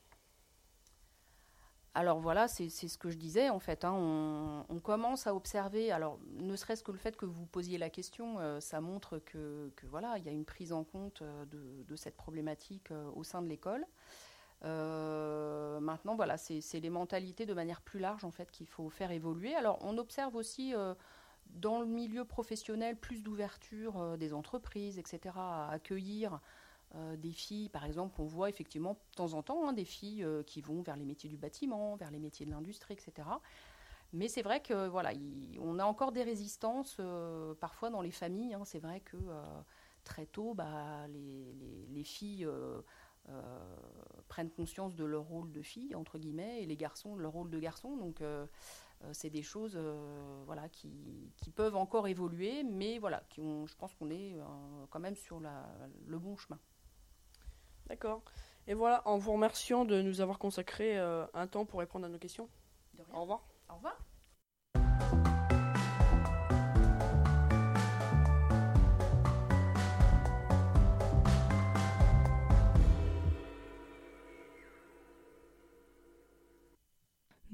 Alors 1.94 2.20
voilà, 2.20 2.48
c'est 2.48 2.70
ce 2.70 2.96
que 2.96 3.10
je 3.10 3.18
disais 3.18 3.50
en 3.50 3.58
fait. 3.58 3.84
Hein. 3.84 4.64
on, 4.68 4.80
commence 4.80 5.26
à 5.26 5.34
observer. 5.34 5.92
Alors 5.92 6.18
ne 6.38 6.56
serait-ce 6.56 6.82
que 6.82 6.90
le 6.90 6.96
fait 6.96 7.16
que 7.16 7.26
vous 7.26 7.44
posiez 7.44 7.76
la 7.76 7.90
question, 7.90 8.38
euh, 8.38 8.60
ça 8.60 8.80
montre 8.80 9.18
que, 9.18 9.70
voilà, 9.84 10.16
il 10.16 10.24
y 10.24 10.28
a 10.28 10.32
une 10.32 10.46
prise 10.46 10.72
en 10.72 10.84
compte 10.84 11.20
euh, 11.20 11.44
de, 11.44 11.96
cette 11.96 12.16
problématique 12.16 12.90
au 13.14 13.24
sein 13.24 13.42
de 13.42 13.48
l'école. 13.48 13.86
Euh, 14.64 15.81
maintenant, 15.81 16.14
voilà, 16.14 16.37
c'est 16.37 16.81
les 16.81 16.90
mentalités 16.90 17.46
de 17.46 17.55
manière 17.55 17.81
plus 17.81 17.98
large 17.98 18.25
en 18.25 18.31
fait 18.31 18.51
qu'il 18.51 18.66
faut 18.66 18.88
faire 18.88 19.11
évoluer. 19.11 19.55
Alors, 19.55 19.79
on 19.83 19.98
observe 19.98 20.37
aussi 20.37 20.75
euh, 20.75 20.94
dans 21.46 21.81
le 21.81 21.87
milieu 21.87 22.25
professionnel 22.25 22.96
plus 22.96 23.22
d'ouverture 23.22 24.01
euh, 24.01 24.16
des 24.16 24.33
entreprises, 24.33 24.98
etc., 24.98 25.35
à 25.37 25.70
accueillir 25.70 26.40
des 27.16 27.33
filles. 27.33 27.70
Par 27.70 27.87
exemple, 27.87 28.20
on 28.20 28.27
voit 28.27 28.51
effectivement 28.51 28.92
de 28.92 29.16
temps 29.16 29.33
en 29.33 29.42
temps 29.42 29.66
hein, 29.66 29.72
des 29.72 29.87
filles 29.87 30.27
qui 30.46 30.61
vont 30.61 30.83
vers 30.83 30.94
les 30.94 31.07
métiers 31.07 31.31
du 31.31 31.38
bâtiment, 31.38 31.96
vers 31.96 32.11
les 32.11 32.18
métiers 32.18 32.44
de 32.44 32.51
l'industrie, 32.51 32.92
etc. 32.92 33.27
Mais 34.12 34.29
c'est 34.29 34.42
vrai 34.42 34.61
que 34.61 34.88
voilà, 34.88 35.12
on 35.59 35.79
a 35.79 35.87
encore 35.87 36.12
des 36.12 36.22
résistances 36.22 37.01
parfois 37.61 37.88
dans 37.88 38.03
les 38.03 38.11
familles. 38.11 38.53
Hein. 38.53 38.66
c'est 38.66 38.79
vrai 38.79 39.01
que 39.01 39.16
très 40.05 40.27
tôt, 40.27 40.53
bah, 40.53 41.09
les, 41.09 41.55
les 41.88 42.05
filles 42.05 42.46
prennent 44.32 44.50
conscience 44.50 44.96
de 44.96 45.04
leur 45.04 45.24
rôle 45.24 45.52
de 45.52 45.60
fille, 45.60 45.94
entre 45.94 46.18
guillemets, 46.18 46.62
et 46.62 46.66
les 46.66 46.76
garçons 46.78 47.16
de 47.16 47.20
leur 47.20 47.32
rôle 47.32 47.50
de 47.50 47.58
garçon. 47.58 47.98
Donc, 47.98 48.22
euh, 48.22 48.46
euh, 49.04 49.10
c'est 49.12 49.28
des 49.28 49.42
choses 49.42 49.76
voilà, 50.46 50.70
qui, 50.70 50.90
qui, 51.36 51.50
peuvent 51.50 51.76
encore 51.76 52.08
évoluer, 52.08 52.62
mais 52.62 52.98
voilà, 52.98 53.22
qui 53.28 53.40
ont, 53.40 53.66
je 53.66 53.76
pense 53.76 53.92
qu'on 53.94 54.08
est 54.08 54.34
quand 54.88 55.00
même 55.00 55.16
sur 55.16 55.38
la, 55.38 55.68
le 56.06 56.18
bon 56.18 56.34
chemin. 56.38 56.58
D'accord. 57.88 58.22
Et 58.66 58.72
voilà, 58.72 59.06
en 59.06 59.18
vous 59.18 59.32
remerciant 59.32 59.84
de 59.84 60.00
nous 60.00 60.22
avoir 60.22 60.38
consacré 60.38 60.96
un 60.98 61.46
temps 61.46 61.66
pour 61.66 61.80
répondre 61.80 62.06
à 62.06 62.08
nos 62.08 62.18
questions. 62.18 62.48
Au 63.12 63.20
revoir. 63.20 63.44
Au 63.68 63.74
revoir. 63.74 63.98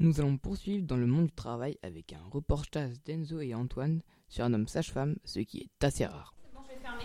Nous 0.01 0.21
allons 0.21 0.37
poursuivre 0.37 0.87
dans 0.87 0.97
le 0.97 1.07
monde 1.07 1.27
du 1.27 1.33
travail 1.33 1.77
avec 1.83 2.13
un 2.13 2.23
reportage 2.31 3.03
d'Enzo 3.05 3.41
et 3.41 3.53
Antoine 3.53 4.01
sur 4.29 4.45
un 4.45 4.55
homme 4.55 4.69
sage-femme, 4.69 5.17
ce 5.25 5.41
qui 5.41 5.59
est 5.59 5.85
assez 5.85 6.07
rare. 6.07 6.37
Bon, 6.55 6.61
je 6.69 6.75
vais 6.75 6.81
fermer. 6.81 7.03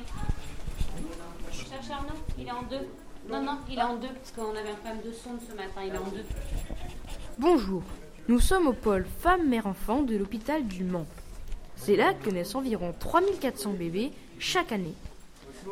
Cherche 1.51 1.89
Arnaud, 1.89 2.13
il 2.37 2.45
est 2.45 2.51
en 2.51 2.61
deux. 2.61 2.87
Non, 3.27 3.41
non, 3.41 3.57
il 3.67 3.79
est 3.79 3.81
en 3.81 3.97
deux, 3.97 4.09
parce 4.09 4.31
qu'on 4.31 4.51
avait 4.51 4.69
un 4.69 4.75
problème 4.75 5.01
de 5.03 5.11
sonde 5.11 5.39
ce 5.41 5.55
matin, 5.55 5.81
il 5.83 5.95
est 5.95 5.97
en 5.97 6.07
deux. 6.07 6.23
Bonjour, 7.39 7.81
nous 8.27 8.39
sommes 8.39 8.67
au 8.67 8.73
pôle 8.73 9.05
femmes-mère-enfant 9.21 10.03
de 10.03 10.15
l'hôpital 10.15 10.67
du 10.67 10.83
Mans. 10.83 11.07
C'est 11.75 11.95
là 11.95 12.13
que 12.13 12.29
naissent 12.29 12.53
environ 12.53 12.93
3400 12.99 13.73
bébés 13.73 14.11
chaque 14.37 14.71
année. 14.71 14.93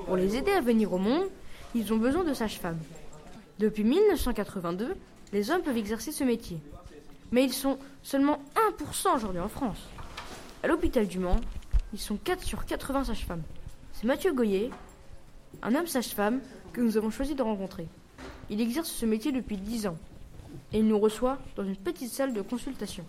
Pour 0.08 0.16
les 0.16 0.38
aider 0.38 0.54
à 0.54 0.62
venir 0.62 0.92
au 0.92 0.98
monde, 0.98 1.28
ils 1.76 1.94
ont 1.94 1.98
besoin 1.98 2.24
de 2.24 2.34
sages-femmes. 2.34 2.82
Depuis 3.60 3.84
1982, 3.84 4.96
les 5.34 5.52
hommes 5.52 5.62
peuvent 5.62 5.78
exercer 5.78 6.12
ce 6.12 6.24
métier 6.24 6.58
mais 7.32 7.44
ils 7.44 7.54
sont 7.54 7.80
seulement 8.04 8.40
1% 8.78 9.16
aujourd'hui 9.16 9.40
en 9.40 9.48
France. 9.48 9.80
À 10.64 10.68
l'hôpital 10.68 11.08
du 11.08 11.20
Mans, 11.20 11.40
ils 11.94 12.00
sont 12.00 12.18
4 12.18 12.44
sur 12.44 12.66
80 12.66 13.06
sages-femmes. 13.06 13.44
C'est 13.94 14.06
Mathieu 14.06 14.34
Goyer, 14.34 14.70
un 15.62 15.76
homme 15.76 15.88
sage-femme 15.88 16.42
que 16.74 16.82
nous 16.82 16.98
avons 16.98 17.10
choisi 17.10 17.36
de 17.36 17.42
rencontrer. 17.42 17.88
Il 18.50 18.62
exerce 18.62 18.90
ce 18.90 19.06
métier 19.06 19.32
depuis 19.32 19.58
10 19.58 19.88
ans 19.88 19.98
et 20.74 20.80
il 20.80 20.88
nous 20.88 21.00
reçoit 21.00 21.40
dans 21.56 21.64
une 21.64 21.78
petite 21.78 22.12
salle 22.12 22.34
de 22.34 22.42
consultation. 22.42 23.06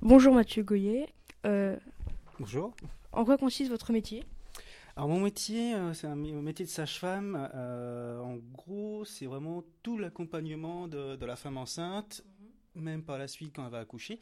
Bonjour 0.00 0.34
Mathieu 0.34 0.62
Goyer. 0.62 1.06
Euh, 1.46 1.76
Bonjour. 2.38 2.74
En 3.12 3.24
quoi 3.24 3.38
consiste 3.38 3.70
votre 3.70 3.92
métier? 3.92 4.24
Alors 4.98 5.10
mon 5.10 5.20
métier, 5.20 5.74
euh, 5.74 5.92
c'est 5.92 6.06
un 6.06 6.16
métier 6.16 6.64
de 6.64 6.70
sage-femme. 6.70 7.50
Euh, 7.54 8.18
en 8.20 8.36
gros, 8.36 9.04
c'est 9.04 9.26
vraiment 9.26 9.62
tout 9.82 9.98
l'accompagnement 9.98 10.88
de, 10.88 11.22
la 11.24 11.36
femme 11.36 11.58
enceinte 11.58 12.24
même 12.76 13.02
par 13.02 13.18
la 13.18 13.28
suite 13.28 13.52
quand 13.54 13.64
elle 13.64 13.72
va 13.72 13.80
accoucher. 13.80 14.20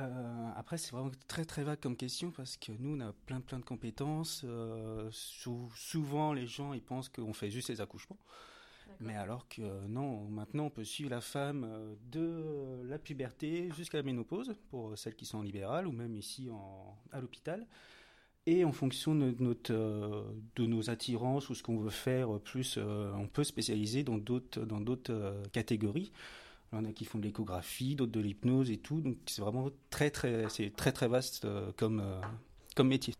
Euh, 0.00 0.50
après, 0.56 0.78
c'est 0.78 0.92
vraiment 0.92 1.10
très 1.26 1.44
très 1.44 1.64
vague 1.64 1.80
comme 1.80 1.96
question 1.96 2.30
parce 2.30 2.56
que 2.56 2.72
nous, 2.78 2.96
on 2.96 3.00
a 3.00 3.12
plein 3.26 3.40
plein 3.40 3.58
de 3.58 3.64
compétences. 3.64 4.42
Euh, 4.44 5.08
souvent, 5.10 6.32
les 6.32 6.46
gens 6.46 6.72
ils 6.72 6.82
pensent 6.82 7.08
qu'on 7.08 7.32
fait 7.32 7.50
juste 7.50 7.68
les 7.68 7.80
accouchements. 7.80 8.18
Mais 9.00 9.14
alors 9.14 9.46
que 9.48 9.86
non, 9.86 10.24
maintenant 10.24 10.64
on 10.64 10.70
peut 10.70 10.82
suivre 10.82 11.10
la 11.10 11.20
femme 11.20 11.64
euh, 11.68 11.94
de 12.10 12.88
la 12.88 12.98
puberté 12.98 13.70
jusqu'à 13.76 13.98
la 13.98 14.02
ménopause, 14.02 14.54
pour 14.70 14.96
celles 14.96 15.14
qui 15.14 15.26
sont 15.26 15.38
en 15.38 15.42
libéral 15.42 15.86
ou 15.86 15.92
même 15.92 16.16
ici 16.16 16.48
en, 16.50 16.96
à 17.12 17.20
l'hôpital. 17.20 17.66
Et 18.46 18.64
en 18.64 18.72
fonction 18.72 19.14
de, 19.14 19.34
notre, 19.40 20.32
de 20.56 20.66
nos 20.66 20.88
attirances 20.88 21.50
ou 21.50 21.54
ce 21.54 21.62
qu'on 21.62 21.76
veut 21.76 21.90
faire 21.90 22.40
plus, 22.40 22.78
on 22.78 23.26
peut 23.26 23.44
spécialiser 23.44 24.04
dans 24.04 24.16
d'autres, 24.16 24.64
dans 24.64 24.80
d'autres 24.80 25.42
catégories. 25.52 26.10
Il 26.72 26.76
y 26.76 26.78
en 26.78 26.84
a 26.84 26.92
qui 26.92 27.04
font 27.04 27.18
de 27.18 27.24
l'échographie, 27.24 27.94
d'autres 27.94 28.12
de 28.12 28.20
l'hypnose 28.20 28.70
et 28.70 28.76
tout. 28.76 29.00
Donc 29.00 29.16
c'est 29.26 29.40
vraiment 29.40 29.70
très 29.90 30.10
très 30.10 30.48
c'est 30.50 30.74
très 30.74 30.92
très 30.92 31.08
vaste 31.08 31.44
euh, 31.44 31.72
comme 31.76 32.00
euh, 32.00 32.20
comme 32.76 32.88
métier. 32.88 33.14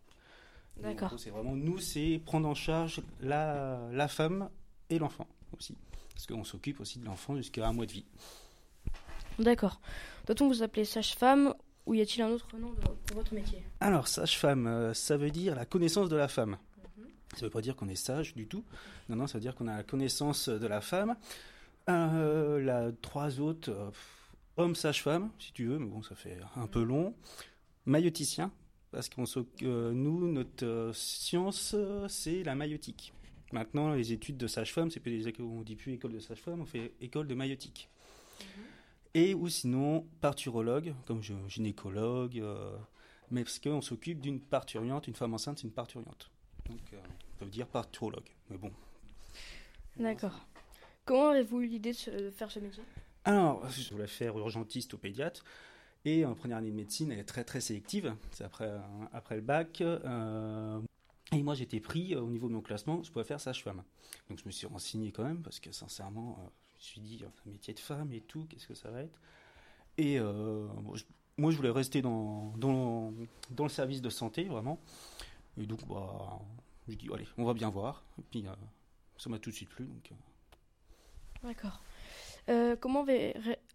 D'accord. 0.82 1.14
C'est 1.18 1.30
vraiment 1.30 1.56
nous, 1.56 1.78
c'est 1.78 2.20
prendre 2.24 2.48
en 2.48 2.54
charge 2.54 3.00
la, 3.20 3.80
la 3.90 4.06
femme 4.06 4.48
et 4.90 4.98
l'enfant 4.98 5.26
aussi, 5.56 5.74
parce 6.14 6.26
qu'on 6.26 6.44
s'occupe 6.44 6.80
aussi 6.80 7.00
de 7.00 7.04
l'enfant 7.04 7.36
jusqu'à 7.36 7.66
un 7.66 7.72
mois 7.72 7.86
de 7.86 7.92
vie. 7.92 8.04
D'accord. 9.38 9.80
Doit-on 10.26 10.46
vous 10.46 10.62
appeler 10.62 10.84
sage-femme 10.84 11.54
ou 11.86 11.94
y 11.94 12.00
a-t-il 12.00 12.22
un 12.22 12.28
autre 12.28 12.56
nom 12.58 12.74
pour 13.06 13.16
votre 13.16 13.34
métier? 13.34 13.62
Alors 13.80 14.06
sage-femme, 14.06 14.66
euh, 14.66 14.94
ça 14.94 15.16
veut 15.16 15.30
dire 15.30 15.56
la 15.56 15.64
connaissance 15.64 16.08
de 16.08 16.16
la 16.16 16.28
femme. 16.28 16.58
Mhm. 16.96 17.06
Ça 17.32 17.38
ne 17.38 17.44
veut 17.44 17.50
pas 17.50 17.60
dire 17.60 17.74
qu'on 17.74 17.88
est 17.88 17.96
sage 17.96 18.34
du 18.34 18.46
tout. 18.46 18.62
Non, 19.08 19.16
non, 19.16 19.26
ça 19.26 19.38
veut 19.38 19.42
dire 19.42 19.56
qu'on 19.56 19.66
a 19.68 19.76
la 19.78 19.82
connaissance 19.82 20.48
de 20.48 20.66
la 20.66 20.80
femme. 20.80 21.16
Euh, 21.88 22.60
la 22.60 22.92
trois 22.92 23.40
autres, 23.40 23.70
euh, 23.70 23.90
homme 24.56 24.74
sage-femme, 24.74 25.30
si 25.38 25.52
tu 25.52 25.66
veux, 25.66 25.78
mais 25.78 25.86
bon, 25.86 26.02
ça 26.02 26.14
fait 26.14 26.38
un 26.56 26.66
peu 26.66 26.82
long. 26.82 27.14
Maïoticien, 27.86 28.52
parce 28.90 29.08
qu'on 29.08 29.24
euh, 29.62 29.92
nous, 29.92 30.30
notre 30.30 30.90
science, 30.94 31.74
c'est 32.08 32.42
la 32.42 32.54
maïotique. 32.54 33.14
Maintenant, 33.52 33.94
les 33.94 34.12
études 34.12 34.36
de 34.36 34.46
sage-femme, 34.46 34.90
c'est 34.90 35.00
plus 35.00 35.32
on 35.40 35.62
dit 35.62 35.76
plus 35.76 35.94
école 35.94 36.12
de 36.12 36.18
sage-femme, 36.18 36.60
on 36.60 36.66
fait 36.66 36.92
école 37.00 37.26
de 37.26 37.34
maïotique. 37.34 37.88
Mhm. 38.40 38.64
Et 39.14 39.34
ou 39.34 39.48
sinon 39.48 40.06
parturologue, 40.20 40.94
comme 41.06 41.22
gynécologue, 41.48 42.44
mais 43.30 43.44
parce 43.44 43.58
qu'on 43.58 43.80
s'occupe 43.80 44.20
d'une 44.20 44.40
parturiante, 44.40 45.08
une 45.08 45.14
femme 45.14 45.32
enceinte, 45.32 45.58
c'est 45.58 45.66
une 45.66 45.72
parturiante. 45.72 46.30
Donc, 46.68 46.80
on 46.92 47.44
peut 47.44 47.50
dire 47.50 47.66
parturologue, 47.66 48.28
mais 48.50 48.58
bon. 48.58 48.70
D'accord. 49.96 50.46
Comment 51.08 51.30
avez-vous 51.30 51.62
eu 51.62 51.66
l'idée 51.68 51.92
de 51.92 52.30
faire 52.30 52.50
ce 52.50 52.58
métier? 52.58 52.82
Alors, 53.24 53.66
je 53.70 53.94
voulais 53.94 54.06
faire 54.06 54.36
urgentiste 54.36 54.92
au 54.92 54.98
pédiatre. 54.98 55.42
Et 56.04 56.26
en 56.26 56.34
première 56.34 56.58
année 56.58 56.70
de 56.70 56.76
médecine, 56.76 57.10
elle 57.10 57.18
est 57.18 57.24
très 57.24 57.44
très 57.44 57.62
sélective. 57.62 58.14
C'est 58.30 58.44
après, 58.44 58.70
après 59.14 59.36
le 59.36 59.40
bac. 59.40 59.80
Euh, 59.80 60.78
et 61.32 61.42
moi, 61.42 61.54
j'étais 61.54 61.80
pris 61.80 62.14
euh, 62.14 62.20
au 62.20 62.28
niveau 62.28 62.48
de 62.48 62.52
mon 62.52 62.60
classement, 62.60 63.02
je 63.02 63.10
pouvais 63.10 63.24
faire 63.24 63.40
sage-femme. 63.40 63.82
Donc, 64.28 64.38
je 64.38 64.44
me 64.44 64.50
suis 64.50 64.66
renseigné 64.66 65.10
quand 65.10 65.24
même, 65.24 65.40
parce 65.40 65.60
que 65.60 65.72
sincèrement, 65.72 66.40
euh, 66.40 66.48
je 66.74 66.76
me 66.76 66.82
suis 66.82 67.00
dit, 67.00 67.24
métier 67.46 67.72
de 67.72 67.80
femme 67.80 68.12
et 68.12 68.20
tout, 68.20 68.44
qu'est-ce 68.50 68.66
que 68.66 68.74
ça 68.74 68.90
va 68.90 69.00
être? 69.00 69.18
Et 69.96 70.20
moi, 70.20 71.50
je 71.50 71.56
voulais 71.56 71.70
rester 71.70 72.02
dans, 72.02 72.52
dans, 72.58 73.14
dans, 73.52 73.64
le 73.64 73.70
service 73.70 74.02
de 74.02 74.10
santé, 74.10 74.44
vraiment. 74.44 74.78
Et 75.56 75.64
donc, 75.64 75.88
bah, 75.88 76.38
je 76.86 76.96
dis, 76.96 77.08
allez, 77.14 77.26
on 77.38 77.46
va 77.46 77.54
bien 77.54 77.70
voir. 77.70 78.04
Et 78.18 78.22
puis, 78.30 78.44
ça 79.16 79.30
m'a 79.30 79.38
tout 79.38 79.48
de 79.48 79.54
suite 79.54 79.70
plu. 79.70 79.86
Donc, 79.86 80.12
D'accord. 81.42 81.80
Euh, 82.48 82.76
comment, 82.76 83.04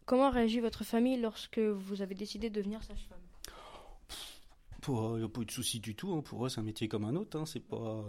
comment 0.05 0.29
réagit 0.29 0.59
votre 0.59 0.83
famille 0.83 1.17
lorsque 1.19 1.59
vous 1.59 2.01
avez 2.01 2.15
décidé 2.15 2.49
de 2.49 2.55
devenir 2.55 2.83
sage-femme? 2.83 3.19
Il 4.87 4.93
n'y 5.19 5.23
a 5.23 5.29
pas 5.29 5.41
eu 5.41 5.45
de 5.45 5.51
souci 5.51 5.79
du 5.79 5.95
tout. 5.95 6.13
hein. 6.13 6.21
Pour 6.21 6.45
eux, 6.45 6.49
c'est 6.49 6.59
un 6.59 6.63
métier 6.63 6.87
comme 6.89 7.05
un 7.05 7.15
autre. 7.15 7.39
hein. 7.39 7.45
C'est 7.45 7.61
pas. 7.61 7.77
euh, 7.77 8.03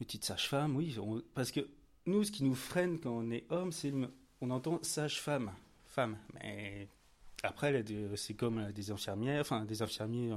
Métier 0.00 0.18
de 0.18 0.24
sage-femme, 0.24 0.76
oui. 0.76 0.96
Parce 1.34 1.50
que 1.52 1.68
nous, 2.06 2.24
ce 2.24 2.30
qui 2.32 2.44
nous 2.44 2.54
freine 2.54 2.98
quand 2.98 3.10
on 3.10 3.30
est 3.30 3.44
homme, 3.50 3.72
c'est 3.72 3.90
le- 3.90 4.12
on 4.40 4.50
entend 4.50 4.78
sage-femme, 4.82 5.52
femme. 5.86 6.16
Mais 6.34 6.88
après, 7.42 7.84
c'est 8.16 8.34
comme 8.34 8.58
euh, 8.58 8.72
des 8.72 8.90
infirmières, 8.90 9.40
enfin 9.40 9.64
des 9.64 9.82
infirmiers, 9.82 10.32
euh, 10.32 10.36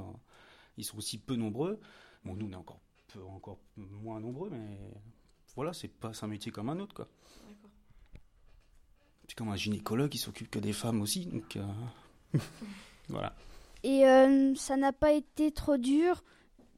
ils 0.77 0.83
sont 0.85 0.97
aussi 0.97 1.17
peu 1.19 1.35
nombreux. 1.35 1.79
Bon, 2.23 2.35
nous, 2.35 2.47
on 2.47 2.51
est 2.51 2.55
encore 2.55 2.81
peu, 3.13 3.23
encore 3.23 3.59
moins 3.77 4.19
nombreux, 4.19 4.49
mais 4.51 4.77
voilà, 5.55 5.73
c'est 5.73 5.87
pas 5.87 6.11
un 6.21 6.27
métier 6.27 6.51
comme 6.51 6.69
un 6.69 6.79
autre, 6.79 6.93
quoi. 6.93 7.07
C'est 9.27 9.37
comme 9.37 9.49
un 9.49 9.55
gynécologue 9.55 10.09
qui 10.09 10.17
s'occupe 10.17 10.49
que 10.49 10.59
des 10.59 10.73
femmes 10.73 11.01
aussi, 11.01 11.25
donc 11.25 11.55
euh, 11.55 12.39
voilà. 13.09 13.33
Et 13.83 14.05
euh, 14.05 14.53
ça 14.55 14.77
n'a 14.77 14.91
pas 14.91 15.13
été 15.13 15.51
trop 15.51 15.77
dur 15.77 16.23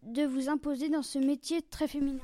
de 0.04 0.24
vous 0.24 0.50
imposer 0.50 0.90
dans 0.90 1.02
ce 1.02 1.18
métier 1.18 1.62
très 1.62 1.88
féminin? 1.88 2.22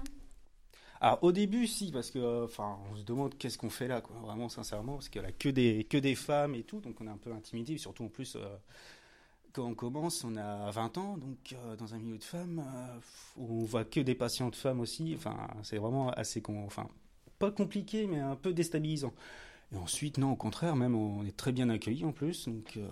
Alors 1.01 1.23
au 1.23 1.31
début, 1.31 1.65
si, 1.65 1.91
parce 1.91 2.11
que, 2.11 2.19
euh, 2.19 2.45
enfin, 2.45 2.77
on 2.91 2.97
se 2.97 3.03
demande 3.03 3.37
qu'est-ce 3.37 3.57
qu'on 3.57 3.69
fait 3.69 3.87
là, 3.87 4.01
quoi, 4.01 4.15
vraiment 4.17 4.49
sincèrement, 4.49 4.95
parce 4.95 5.09
qu'il 5.09 5.21
y 5.21 5.25
a 5.25 5.31
que 5.31 5.49
des 5.49 5.85
que 5.85 5.97
des 5.97 6.15
femmes 6.15 6.55
et 6.55 6.63
tout, 6.63 6.81
donc 6.81 6.99
on 7.01 7.07
est 7.07 7.11
un 7.11 7.17
peu 7.17 7.31
intimidé, 7.31 7.77
surtout 7.77 8.03
en 8.03 8.09
plus. 8.09 8.37
Quand 9.53 9.65
on 9.65 9.73
commence, 9.73 10.23
on 10.23 10.35
a 10.35 10.69
20 10.71 10.97
ans, 10.97 11.17
donc 11.17 11.53
euh, 11.53 11.75
dans 11.75 11.93
un 11.93 11.99
milieu 11.99 12.17
de 12.17 12.23
femmes, 12.23 12.63
euh, 12.65 12.99
où 13.37 13.61
on 13.61 13.65
voit 13.65 13.83
que 13.83 13.99
des 13.99 14.15
patientes 14.15 14.55
femmes 14.55 14.79
aussi. 14.79 15.13
Enfin, 15.15 15.37
c'est 15.63 15.77
vraiment 15.77 16.09
assez, 16.11 16.41
con, 16.41 16.63
enfin, 16.65 16.87
pas 17.39 17.51
compliqué, 17.51 18.07
mais 18.07 18.19
un 18.19 18.35
peu 18.35 18.53
déstabilisant. 18.53 19.13
Et 19.73 19.77
ensuite, 19.77 20.17
non, 20.17 20.31
au 20.31 20.35
contraire, 20.35 20.75
même 20.75 20.95
on 20.95 21.23
est 21.25 21.35
très 21.35 21.51
bien 21.51 21.69
accueillis 21.69 22.05
en 22.05 22.11
plus, 22.11 22.47
donc 22.47 22.77
euh, 22.77 22.87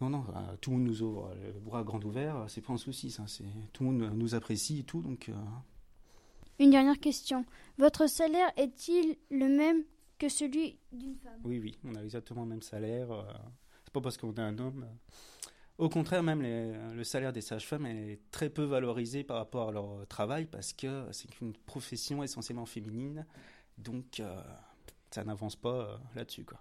non, 0.00 0.10
non, 0.10 0.24
euh, 0.34 0.56
tout 0.60 0.70
le 0.70 0.76
monde 0.78 0.86
nous 0.86 1.02
ouvre 1.02 1.34
le 1.42 1.60
bras 1.60 1.82
grand 1.84 2.02
ouvert, 2.04 2.44
c'est 2.48 2.60
pas 2.60 2.72
un 2.72 2.78
souci, 2.78 3.10
ça. 3.10 3.24
C'est 3.26 3.44
tout 3.72 3.84
le 3.84 3.90
monde 3.90 4.12
nous 4.14 4.34
apprécie 4.34 4.80
et 4.80 4.84
tout, 4.84 5.00
donc. 5.00 5.30
Une 6.58 6.70
dernière 6.70 6.98
question. 7.00 7.44
Votre 7.78 8.06
salaire 8.06 8.50
est-il 8.56 9.16
le 9.30 9.48
même 9.48 9.84
que 10.18 10.28
celui 10.28 10.76
d'une 10.92 11.16
femme? 11.16 11.40
Oui, 11.44 11.58
oui, 11.58 11.76
on 11.84 11.94
a 11.94 12.02
exactement 12.02 12.42
le 12.42 12.48
même 12.48 12.62
salaire. 12.62 13.08
C'est 13.92 14.00
pas 14.00 14.04
parce 14.04 14.16
qu'on 14.16 14.32
est 14.32 14.40
un 14.40 14.58
homme. 14.58 14.86
Au 15.76 15.90
contraire, 15.90 16.22
même 16.22 16.40
les- 16.40 16.72
le 16.94 17.04
salaire 17.04 17.30
des 17.32 17.42
sages-femmes 17.42 17.84
est 17.84 18.20
très 18.30 18.48
peu 18.48 18.62
valorisé 18.62 19.22
par 19.22 19.36
rapport 19.36 19.68
à 19.68 19.72
leur 19.72 20.06
travail 20.08 20.46
parce 20.46 20.72
que 20.72 21.06
c'est 21.12 21.40
une 21.42 21.52
profession 21.52 22.22
essentiellement 22.22 22.64
féminine. 22.64 23.26
Donc, 23.76 24.20
euh, 24.20 24.34
ça 25.10 25.24
n'avance 25.24 25.56
pas 25.56 25.68
euh, 25.74 25.96
là-dessus, 26.14 26.44
quoi. 26.44 26.58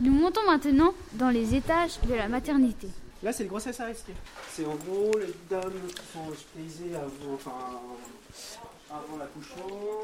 Nous 0.00 0.12
montons 0.12 0.44
maintenant 0.46 0.92
dans 1.14 1.30
les 1.30 1.54
étages 1.54 1.98
de 2.02 2.12
la 2.14 2.28
maternité. 2.28 2.88
Là, 3.22 3.32
c'est 3.32 3.44
les 3.44 3.48
grossesses 3.48 3.80
à 3.80 3.86
risque. 3.86 4.10
C'est 4.50 4.66
en 4.66 4.74
gros 4.74 5.12
les 5.18 5.32
dames 5.48 5.72
qui 5.96 6.04
sont 6.12 6.28
hospitalisées 6.28 6.94
avant, 6.96 7.34
enfin, 7.34 7.80
avant 8.90 9.16
l'accouchement 9.16 10.02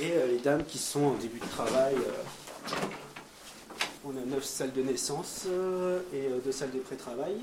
et 0.00 0.12
euh, 0.12 0.26
les 0.28 0.38
dames 0.38 0.64
qui 0.64 0.78
sont 0.78 1.04
en 1.04 1.14
début 1.14 1.38
de 1.38 1.46
travail. 1.46 1.94
euh. 1.94 2.76
on 4.04 4.10
a 4.10 4.24
neuf 4.26 4.44
salles 4.44 4.72
de 4.72 4.82
naissance 4.82 5.44
euh, 5.48 6.00
et 6.12 6.26
euh, 6.26 6.38
deux 6.44 6.52
salles 6.52 6.72
de 6.72 6.78
pré-travail. 6.78 7.36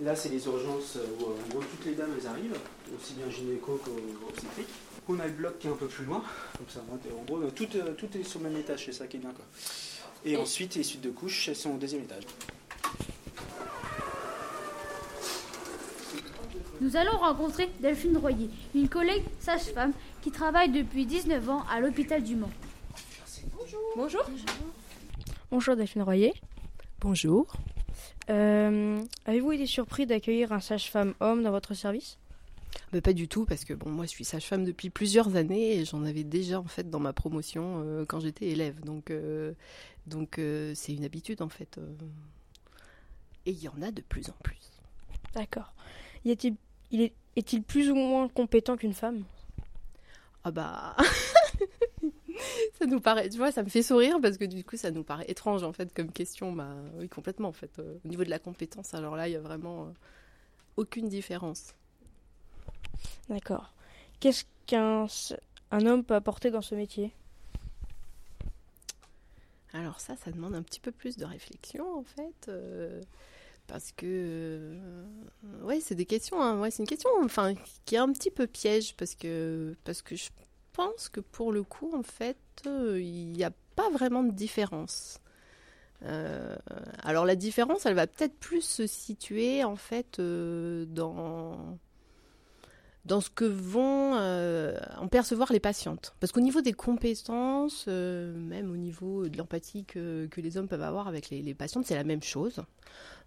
Là, 0.00 0.16
c'est 0.16 0.30
les 0.30 0.44
urgences 0.46 0.96
où, 0.96 1.24
euh, 1.24 1.26
en 1.26 1.48
gros, 1.50 1.60
toutes 1.62 1.84
les 1.86 1.92
dames 1.94 2.10
elles 2.18 2.26
arrivent, 2.26 2.56
aussi 2.98 3.14
bien 3.14 3.28
gynéco 3.30 3.80
qu'obstétrique. 3.84 4.68
On 5.08 5.18
a 5.20 5.26
le 5.26 5.32
bloc 5.32 5.58
qui 5.58 5.66
est 5.66 5.70
un 5.70 5.76
peu 5.76 5.86
plus 5.86 6.04
loin, 6.04 6.22
comme 6.56 6.68
ça. 6.68 6.80
En 6.90 7.24
gros, 7.24 7.42
tout, 7.50 7.68
euh, 7.74 7.92
tout 7.94 8.08
est 8.16 8.22
sur 8.22 8.40
le 8.40 8.48
même 8.48 8.58
étage, 8.58 8.84
c'est 8.86 8.92
ça 8.92 9.06
qui 9.06 9.16
est 9.16 9.20
bien. 9.20 9.32
Quoi. 9.32 9.44
Et, 10.24 10.36
ensuite, 10.36 10.76
les 10.76 10.82
suites 10.84 11.00
de 11.02 11.10
couches, 11.10 11.48
elles 11.48 11.56
sont 11.56 11.70
au 11.74 11.78
deuxième 11.78 12.02
étage. 12.02 12.22
Nous 16.80 16.96
allons 16.96 17.16
rencontrer 17.18 17.70
Delphine 17.80 18.16
Royer, 18.16 18.50
une 18.74 18.88
collègue 18.88 19.22
sage-femme 19.38 19.92
qui 20.22 20.30
travaille 20.30 20.70
depuis 20.70 21.04
19 21.06 21.48
ans 21.50 21.64
à 21.70 21.80
l'hôpital 21.80 22.22
du 22.22 22.36
Mans. 22.36 22.50
Bonjour. 23.96 24.22
Bonjour 25.50 25.76
Delphine 25.76 26.02
Royer. 26.02 26.32
Bonjour. 27.00 27.52
Euh, 28.30 29.02
Avez-vous 29.26 29.52
été 29.52 29.66
surpris 29.66 30.06
d'accueillir 30.06 30.52
un 30.52 30.60
sage-femme 30.60 31.14
homme 31.20 31.42
dans 31.42 31.50
votre 31.50 31.74
service? 31.74 32.18
Mais 32.92 33.00
pas 33.02 33.12
du 33.12 33.28
tout, 33.28 33.44
parce 33.44 33.64
que 33.64 33.74
bon, 33.74 33.90
moi 33.90 34.04
je 34.04 34.10
suis 34.10 34.24
sage-femme 34.24 34.64
depuis 34.64 34.88
plusieurs 34.88 35.36
années 35.36 35.76
et 35.76 35.84
j'en 35.84 36.04
avais 36.04 36.24
déjà 36.24 36.58
en 36.60 36.64
fait 36.64 36.88
dans 36.88 37.00
ma 37.00 37.12
promotion 37.12 37.82
euh, 37.84 38.04
quand 38.06 38.20
j'étais 38.20 38.46
élève. 38.46 38.80
Donc 38.84 39.10
euh, 39.10 39.52
donc 40.06 40.38
euh, 40.38 40.72
c'est 40.74 40.94
une 40.94 41.04
habitude 41.04 41.42
en 41.42 41.48
fait. 41.48 41.76
euh. 41.78 41.94
Et 43.44 43.50
il 43.50 43.58
y 43.62 43.68
en 43.68 43.82
a 43.82 43.90
de 43.90 44.00
plus 44.02 44.30
en 44.30 44.34
plus. 44.42 44.70
D'accord. 45.34 45.74
Y 46.24 46.30
est, 46.92 47.12
est-il 47.36 47.62
plus 47.62 47.90
ou 47.90 47.94
moins 47.96 48.28
compétent 48.28 48.76
qu'une 48.76 48.94
femme? 48.94 49.24
Ah 50.44 50.50
bah 50.50 50.96
ça 52.78 52.86
nous 52.86 53.00
paraît, 53.00 53.28
tu 53.28 53.38
vois, 53.38 53.52
ça 53.52 53.62
me 53.62 53.68
fait 53.68 53.82
sourire 53.82 54.18
parce 54.20 54.38
que 54.38 54.44
du 54.44 54.64
coup 54.64 54.76
ça 54.76 54.90
nous 54.90 55.04
paraît 55.04 55.26
étrange 55.28 55.62
en 55.62 55.72
fait 55.72 55.94
comme 55.94 56.10
question. 56.10 56.52
Bah 56.52 56.74
oui 56.98 57.08
complètement 57.08 57.48
en 57.48 57.52
fait. 57.52 57.78
Euh, 57.78 57.98
au 58.04 58.08
niveau 58.08 58.24
de 58.24 58.30
la 58.30 58.38
compétence, 58.38 58.94
alors 58.94 59.16
là 59.16 59.28
il 59.28 59.32
y 59.32 59.36
a 59.36 59.40
vraiment 59.40 59.84
euh, 59.84 59.90
aucune 60.76 61.08
différence. 61.08 61.74
D'accord. 63.28 63.72
Qu'est-ce 64.20 64.44
qu'un 64.66 65.06
un 65.70 65.86
homme 65.86 66.04
peut 66.04 66.14
apporter 66.14 66.50
dans 66.50 66.62
ce 66.62 66.74
métier? 66.74 67.12
Alors 69.74 70.00
ça, 70.00 70.16
ça 70.16 70.30
demande 70.30 70.54
un 70.54 70.62
petit 70.62 70.80
peu 70.80 70.92
plus 70.92 71.16
de 71.16 71.24
réflexion 71.24 71.98
en 71.98 72.02
fait, 72.02 72.48
euh, 72.48 73.00
parce 73.72 73.90
que 73.92 74.04
euh, 74.06 74.76
ouais, 75.62 75.80
c'est 75.80 75.94
des 75.94 76.04
questions. 76.04 76.42
hein, 76.42 76.60
ouais, 76.60 76.70
c'est 76.70 76.82
une 76.82 76.86
question, 76.86 77.08
enfin, 77.24 77.54
qui 77.86 77.94
est 77.94 77.98
un 77.98 78.12
petit 78.12 78.30
peu 78.30 78.46
piège 78.46 78.94
parce 78.96 79.14
que 79.14 79.74
parce 79.84 80.02
que 80.02 80.14
je 80.14 80.28
pense 80.74 81.08
que 81.08 81.20
pour 81.20 81.52
le 81.52 81.62
coup, 81.62 81.90
en 81.96 82.02
fait, 82.02 82.36
euh, 82.66 83.00
il 83.00 83.32
n'y 83.32 83.44
a 83.44 83.50
pas 83.74 83.88
vraiment 83.88 84.24
de 84.24 84.30
différence. 84.30 85.20
Euh, 86.02 86.54
alors 87.02 87.24
la 87.24 87.34
différence, 87.34 87.86
elle 87.86 87.94
va 87.94 88.06
peut-être 88.06 88.34
plus 88.38 88.60
se 88.60 88.86
situer 88.86 89.64
en 89.64 89.76
fait 89.76 90.20
dans 90.20 91.78
ce 93.08 93.30
que 93.30 93.46
vont 93.46 94.18
en 94.98 95.08
percevoir 95.08 95.50
les 95.50 95.60
patientes. 95.60 96.14
Parce 96.20 96.30
qu'au 96.30 96.40
niveau 96.40 96.60
des 96.60 96.74
compétences, 96.74 97.86
même 97.86 98.70
au 98.70 98.76
niveau 98.76 99.28
de 99.28 99.38
l'empathie 99.38 99.86
que, 99.86 100.26
que 100.26 100.42
les 100.42 100.58
hommes 100.58 100.68
peuvent 100.68 100.82
avoir 100.82 101.08
avec 101.08 101.30
les 101.30 101.54
patientes, 101.54 101.86
c'est 101.86 101.94
la 101.94 102.04
même 102.04 102.22
chose. 102.22 102.62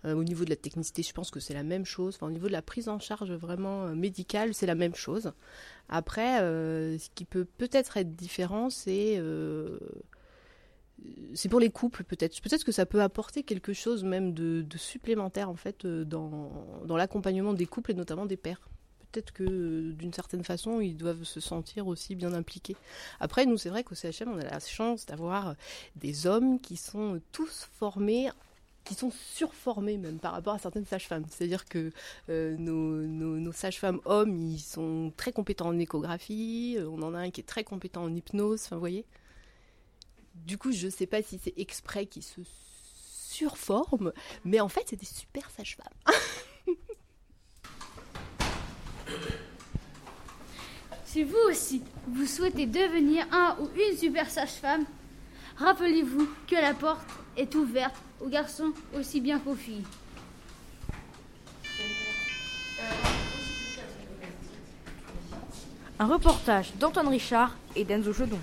Euh, 0.05 0.13
au 0.13 0.23
niveau 0.23 0.45
de 0.45 0.49
la 0.49 0.55
technicité, 0.55 1.03
je 1.03 1.13
pense 1.13 1.31
que 1.31 1.39
c'est 1.39 1.53
la 1.53 1.63
même 1.63 1.85
chose. 1.85 2.15
Enfin, 2.15 2.27
au 2.27 2.31
niveau 2.31 2.47
de 2.47 2.51
la 2.51 2.61
prise 2.61 2.89
en 2.89 2.99
charge 2.99 3.31
vraiment 3.31 3.85
euh, 3.85 3.95
médicale, 3.95 4.53
c'est 4.53 4.65
la 4.65 4.75
même 4.75 4.95
chose. 4.95 5.31
Après, 5.89 6.41
euh, 6.41 6.97
ce 6.97 7.09
qui 7.15 7.25
peut 7.25 7.45
peut-être 7.45 7.97
être 7.97 8.15
différent, 8.15 8.69
c'est 8.69 9.21
c'est 11.33 11.49
pour 11.49 11.59
les 11.59 11.69
couples 11.69 12.03
peut-être. 12.03 12.41
Peut-être 12.41 12.63
que 12.63 12.71
ça 12.71 12.85
peut 12.85 13.01
apporter 13.01 13.43
quelque 13.43 13.73
chose 13.73 14.03
même 14.03 14.33
de, 14.33 14.65
supplémentaire 14.77 15.49
en 15.49 15.55
fait 15.55 15.85
dans, 15.85 16.51
dans 16.85 16.97
l'accompagnement 16.97 17.53
des 17.53 17.65
couples 17.65 17.91
et 17.91 17.93
notamment 17.93 18.25
des 18.25 18.37
pères. 18.37 18.69
Peut-être 19.11 19.31
que 19.31 19.91
d'une 19.91 20.13
certaine 20.13 20.43
façon 20.43 20.79
ils 20.79 20.95
doivent 20.95 21.23
se 21.23 21.39
sentir 21.39 21.87
aussi 21.87 22.15
bien 22.15 22.33
impliqués. 22.33 22.77
Après 23.19 23.45
nous 23.45 23.57
c'est 23.57 23.69
vrai 23.69 23.83
qu'au 23.83 23.93
CHM 23.93 24.29
on 24.29 24.39
a 24.39 24.43
la 24.43 24.59
chance 24.59 25.05
d'avoir 25.05 25.55
des 25.95 26.27
hommes 26.27 26.59
qui 26.59 26.77
sont 26.77 27.21
tous 27.31 27.67
formés 27.73 28.29
qui 28.85 28.93
sont 28.95 29.11
surformés 29.11 29.97
même 29.97 30.19
par 30.19 30.31
rapport 30.31 30.53
à 30.53 30.59
certaines 30.59 30.85
sages-femmes. 30.85 31.25
C'est-à-dire 31.29 31.65
que 31.65 31.91
euh, 32.29 32.55
nos, 32.57 33.01
nos- 33.01 33.51
sages-femmes 33.51 33.99
hommes, 34.05 34.37
ils 34.37 34.59
sont 34.59 35.11
très 35.17 35.31
compétents 35.31 35.67
en 35.67 35.79
échographie, 35.79 36.75
euh, 36.77 36.87
on 36.87 37.01
en 37.01 37.13
a 37.13 37.19
un 37.19 37.31
qui 37.31 37.41
est 37.41 37.45
très 37.45 37.63
compétent 37.63 38.03
en 38.03 38.13
hypnose, 38.13 38.61
enfin 38.65 38.75
vous 38.75 38.81
voyez. 38.81 39.05
Du 40.35 40.57
coup, 40.57 40.71
je 40.71 40.87
sais 40.89 41.07
pas 41.07 41.21
si 41.21 41.39
c'est 41.43 41.53
exprès 41.57 42.05
qu'ils 42.05 42.23
se 42.23 42.41
surforment, 43.29 44.13
mais 44.43 44.59
en 44.59 44.69
fait, 44.69 44.83
c'est 44.87 44.95
des 44.95 45.05
super 45.05 45.49
sages-femmes. 45.49 45.87
Si 51.05 51.23
vous 51.23 51.37
aussi, 51.49 51.81
vous 52.09 52.25
souhaitez 52.25 52.65
devenir 52.65 53.25
un 53.31 53.55
ou 53.61 53.69
une 53.79 53.95
super 53.95 54.29
sage-femme, 54.29 54.83
rappelez-vous 55.55 56.27
que 56.45 56.55
la 56.55 56.73
porte 56.73 57.07
est 57.37 57.55
ouverte 57.55 57.95
aux 58.21 58.29
garçons 58.29 58.71
aussi 58.97 59.21
bien 59.21 59.39
qu'aux 59.39 59.55
filles. 59.55 59.83
Un 65.97 66.07
reportage 66.07 66.73
d'Antoine 66.75 67.07
Richard 67.07 67.55
et 67.75 67.85
d'Enzo 67.85 68.11
Jedon. 68.11 68.39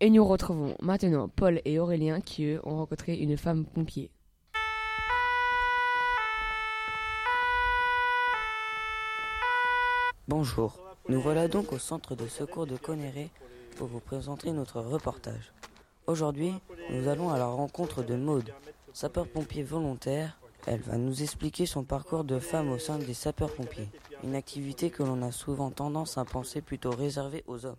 Et 0.00 0.10
nous 0.10 0.24
retrouvons 0.24 0.76
maintenant 0.80 1.28
Paul 1.28 1.60
et 1.64 1.78
Aurélien 1.78 2.20
qui, 2.20 2.44
eux, 2.46 2.60
ont 2.64 2.76
rencontré 2.76 3.14
une 3.14 3.36
femme 3.36 3.64
pompier. 3.64 4.10
Bonjour, 10.26 10.78
nous 11.10 11.20
voilà 11.20 11.48
donc 11.48 11.72
au 11.72 11.78
centre 11.78 12.14
de 12.16 12.26
secours 12.26 12.66
de 12.66 12.76
Conéré 12.76 13.30
pour 13.76 13.88
vous 13.88 14.00
présenter 14.00 14.50
notre 14.52 14.80
reportage. 14.80 15.52
Aujourd'hui, 16.06 16.52
nous 16.90 17.08
allons 17.08 17.30
à 17.30 17.38
la 17.38 17.46
rencontre 17.46 18.02
de 18.02 18.14
Maude, 18.14 18.52
sapeur-pompier 18.92 19.62
volontaire. 19.62 20.38
Elle 20.66 20.80
va 20.80 20.98
nous 20.98 21.22
expliquer 21.22 21.64
son 21.64 21.82
parcours 21.82 22.24
de 22.24 22.38
femme 22.38 22.70
au 22.70 22.78
sein 22.78 22.98
des 22.98 23.14
sapeurs-pompiers, 23.14 23.88
une 24.22 24.34
activité 24.34 24.90
que 24.90 25.02
l'on 25.02 25.22
a 25.22 25.32
souvent 25.32 25.70
tendance 25.70 26.18
à 26.18 26.26
penser 26.26 26.60
plutôt 26.60 26.90
réservée 26.90 27.42
aux 27.46 27.64
hommes. 27.64 27.76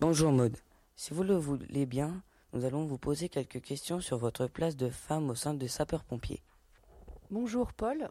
Bonjour 0.00 0.32
Maude, 0.32 0.56
si 0.96 1.14
vous 1.14 1.22
le 1.22 1.36
voulez 1.36 1.86
bien, 1.86 2.20
nous 2.52 2.64
allons 2.64 2.84
vous 2.84 2.98
poser 2.98 3.28
quelques 3.28 3.60
questions 3.60 4.00
sur 4.00 4.18
votre 4.18 4.48
place 4.48 4.76
de 4.76 4.88
femme 4.88 5.30
au 5.30 5.36
sein 5.36 5.54
des 5.54 5.68
sapeurs-pompiers. 5.68 6.42
Bonjour 7.30 7.72
Paul. 7.72 8.10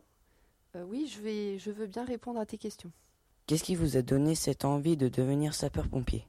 Euh, 0.75 0.84
oui, 0.88 1.12
je, 1.13 1.21
vais, 1.21 1.58
je 1.58 1.71
veux 1.71 1.88
bien 1.88 2.06
répondre 2.06 2.39
à 2.39 2.45
tes 2.45 2.58
questions. 2.58 2.91
Qu'est-ce 3.47 3.63
qui 3.63 3.75
vous 3.75 3.97
a 3.97 4.01
donné 4.01 4.36
cette 4.36 4.63
envie 4.63 4.95
de 4.95 5.10
devenir 5.10 5.53
sapeur-pompier? 5.53 6.25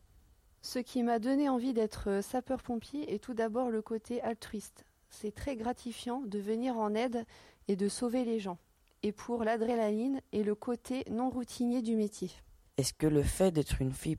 Ce 0.61 0.79
qui 0.79 1.03
m'a 1.03 1.19
donné 1.19 1.49
envie 1.49 1.73
d'être 1.73 2.11
euh, 2.11 2.23
sapeur-pompier 2.23 3.15
est 3.15 3.19
tout 3.19 3.35
d'abord 3.35 3.71
le 3.71 3.81
côté 3.81 4.21
altruiste. 4.23 4.85
C'est 5.09 5.35
très 5.35 5.57
gratifiant 5.57 6.23
de 6.23 6.39
venir 6.39 6.77
en 6.77 6.95
aide 6.95 7.25
et 7.69 7.77
de 7.77 7.89
sauver 7.89 8.25
les 8.25 8.41
gens. 8.41 8.59
Et 9.03 9.13
pour 9.13 9.45
l'adrénaline 9.45 10.21
et 10.33 10.43
le 10.43 10.55
côté 10.55 11.05
non 11.11 11.31
routinier 11.31 11.83
du 11.83 11.95
métier. 11.95 12.31
Est-ce 12.77 12.93
que 12.93 13.07
le 13.07 13.23
fait 13.23 13.53
d'être 13.53 13.81
une 13.81 13.93
fille 13.93 14.19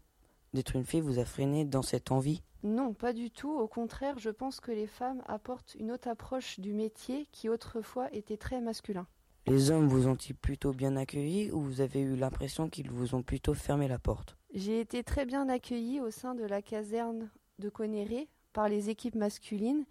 d'être 0.54 0.76
une 0.76 0.86
fille 0.86 1.02
vous 1.02 1.20
a 1.20 1.26
freiné 1.26 1.64
dans 1.64 1.84
cette 1.84 2.12
envie? 2.12 2.42
Non, 2.64 2.94
pas 2.94 3.14
du 3.14 3.30
tout. 3.30 3.52
Au 3.52 3.68
contraire, 3.68 4.18
je 4.18 4.32
pense 4.32 4.60
que 4.60 4.72
les 4.72 4.88
femmes 4.88 5.22
apportent 5.28 5.76
une 5.80 5.92
autre 5.92 6.08
approche 6.08 6.60
du 6.60 6.74
métier 6.74 7.28
qui 7.32 7.50
autrefois 7.50 8.12
était 8.14 8.38
très 8.38 8.60
masculin. 8.60 9.06
Les 9.46 9.70
hommes 9.72 9.88
vous 9.88 10.08
ont-ils 10.08 10.36
plutôt 10.36 10.74
bien 10.74 10.96
accueilli 10.96 11.52
ou 11.52 11.62
vous 11.62 11.82
avez 11.82 12.02
eu 12.02 12.16
l'impression 12.16 12.70
qu'ils 12.70 12.90
vous 12.90 13.14
ont 13.14 13.22
plutôt 13.22 13.54
fermé 13.54 13.88
la 13.88 14.00
porte? 14.00 14.39
J'ai 14.54 14.80
été 14.80 15.04
très 15.04 15.26
bien 15.26 15.48
accueillie 15.48 16.00
au 16.00 16.10
sein 16.10 16.34
de 16.34 16.44
la 16.44 16.62
caserne 16.62 17.30
de 17.60 17.70
Conéré 17.70 18.28
par 18.52 18.68
les 18.68 18.90
équipes 18.90 19.16
masculines. 19.16 19.86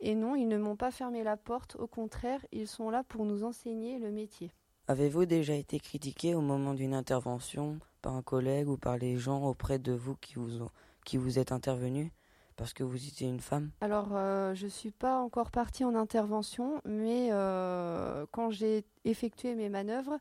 Et 0.00 0.14
non, 0.14 0.34
ils 0.34 0.48
ne 0.48 0.56
m'ont 0.56 0.76
pas 0.76 0.90
fermé 0.90 1.22
la 1.22 1.36
porte, 1.36 1.76
au 1.78 1.86
contraire, 1.86 2.40
ils 2.52 2.68
sont 2.68 2.88
là 2.88 3.02
pour 3.02 3.24
nous 3.24 3.44
enseigner 3.44 3.98
le 3.98 4.10
métier. 4.10 4.52
Avez-vous 4.86 5.26
déjà 5.26 5.54
été 5.54 5.78
critiqué 5.78 6.34
au 6.34 6.40
moment 6.40 6.72
d'une 6.72 6.94
intervention 6.94 7.78
par 8.00 8.14
un 8.14 8.22
collègue 8.22 8.68
ou 8.68 8.78
par 8.78 8.96
les 8.96 9.18
gens 9.18 9.44
auprès 9.44 9.78
de 9.78 9.92
vous 9.92 10.14
qui 10.14 10.36
vous, 10.36 10.62
ont, 10.62 10.70
qui 11.04 11.18
vous 11.18 11.38
êtes 11.38 11.52
intervenu 11.52 12.12
parce 12.56 12.72
que 12.72 12.84
vous 12.84 13.06
étiez 13.06 13.28
une 13.28 13.40
femme? 13.40 13.70
Alors, 13.80 14.08
euh, 14.12 14.54
je 14.54 14.64
ne 14.64 14.70
suis 14.70 14.90
pas 14.90 15.18
encore 15.18 15.50
partie 15.50 15.84
en 15.84 15.94
intervention, 15.94 16.80
mais 16.84 17.28
euh, 17.30 18.24
quand 18.32 18.50
j'ai 18.50 18.84
effectué 19.04 19.54
mes 19.54 19.68
manœuvres, 19.68 20.18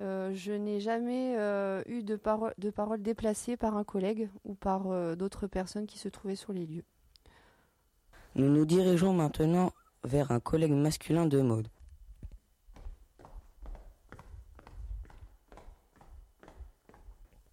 euh, 0.00 0.32
je 0.34 0.52
n'ai 0.52 0.80
jamais 0.80 1.34
eu 1.86 2.02
de, 2.02 2.16
parole 2.16 2.54
de 2.58 2.70
paroles 2.70 3.02
déplacées 3.02 3.56
par 3.56 3.76
un 3.76 3.84
collègue 3.84 4.28
ou 4.44 4.54
par 4.54 5.16
d'autres 5.16 5.46
personnes 5.46 5.86
qui 5.86 5.98
se 5.98 6.08
trouvaient 6.08 6.36
sur 6.36 6.52
les 6.52 6.66
lieux. 6.66 6.84
Nous 8.34 8.48
nous 8.48 8.64
dirigeons 8.64 9.12
maintenant 9.12 9.72
vers 10.04 10.30
un 10.30 10.40
collègue 10.40 10.72
masculin 10.72 11.26
de 11.26 11.40
mode. 11.40 11.68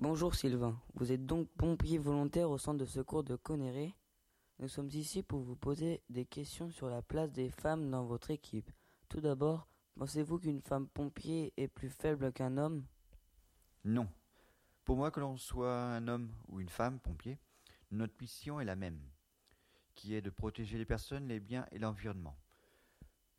Bonjour 0.01 0.33
Sylvain, 0.33 0.79
vous 0.95 1.11
êtes 1.11 1.25
donc 1.25 1.49
pompier 1.57 1.97
volontaire 1.97 2.49
au 2.49 2.57
centre 2.57 2.77
de 2.77 2.85
secours 2.85 3.25
de 3.25 3.35
Conéré. 3.35 3.93
Nous 4.59 4.69
sommes 4.69 4.87
ici 4.93 5.23
pour 5.23 5.41
vous 5.41 5.57
poser 5.57 6.01
des 6.09 6.23
questions 6.23 6.71
sur 6.71 6.87
la 6.87 7.01
place 7.01 7.33
des 7.33 7.49
femmes 7.49 7.89
dans 7.89 8.05
votre 8.05 8.31
équipe. 8.31 8.71
Tout 9.09 9.19
d'abord, 9.19 9.67
pensez-vous 9.99 10.39
qu'une 10.39 10.61
femme 10.61 10.87
pompier 10.87 11.51
est 11.57 11.67
plus 11.67 11.89
faible 11.89 12.31
qu'un 12.31 12.55
homme? 12.55 12.85
Non. 13.83 14.07
Pour 14.85 14.95
moi, 14.95 15.11
que 15.11 15.19
l'on 15.19 15.35
soit 15.35 15.77
un 15.77 16.07
homme 16.07 16.33
ou 16.47 16.61
une 16.61 16.69
femme 16.69 17.01
pompier, 17.01 17.37
notre 17.91 18.13
mission 18.21 18.61
est 18.61 18.65
la 18.65 18.77
même 18.77 19.01
qui 19.95 20.15
est 20.15 20.21
de 20.21 20.29
protéger 20.29 20.77
les 20.77 20.85
personnes, 20.85 21.27
les 21.27 21.41
biens 21.41 21.67
et 21.73 21.79
l'environnement. 21.79 22.37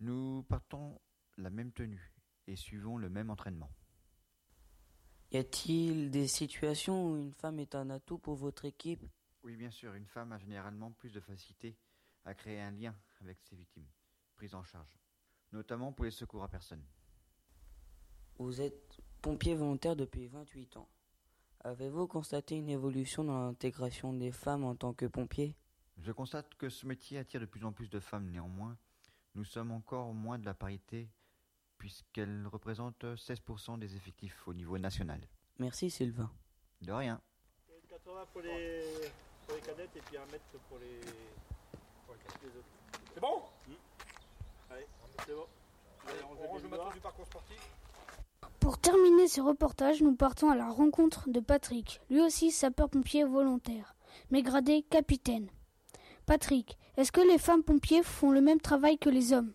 Nous 0.01 0.43
partons 0.51 1.01
la 1.39 1.49
même 1.49 1.73
tenue 1.73 2.13
et 2.47 2.57
suivons 2.57 2.99
le 2.99 3.09
même 3.09 3.31
entraînement. 3.31 3.71
Y 5.33 5.39
a-t-il 5.39 6.11
des 6.11 6.29
situations 6.29 7.11
où 7.11 7.17
une 7.17 7.33
femme 7.33 7.59
est 7.59 7.75
un 7.75 7.89
atout 7.89 8.19
pour 8.19 8.35
votre 8.35 8.67
équipe? 8.67 9.07
Oui, 9.45 9.57
bien 9.57 9.71
sûr, 9.71 9.95
une 9.95 10.07
femme 10.07 10.33
a 10.33 10.39
généralement 10.39 10.91
plus 10.91 11.11
de 11.11 11.21
facilité 11.21 11.79
à 12.27 12.35
créer 12.35 12.61
un 12.61 12.73
lien 12.73 12.95
avec 13.23 13.39
ses 13.41 13.57
victimes, 13.57 13.89
prises 14.37 14.55
en 14.55 14.63
charge, 14.63 15.00
notamment 15.53 15.93
pour 15.93 16.05
les 16.05 16.11
secours 16.11 16.43
à 16.43 16.49
personne. 16.49 16.83
Vous 18.39 18.61
êtes 18.61 19.01
pompier 19.21 19.55
volontaire 19.55 19.97
depuis 19.97 20.27
28 20.29 20.77
ans. 20.77 20.89
Avez-vous 21.63 22.07
constaté 22.07 22.57
une 22.57 22.71
évolution 22.71 23.25
dans 23.25 23.47
l'intégration 23.47 24.15
des 24.15 24.33
femmes 24.33 24.65
en 24.65 24.75
tant 24.75 24.95
que 24.95 25.07
pompier 25.07 25.55
je 26.03 26.13
constate 26.13 26.55
que 26.55 26.71
ce 26.71 26.87
métier 26.87 27.19
attire 27.19 27.41
de 27.41 27.47
plus 27.47 27.65
en 27.65 27.73
plus 27.73 27.91
de 27.91 28.01
femmes. 28.01 28.31
Néanmoins, 28.31 28.77
nous 29.35 29.45
sommes 29.45 29.71
encore 29.71 30.15
moins 30.15 30.39
de 30.39 30.47
la 30.47 30.55
parité 30.55 31.11
puisqu'elle 31.77 32.47
représente 32.47 33.05
16% 33.05 33.79
des 33.79 33.97
effectifs 33.97 34.47
au 34.47 34.55
niveau 34.55 34.79
national. 34.79 35.21
Merci 35.59 35.91
Sylvain. 35.91 36.31
De 36.81 36.93
rien. 36.93 37.21
80 37.89 38.27
pour 38.33 38.41
les, 38.43 38.83
pour 39.47 39.57
les 39.57 39.63
cadettes 39.63 39.95
et 39.97 40.01
puis 40.01 40.17
un 40.17 40.27
mètre 40.27 40.45
pour 40.69 40.79
les, 40.79 41.01
pour 42.07 42.15
les 42.15 42.49
autres. 42.49 42.69
C'est 43.13 43.21
bon? 43.21 43.43
Mmh. 43.69 43.73
Allez, 44.71 44.87
c'est 45.27 45.35
bon. 45.35 45.47
Allez, 46.07 46.19
on 46.25 46.49
range 46.49 46.63
le 46.63 46.69
matos 46.69 46.95
du 46.95 47.01
parcours 47.01 47.27
sportif. 47.27 47.59
Pour 48.59 48.79
terminer 48.79 49.29
ce 49.29 49.41
reportage, 49.41 50.03
nous 50.03 50.15
partons 50.15 50.51
à 50.51 50.57
la 50.57 50.69
rencontre 50.69 51.29
de 51.29 51.41
Patrick, 51.41 52.01
lui 52.11 52.21
aussi 52.21 52.51
sapeur-pompier 52.51 53.25
volontaire, 53.25 53.95
mais 54.31 54.43
gradé 54.43 54.83
capitaine. 54.83 55.49
Patrick, 56.27 56.79
est-ce 56.97 57.13
que 57.13 57.21
les 57.21 57.39
femmes 57.39 57.63
pompiers 57.63 58.03
font 58.03 58.31
le 58.31 58.41
même 58.41 58.61
travail 58.61 58.99
que 58.99 59.09
les 59.09 59.33
hommes? 59.33 59.53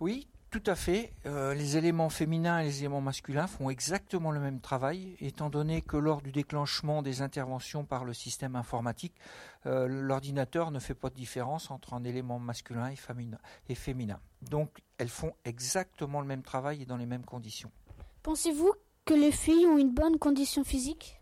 Oui, 0.00 0.26
tout 0.50 0.62
à 0.66 0.74
fait. 0.74 1.12
Euh, 1.26 1.54
les 1.54 1.76
éléments 1.76 2.10
féminins 2.10 2.58
et 2.58 2.64
les 2.64 2.78
éléments 2.80 3.00
masculins 3.00 3.46
font 3.46 3.70
exactement 3.70 4.32
le 4.32 4.40
même 4.40 4.60
travail, 4.60 5.16
étant 5.20 5.48
donné 5.48 5.80
que 5.80 5.96
lors 5.96 6.22
du 6.22 6.32
déclenchement 6.32 7.02
des 7.02 7.22
interventions 7.22 7.84
par 7.84 8.04
le 8.04 8.12
système 8.12 8.56
informatique, 8.56 9.14
euh, 9.66 9.86
l'ordinateur 9.86 10.70
ne 10.70 10.80
fait 10.80 10.94
pas 10.94 11.08
de 11.08 11.14
différence 11.14 11.70
entre 11.70 11.94
un 11.94 12.02
élément 12.02 12.38
masculin 12.38 12.92
et 13.68 13.74
féminin. 13.74 14.18
Donc 14.42 14.82
elles 14.98 15.08
font 15.08 15.34
exactement 15.44 16.20
le 16.20 16.26
même 16.26 16.42
travail 16.42 16.82
et 16.82 16.86
dans 16.86 16.96
les 16.96 17.06
mêmes 17.06 17.24
conditions. 17.24 17.70
Pensez-vous 18.22 18.72
que 19.04 19.14
les 19.14 19.32
filles 19.32 19.66
ont 19.66 19.78
une 19.78 19.92
bonne 19.92 20.18
condition 20.18 20.64
physique? 20.64 21.20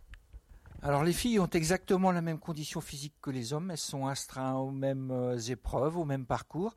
Alors 0.81 1.03
les 1.03 1.13
filles 1.13 1.41
ont 1.41 1.51
exactement 1.51 2.13
la 2.13 2.23
même 2.23 2.39
condition 2.39 2.81
physique 2.81 3.15
que 3.21 3.31
les 3.31 3.53
hommes, 3.53 3.71
elles 3.73 3.79
sont 3.79 4.07
astreintes 4.07 4.57
aux 4.57 4.71
mêmes 4.71 5.11
euh, 5.11 5.37
épreuves, 5.37 5.99
au 5.99 6.05
même 6.05 6.25
parcours. 6.25 6.75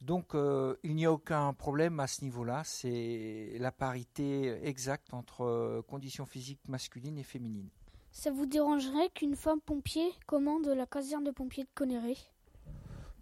Donc 0.00 0.34
euh, 0.34 0.76
il 0.82 0.94
n'y 0.94 1.06
a 1.06 1.12
aucun 1.12 1.52
problème 1.52 2.00
à 2.00 2.06
ce 2.06 2.22
niveau-là, 2.24 2.62
c'est 2.64 3.56
la 3.58 3.72
parité 3.72 4.58
exacte 4.64 5.12
entre 5.12 5.44
euh, 5.44 5.82
conditions 5.82 6.26
physiques 6.26 6.68
masculines 6.68 7.18
et 7.18 7.24
féminines. 7.24 7.68
Ça 8.12 8.30
vous 8.30 8.46
dérangerait 8.46 9.10
qu'une 9.14 9.36
femme 9.36 9.60
pompier 9.60 10.10
commande 10.26 10.66
la 10.66 10.86
caserne 10.86 11.24
de 11.24 11.30
pompiers 11.30 11.64
de 11.64 11.70
Conneré? 11.74 12.16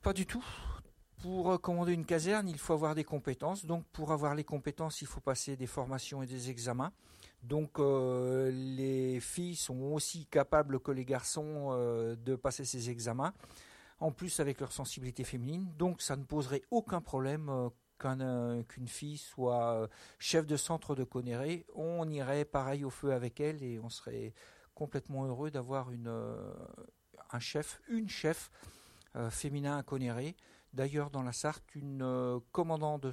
Pas 0.02 0.12
du 0.12 0.26
tout. 0.26 0.44
Pour 1.22 1.60
commander 1.60 1.92
une 1.92 2.04
caserne, 2.04 2.48
il 2.48 2.58
faut 2.58 2.74
avoir 2.74 2.94
des 2.94 3.04
compétences. 3.04 3.64
Donc 3.64 3.84
pour 3.86 4.12
avoir 4.12 4.34
les 4.34 4.44
compétences, 4.44 5.00
il 5.00 5.06
faut 5.06 5.20
passer 5.20 5.56
des 5.56 5.66
formations 5.66 6.22
et 6.22 6.26
des 6.26 6.50
examens. 6.50 6.92
Donc 7.42 7.78
euh, 7.78 8.50
les 8.50 9.20
filles 9.20 9.56
sont 9.56 9.92
aussi 9.92 10.26
capables 10.26 10.80
que 10.80 10.90
les 10.90 11.04
garçons 11.04 11.68
euh, 11.70 12.16
de 12.16 12.34
passer 12.34 12.64
ces 12.64 12.90
examens, 12.90 13.32
en 13.98 14.10
plus 14.10 14.40
avec 14.40 14.60
leur 14.60 14.72
sensibilité 14.72 15.24
féminine. 15.24 15.72
Donc 15.78 16.02
ça 16.02 16.16
ne 16.16 16.24
poserait 16.24 16.62
aucun 16.70 17.00
problème 17.00 17.48
euh, 17.50 18.62
qu'une 18.64 18.88
fille 18.88 19.16
soit 19.16 19.88
chef 20.18 20.46
de 20.46 20.56
centre 20.56 20.94
de 20.94 21.04
Conéré. 21.04 21.66
On 21.74 22.08
irait 22.08 22.44
pareil 22.44 22.84
au 22.84 22.90
feu 22.90 23.12
avec 23.12 23.40
elle 23.40 23.62
et 23.62 23.78
on 23.80 23.88
serait 23.88 24.34
complètement 24.74 25.24
heureux 25.24 25.50
d'avoir 25.50 25.88
un 27.30 27.38
chef, 27.38 27.80
une 27.88 28.08
chef 28.08 28.50
féminin 29.30 29.78
à 29.78 29.82
Conéré. 29.82 30.36
D'ailleurs, 30.74 31.08
dans 31.08 31.22
la 31.22 31.32
Sarthe, 31.32 31.74
une 31.74 32.38
commandant 32.52 32.98
de, 32.98 33.12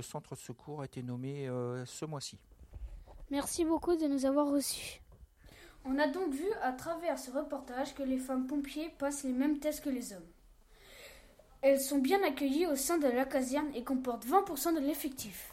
centre 0.00 0.34
secours 0.34 0.80
a 0.80 0.86
été 0.86 1.02
nommée 1.02 1.46
ce 1.84 2.06
mois-ci. 2.06 2.38
Merci 3.30 3.66
beaucoup 3.66 3.96
de 3.96 4.06
nous 4.06 4.24
avoir 4.24 4.50
reçus. 4.50 5.01
On 5.84 5.98
a 5.98 6.06
donc 6.06 6.32
vu 6.32 6.46
à 6.62 6.72
travers 6.72 7.18
ce 7.18 7.30
reportage 7.30 7.94
que 7.94 8.02
les 8.02 8.18
femmes 8.18 8.46
pompiers 8.46 8.90
passent 8.98 9.24
les 9.24 9.32
mêmes 9.32 9.58
tests 9.58 9.82
que 9.82 9.90
les 9.90 10.12
hommes. 10.12 10.20
Elles 11.60 11.80
sont 11.80 11.98
bien 11.98 12.22
accueillies 12.22 12.66
au 12.66 12.76
sein 12.76 12.98
de 12.98 13.06
la 13.06 13.24
caserne 13.24 13.70
et 13.74 13.84
comportent 13.84 14.26
20% 14.26 14.74
de 14.74 14.80
l'effectif. 14.80 15.52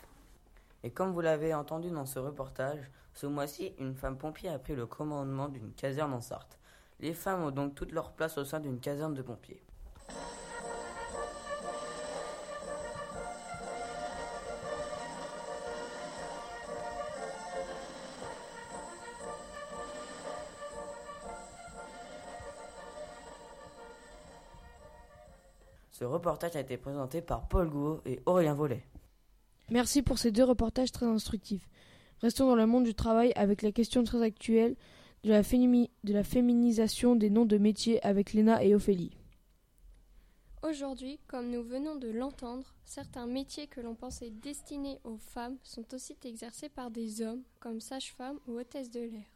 Et 0.84 0.92
comme 0.92 1.12
vous 1.12 1.22
l'avez 1.22 1.54
entendu 1.54 1.90
dans 1.90 2.06
ce 2.06 2.20
reportage, 2.20 2.90
ce 3.14 3.26
mois-ci, 3.26 3.74
une 3.80 3.96
femme 3.96 4.18
pompier 4.18 4.50
a 4.50 4.60
pris 4.60 4.76
le 4.76 4.86
commandement 4.86 5.50
d'une 5.50 5.74
caserne 5.74 6.14
en 6.14 6.22
Sarthe. 6.22 6.58
Les 7.00 7.14
femmes 7.14 7.44
ont 7.44 7.52
donc 7.52 7.76
toute 7.76 7.92
leur 7.92 8.12
place 8.12 8.38
au 8.38 8.46
sein 8.46 8.60
d'une 8.60 8.80
caserne 8.80 9.14
de 9.14 9.22
pompiers. 9.22 9.62
Ce 26.00 26.06
reportage 26.06 26.56
a 26.56 26.62
été 26.62 26.78
présenté 26.78 27.22
par 27.22 27.50
Paul 27.50 27.70
Gouot 27.70 28.00
et 28.06 28.22
Aurélien 28.26 28.54
Vollet. 28.54 28.86
Merci 29.70 30.02
pour 30.02 30.18
ces 30.18 30.32
deux 30.32 30.46
reportages 30.46 30.94
très 30.94 31.06
instructifs. 31.06 31.68
Restons 32.22 32.48
dans 32.48 32.56
le 32.56 32.66
monde 32.66 32.86
du 32.86 32.96
travail 32.96 33.34
avec 33.36 33.62
la 33.64 33.74
question 33.74 34.06
très 34.06 34.22
actuelle 34.22 34.78
de 35.26 35.30
la, 35.30 35.42
de 35.42 36.14
la 36.14 36.24
féminisation 36.24 37.18
des 37.18 37.30
noms 37.30 37.46
de 37.46 37.58
métiers 37.58 38.02
avec 38.02 38.32
Léna 38.32 38.64
et 38.64 38.74
Ophélie. 38.74 39.12
Aujourd'hui, 40.64 41.20
comme 41.28 41.50
nous 41.50 41.64
venons 41.64 41.98
de 41.98 42.10
l'entendre, 42.10 42.74
certains 42.86 43.28
métiers 43.28 43.68
que 43.68 43.82
l'on 43.82 43.96
pensait 43.96 44.32
destinés 44.32 45.02
aux 45.04 45.18
femmes 45.18 45.58
sont 45.64 45.94
aussi 45.94 46.16
exercés 46.24 46.70
par 46.70 46.92
des 46.92 47.22
hommes, 47.22 47.44
comme 47.60 47.82
sage-femme 47.82 48.40
ou 48.48 48.58
hôtesse 48.58 48.90
de 48.90 49.02
l'air. 49.02 49.28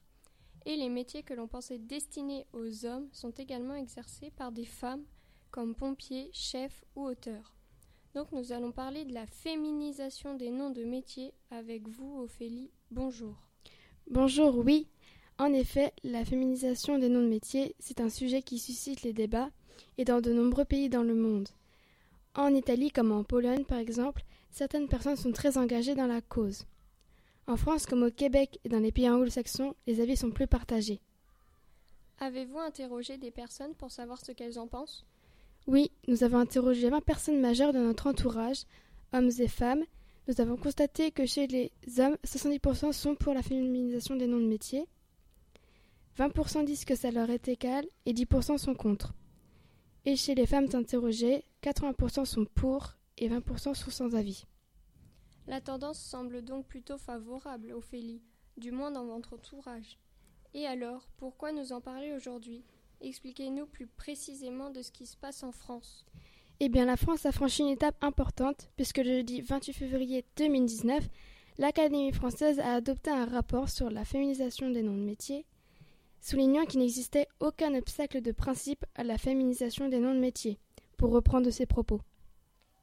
Et 0.65 0.77
les 0.77 0.87
métiers 0.87 1.23
que 1.23 1.33
l'on 1.33 1.49
pensait 1.49 1.77
destinés 1.77 2.47
aux 2.53 2.85
hommes 2.85 3.09
sont 3.11 3.31
également 3.31 3.75
exercés 3.75 4.31
par 4.31 4.53
des 4.53 4.63
femmes, 4.63 5.03
comme 5.53 5.75
pompiers, 5.75 6.31
chefs 6.33 6.83
ou 6.95 7.05
auteurs. 7.05 7.53
Donc 8.15 8.31
nous 8.31 8.51
allons 8.51 8.71
parler 8.71 9.05
de 9.05 9.13
la 9.13 9.27
féminisation 9.27 10.33
des 10.33 10.49
noms 10.49 10.71
de 10.71 10.83
métiers 10.83 11.31
avec 11.51 11.87
vous, 11.87 12.21
Ophélie. 12.21 12.71
Bonjour. 12.89 13.35
Bonjour, 14.09 14.57
oui. 14.57 14.87
En 15.37 15.53
effet, 15.53 15.93
la 16.03 16.25
féminisation 16.25 16.97
des 16.97 17.07
noms 17.07 17.21
de 17.21 17.27
métiers, 17.27 17.75
c'est 17.77 18.01
un 18.01 18.09
sujet 18.09 18.41
qui 18.41 18.57
suscite 18.57 19.03
les 19.03 19.13
débats 19.13 19.51
et 19.99 20.05
dans 20.05 20.21
de 20.21 20.33
nombreux 20.33 20.65
pays 20.65 20.89
dans 20.89 21.03
le 21.03 21.13
monde. 21.13 21.49
En 22.33 22.51
Italie 22.55 22.89
comme 22.89 23.11
en 23.11 23.23
Pologne 23.23 23.63
par 23.63 23.77
exemple, 23.77 24.23
certaines 24.49 24.87
personnes 24.87 25.17
sont 25.17 25.33
très 25.33 25.59
engagées 25.59 25.93
dans 25.93 26.07
la 26.07 26.21
cause. 26.21 26.65
En 27.45 27.57
France 27.57 27.85
comme 27.85 28.01
au 28.01 28.11
Québec 28.11 28.59
et 28.63 28.69
dans 28.69 28.79
les 28.79 28.91
pays 28.91 29.09
anglo-saxons, 29.09 29.75
les 29.85 30.01
avis 30.01 30.17
sont 30.17 30.31
plus 30.31 30.47
partagés. 30.47 30.99
Avez-vous 32.17 32.57
interrogé 32.57 33.17
des 33.17 33.31
personnes 33.31 33.75
pour 33.75 33.91
savoir 33.91 34.19
ce 34.19 34.31
qu'elles 34.31 34.57
en 34.57 34.67
pensent? 34.67 35.05
Oui, 35.67 35.91
nous 36.07 36.23
avons 36.23 36.39
interrogé 36.39 36.89
20 36.89 37.01
personnes 37.01 37.39
majeures 37.39 37.73
de 37.73 37.79
notre 37.79 38.07
entourage, 38.07 38.63
hommes 39.13 39.31
et 39.39 39.47
femmes. 39.47 39.83
Nous 40.27 40.41
avons 40.41 40.57
constaté 40.57 41.11
que 41.11 41.25
chez 41.25 41.47
les 41.47 41.71
hommes, 41.99 42.17
70% 42.25 42.91
sont 42.91 43.15
pour 43.15 43.33
la 43.33 43.41
féminisation 43.41 44.15
des 44.15 44.27
noms 44.27 44.39
de 44.39 44.47
métiers, 44.47 44.87
20% 46.17 46.63
disent 46.65 46.85
que 46.85 46.95
ça 46.95 47.11
leur 47.11 47.29
est 47.29 47.47
égal 47.47 47.85
et 48.05 48.13
10% 48.13 48.57
sont 48.57 48.75
contre. 48.75 49.13
Et 50.05 50.15
chez 50.15 50.35
les 50.35 50.45
femmes 50.45 50.67
interrogées, 50.73 51.43
80% 51.63 52.25
sont 52.25 52.45
pour 52.45 52.95
et 53.17 53.29
20% 53.29 53.73
sont 53.73 53.91
sans 53.91 54.15
avis. 54.15 54.45
La 55.47 55.59
tendance 55.59 55.99
semble 55.99 56.43
donc 56.43 56.67
plutôt 56.67 56.97
favorable, 56.97 57.71
Ophélie, 57.73 58.21
du 58.57 58.71
moins 58.71 58.91
dans 58.91 59.05
votre 59.05 59.33
entourage. 59.33 59.97
Et 60.53 60.67
alors, 60.67 61.07
pourquoi 61.17 61.51
nous 61.51 61.73
en 61.73 61.81
parler 61.81 62.13
aujourd'hui? 62.13 62.63
Expliquez-nous 63.03 63.65
plus 63.65 63.87
précisément 63.87 64.69
de 64.69 64.81
ce 64.81 64.91
qui 64.91 65.05
se 65.05 65.17
passe 65.17 65.43
en 65.43 65.51
France. 65.51 66.05
Eh 66.61 66.69
bien, 66.69 66.85
la 66.85 66.95
France 66.95 67.25
a 67.25 67.33
franchi 67.33 67.61
une 67.61 67.67
étape 67.67 68.01
importante, 68.01 68.69
puisque 68.77 68.99
le 68.99 69.17
jeudi 69.17 69.41
28 69.41 69.73
février 69.73 70.23
2019, 70.37 71.09
l'Académie 71.57 72.13
française 72.13 72.59
a 72.61 72.75
adopté 72.75 73.11
un 73.11 73.25
rapport 73.25 73.67
sur 73.67 73.89
la 73.89 74.05
féminisation 74.05 74.69
des 74.69 74.83
noms 74.83 74.95
de 74.95 75.03
métiers, 75.03 75.45
soulignant 76.21 76.65
qu'il 76.65 76.79
n'existait 76.79 77.27
aucun 77.41 77.75
obstacle 77.75 78.21
de 78.21 78.31
principe 78.31 78.85
à 78.95 79.03
la 79.03 79.17
féminisation 79.17 79.89
des 79.89 79.99
noms 79.99 80.15
de 80.15 80.19
métiers, 80.19 80.57
pour 80.97 81.11
reprendre 81.11 81.49
ses 81.49 81.65
propos. 81.65 81.99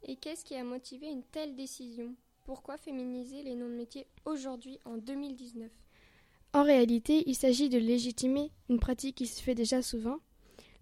Et 0.03 0.16
qu'est-ce 0.16 0.45
qui 0.45 0.55
a 0.55 0.64
motivé 0.64 1.07
une 1.09 1.25
telle 1.25 1.57
décision? 1.57 2.14
Pourquoi 2.45 2.77
féminiser 2.77 3.43
les 3.43 3.55
noms 3.55 3.71
de 3.71 3.75
métiers 3.75 4.07
aujourd'hui 4.27 4.79
en 4.85 4.99
2019 4.99 5.71
en 6.53 6.64
réalité, 6.64 7.22
il 7.26 7.34
s'agit 7.34 7.68
de 7.68 7.78
légitimer 7.78 8.51
une 8.68 8.80
pratique 8.80 9.16
qui 9.16 9.26
se 9.26 9.40
fait 9.40 9.55
déjà 9.55 9.82
souvent. 9.82 10.18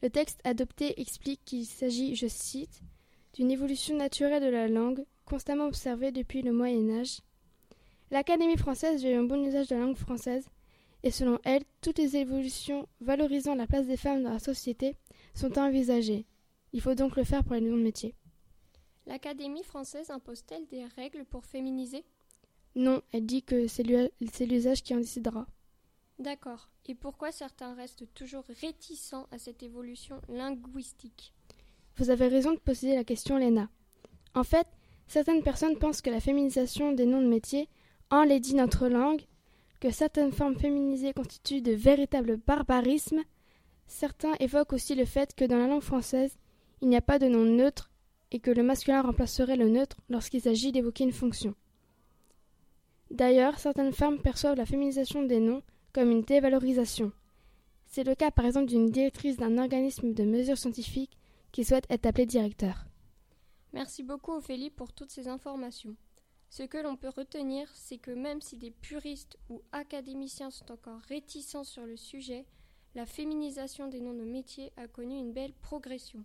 Le 0.02 0.10
texte 0.10 0.40
adopté 0.44 1.00
explique 1.00 1.44
qu'il 1.44 1.66
s'agit, 1.66 2.14
je 2.14 2.26
cite, 2.26 2.80
d'une 3.34 3.50
évolution 3.50 3.96
naturelle 3.96 4.42
de 4.42 4.48
la 4.48 4.68
langue, 4.68 5.04
constamment 5.24 5.66
observée 5.66 6.10
depuis 6.10 6.42
le 6.42 6.52
Moyen 6.52 7.00
Âge. 7.00 7.20
L'Académie 8.10 8.56
française 8.56 9.04
veut 9.04 9.14
un 9.14 9.24
bon 9.24 9.44
usage 9.44 9.68
de 9.68 9.74
la 9.74 9.82
langue 9.82 9.96
française, 9.96 10.46
et 11.02 11.10
selon 11.10 11.38
elle, 11.44 11.64
toutes 11.82 11.98
les 11.98 12.16
évolutions 12.16 12.88
valorisant 13.00 13.54
la 13.54 13.66
place 13.66 13.86
des 13.86 13.96
femmes 13.96 14.22
dans 14.22 14.32
la 14.32 14.38
société 14.38 14.96
sont 15.34 15.58
envisagées. 15.58 16.24
Il 16.72 16.80
faut 16.80 16.94
donc 16.94 17.16
le 17.16 17.24
faire 17.24 17.44
pour 17.44 17.54
les 17.54 17.60
noms 17.60 17.76
de 17.76 17.82
métiers. 17.82 18.14
L'Académie 19.06 19.62
française 19.62 20.10
impose-t-elle 20.10 20.66
des 20.66 20.84
règles 20.96 21.24
pour 21.24 21.44
féminiser? 21.44 22.04
Non, 22.74 23.02
elle 23.12 23.26
dit 23.26 23.42
que 23.42 23.66
c'est 23.66 23.82
l'usage 23.82 24.82
qui 24.82 24.94
en 24.94 24.98
décidera. 24.98 25.46
D'accord. 26.18 26.68
Et 26.86 26.96
pourquoi 26.96 27.30
certains 27.30 27.74
restent 27.74 28.12
toujours 28.14 28.44
réticents 28.60 29.28
à 29.30 29.38
cette 29.38 29.62
évolution 29.62 30.20
linguistique? 30.28 31.32
Vous 31.96 32.10
avez 32.10 32.26
raison 32.26 32.52
de 32.52 32.58
poser 32.58 32.96
la 32.96 33.04
question, 33.04 33.36
Léna. 33.36 33.68
En 34.34 34.42
fait, 34.42 34.66
certaines 35.06 35.42
personnes 35.42 35.78
pensent 35.78 36.02
que 36.02 36.10
la 36.10 36.20
féminisation 36.20 36.92
des 36.92 37.06
noms 37.06 37.22
de 37.22 37.28
métiers 37.28 37.68
enlaidit 38.10 38.54
notre 38.54 38.88
langue, 38.88 39.26
que 39.80 39.90
certaines 39.90 40.32
formes 40.32 40.58
féminisées 40.58 41.12
constituent 41.12 41.62
de 41.62 41.72
véritables 41.72 42.36
barbarismes. 42.36 43.22
Certains 43.86 44.34
évoquent 44.40 44.72
aussi 44.72 44.96
le 44.96 45.04
fait 45.04 45.34
que 45.36 45.44
dans 45.44 45.58
la 45.58 45.68
langue 45.68 45.82
française, 45.82 46.36
il 46.80 46.88
n'y 46.88 46.96
a 46.96 47.00
pas 47.00 47.18
de 47.18 47.28
nom 47.28 47.44
neutre 47.44 47.90
et 48.32 48.40
que 48.40 48.50
le 48.50 48.62
masculin 48.62 49.02
remplacerait 49.02 49.56
le 49.56 49.68
neutre 49.68 49.98
lorsqu'il 50.08 50.40
s'agit 50.40 50.72
d'évoquer 50.72 51.04
une 51.04 51.12
fonction. 51.12 51.54
D'ailleurs, 53.10 53.58
certaines 53.58 53.92
femmes 53.92 54.20
perçoivent 54.20 54.56
la 54.56 54.66
féminisation 54.66 55.22
des 55.22 55.40
noms 55.40 55.62
comme 55.92 56.10
une 56.10 56.22
dévalorisation. 56.22 57.12
C'est 57.86 58.04
le 58.04 58.14
cas 58.14 58.30
par 58.30 58.44
exemple 58.44 58.66
d'une 58.66 58.90
directrice 58.90 59.36
d'un 59.36 59.58
organisme 59.58 60.12
de 60.12 60.24
mesures 60.24 60.58
scientifiques 60.58 61.16
qui 61.52 61.64
souhaite 61.64 61.86
être 61.90 62.06
appelée 62.06 62.26
directeur. 62.26 62.84
Merci 63.72 64.02
beaucoup 64.02 64.32
Ophélie 64.32 64.70
pour 64.70 64.92
toutes 64.92 65.10
ces 65.10 65.28
informations. 65.28 65.96
Ce 66.50 66.62
que 66.62 66.78
l'on 66.78 66.96
peut 66.96 67.10
retenir, 67.10 67.68
c'est 67.74 67.98
que 67.98 68.10
même 68.10 68.40
si 68.40 68.56
des 68.56 68.70
puristes 68.70 69.38
ou 69.50 69.62
académiciens 69.72 70.50
sont 70.50 70.70
encore 70.72 71.00
réticents 71.08 71.64
sur 71.64 71.84
le 71.84 71.96
sujet, 71.96 72.46
la 72.94 73.04
féminisation 73.04 73.86
des 73.86 74.00
noms 74.00 74.14
de 74.14 74.24
métiers 74.24 74.72
a 74.76 74.88
connu 74.88 75.18
une 75.18 75.32
belle 75.32 75.52
progression. 75.52 76.24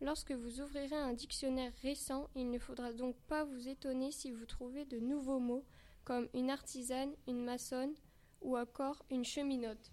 Lorsque 0.00 0.32
vous 0.32 0.60
ouvrirez 0.60 0.96
un 0.96 1.12
dictionnaire 1.12 1.72
récent, 1.82 2.28
il 2.34 2.50
ne 2.50 2.58
faudra 2.58 2.92
donc 2.92 3.14
pas 3.28 3.44
vous 3.44 3.68
étonner 3.68 4.10
si 4.10 4.32
vous 4.32 4.46
trouvez 4.46 4.84
de 4.84 4.98
nouveaux 4.98 5.38
mots 5.38 5.64
comme 6.04 6.28
une 6.34 6.50
artisane, 6.50 7.14
une 7.28 7.44
maçonne, 7.44 7.94
ou 8.42 8.56
encore 8.56 9.04
une 9.10 9.24
cheminote. 9.24 9.92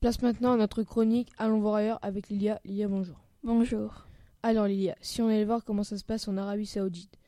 Place 0.00 0.20
maintenant 0.20 0.52
à 0.52 0.56
notre 0.58 0.82
chronique 0.82 1.30
Allons 1.38 1.60
voir 1.60 1.76
ailleurs 1.76 1.98
avec 2.02 2.28
Lilia. 2.28 2.60
Lilia, 2.66 2.88
bonjour. 2.88 3.16
Bonjour. 3.42 4.06
Alors 4.42 4.66
Lilia, 4.66 4.96
si 5.00 5.22
on 5.22 5.28
allait 5.28 5.46
voir 5.46 5.64
comment 5.64 5.82
ça 5.82 5.96
se 5.96 6.04
passe 6.04 6.28
en 6.28 6.36
Arabie 6.36 6.66
Saoudite, 6.66 7.18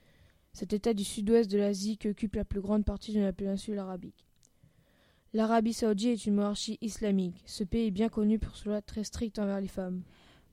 cet 0.53 0.75
état 0.75 0.93
du 0.93 1.03
sud-ouest 1.03 1.51
de 1.51 1.57
l'Asie 1.57 1.97
qui 1.97 2.09
occupe 2.09 2.35
la 2.35 2.45
plus 2.45 2.61
grande 2.61 2.85
partie 2.85 3.15
de 3.15 3.21
la 3.21 3.33
péninsule 3.33 3.79
arabique. 3.79 4.26
L'Arabie 5.33 5.73
saoudite 5.73 6.13
est 6.13 6.27
une 6.27 6.37
monarchie 6.37 6.79
islamique. 6.81 7.43
Ce 7.47 7.65
pays 7.65 7.89
est 7.89 7.91
bien 7.91 8.09
connu 8.09 8.39
pour 8.39 8.57
cela 8.57 8.81
très 8.81 9.05
strict 9.05 9.39
envers 9.39 9.61
les 9.61 9.69
femmes. 9.69 10.03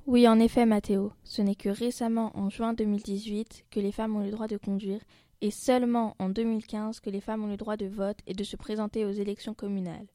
Oui, 0.06 0.28
en 0.28 0.40
effet, 0.40 0.66
Mathéo. 0.66 1.14
Ce 1.24 1.42
n'est 1.42 1.56
que 1.56 1.70
récemment, 1.70 2.38
en 2.38 2.50
juin 2.50 2.74
2018, 2.74 3.66
que 3.72 3.80
les 3.80 3.94
femmes 3.94 4.16
ont 4.16 4.24
le 4.24 4.32
droit 4.32 4.48
de 4.48 4.58
conduire, 4.58 5.00
et 5.40 5.52
seulement 5.52 6.16
en 6.20 6.30
2015 6.30 7.00
que 7.00 7.10
les 7.10 7.22
femmes 7.22 7.44
ont 7.44 7.48
le 7.48 7.58
droit 7.58 7.78
de 7.78 7.86
vote 7.86 8.20
et 8.28 8.34
de 8.34 8.44
se 8.44 8.58
présenter 8.58 9.06
aux 9.06 9.12
élections 9.12 9.54
communales. 9.54 10.08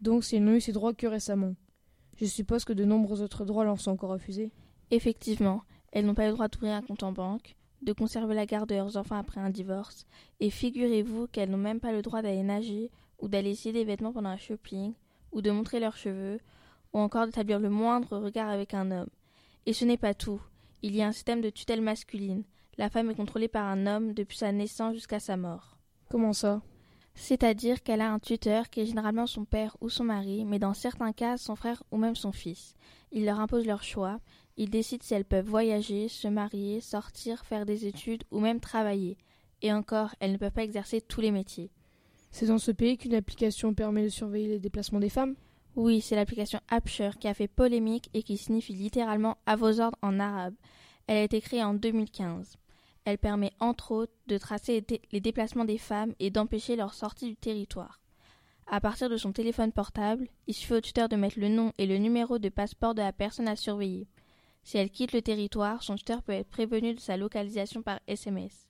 Donc, 0.00 0.24
c'est 0.24 0.40
n'ont 0.40 0.54
eu 0.54 0.60
ces 0.60 0.72
droits 0.72 0.94
que 0.94 1.06
récemment. 1.06 1.54
Je 2.16 2.26
suppose 2.26 2.64
que 2.64 2.72
de 2.72 2.84
nombreux 2.84 3.20
autres 3.20 3.44
droits 3.44 3.64
leur 3.64 3.80
sont 3.80 3.90
encore 3.90 4.10
refusés. 4.10 4.52
Effectivement, 4.90 5.62
elles 5.92 6.06
n'ont 6.06 6.14
pas 6.14 6.26
le 6.26 6.32
droit 6.32 6.48
d'ouvrir 6.48 6.72
un 6.72 6.82
compte 6.82 7.02
en 7.02 7.12
banque, 7.12 7.56
de 7.82 7.92
conserver 7.92 8.34
la 8.34 8.46
garde 8.46 8.68
de 8.68 8.74
leurs 8.74 8.96
enfants 8.96 9.16
après 9.16 9.40
un 9.40 9.50
divorce, 9.50 10.06
et 10.40 10.50
figurez-vous 10.50 11.26
qu'elles 11.26 11.50
n'ont 11.50 11.58
même 11.58 11.80
pas 11.80 11.92
le 11.92 12.02
droit 12.02 12.22
d'aller 12.22 12.42
nager 12.42 12.90
ou 13.18 13.28
d'aller 13.28 13.50
essayer 13.50 13.72
des 13.72 13.84
vêtements 13.84 14.12
pendant 14.12 14.30
un 14.30 14.36
shopping, 14.36 14.94
ou 15.32 15.42
de 15.42 15.50
montrer 15.50 15.80
leurs 15.80 15.96
cheveux, 15.96 16.40
ou 16.92 16.98
encore 16.98 17.26
d'établir 17.26 17.58
le 17.58 17.70
moindre 17.70 18.18
regard 18.18 18.48
avec 18.48 18.74
un 18.74 18.90
homme. 18.90 19.10
Et 19.66 19.72
ce 19.72 19.84
n'est 19.84 19.96
pas 19.96 20.14
tout. 20.14 20.40
Il 20.82 20.94
y 20.94 21.02
a 21.02 21.08
un 21.08 21.12
système 21.12 21.40
de 21.40 21.50
tutelle 21.50 21.80
masculine. 21.80 22.44
La 22.76 22.90
femme 22.90 23.10
est 23.10 23.14
contrôlée 23.14 23.48
par 23.48 23.66
un 23.66 23.86
homme 23.86 24.14
depuis 24.14 24.36
sa 24.36 24.52
naissance 24.52 24.94
jusqu'à 24.94 25.20
sa 25.20 25.36
mort. 25.36 25.78
Comment 26.10 26.32
ça? 26.32 26.60
C'est-à-dire 27.14 27.82
qu'elle 27.82 28.00
a 28.00 28.12
un 28.12 28.18
tuteur 28.18 28.68
qui 28.68 28.80
est 28.80 28.86
généralement 28.86 29.26
son 29.26 29.44
père 29.44 29.76
ou 29.80 29.88
son 29.88 30.04
mari, 30.04 30.44
mais 30.44 30.58
dans 30.58 30.74
certains 30.74 31.12
cas 31.12 31.36
son 31.36 31.54
frère 31.56 31.82
ou 31.90 31.96
même 31.96 32.16
son 32.16 32.32
fils. 32.32 32.74
Il 33.12 33.24
leur 33.24 33.38
impose 33.38 33.66
leur 33.66 33.84
choix, 33.84 34.20
il 34.56 34.70
décide 34.70 35.02
si 35.02 35.14
elles 35.14 35.24
peuvent 35.24 35.48
voyager, 35.48 36.08
se 36.08 36.28
marier, 36.28 36.80
sortir, 36.80 37.44
faire 37.44 37.66
des 37.66 37.86
études 37.86 38.24
ou 38.30 38.40
même 38.40 38.60
travailler. 38.60 39.16
Et 39.62 39.72
encore, 39.72 40.14
elles 40.20 40.32
ne 40.32 40.36
peuvent 40.36 40.52
pas 40.52 40.64
exercer 40.64 41.00
tous 41.00 41.20
les 41.20 41.30
métiers. 41.30 41.70
C'est 42.34 42.46
dans 42.46 42.58
ce 42.58 42.72
pays 42.72 42.98
qu'une 42.98 43.14
application 43.14 43.74
permet 43.74 44.02
de 44.02 44.08
surveiller 44.08 44.48
les 44.48 44.58
déplacements 44.58 44.98
des 44.98 45.08
femmes 45.08 45.36
Oui, 45.76 46.00
c'est 46.00 46.16
l'application 46.16 46.58
Apsher 46.68 47.10
qui 47.20 47.28
a 47.28 47.32
fait 47.32 47.46
polémique 47.46 48.10
et 48.12 48.24
qui 48.24 48.36
signifie 48.36 48.72
littéralement 48.72 49.38
à 49.46 49.54
vos 49.54 49.78
ordres 49.78 49.96
en 50.02 50.18
arabe. 50.18 50.56
Elle 51.06 51.18
a 51.18 51.22
été 51.22 51.40
créée 51.40 51.62
en 51.62 51.74
2015. 51.74 52.56
Elle 53.04 53.18
permet 53.18 53.52
entre 53.60 53.92
autres 53.92 54.12
de 54.26 54.36
tracer 54.36 54.84
les 55.12 55.20
déplacements 55.20 55.64
des 55.64 55.78
femmes 55.78 56.12
et 56.18 56.30
d'empêcher 56.30 56.74
leur 56.74 56.92
sortie 56.92 57.28
du 57.28 57.36
territoire. 57.36 58.00
À 58.66 58.80
partir 58.80 59.08
de 59.08 59.16
son 59.16 59.30
téléphone 59.30 59.70
portable, 59.70 60.26
il 60.48 60.54
suffit 60.54 60.74
au 60.74 60.80
tuteur 60.80 61.08
de 61.08 61.14
mettre 61.14 61.38
le 61.38 61.48
nom 61.48 61.70
et 61.78 61.86
le 61.86 61.98
numéro 61.98 62.40
de 62.40 62.48
passeport 62.48 62.96
de 62.96 63.02
la 63.02 63.12
personne 63.12 63.46
à 63.46 63.54
surveiller. 63.54 64.08
Si 64.64 64.76
elle 64.76 64.90
quitte 64.90 65.12
le 65.12 65.22
territoire, 65.22 65.84
son 65.84 65.94
tuteur 65.94 66.24
peut 66.24 66.32
être 66.32 66.50
prévenu 66.50 66.94
de 66.94 67.00
sa 67.00 67.16
localisation 67.16 67.82
par 67.82 68.00
SMS. 68.08 68.66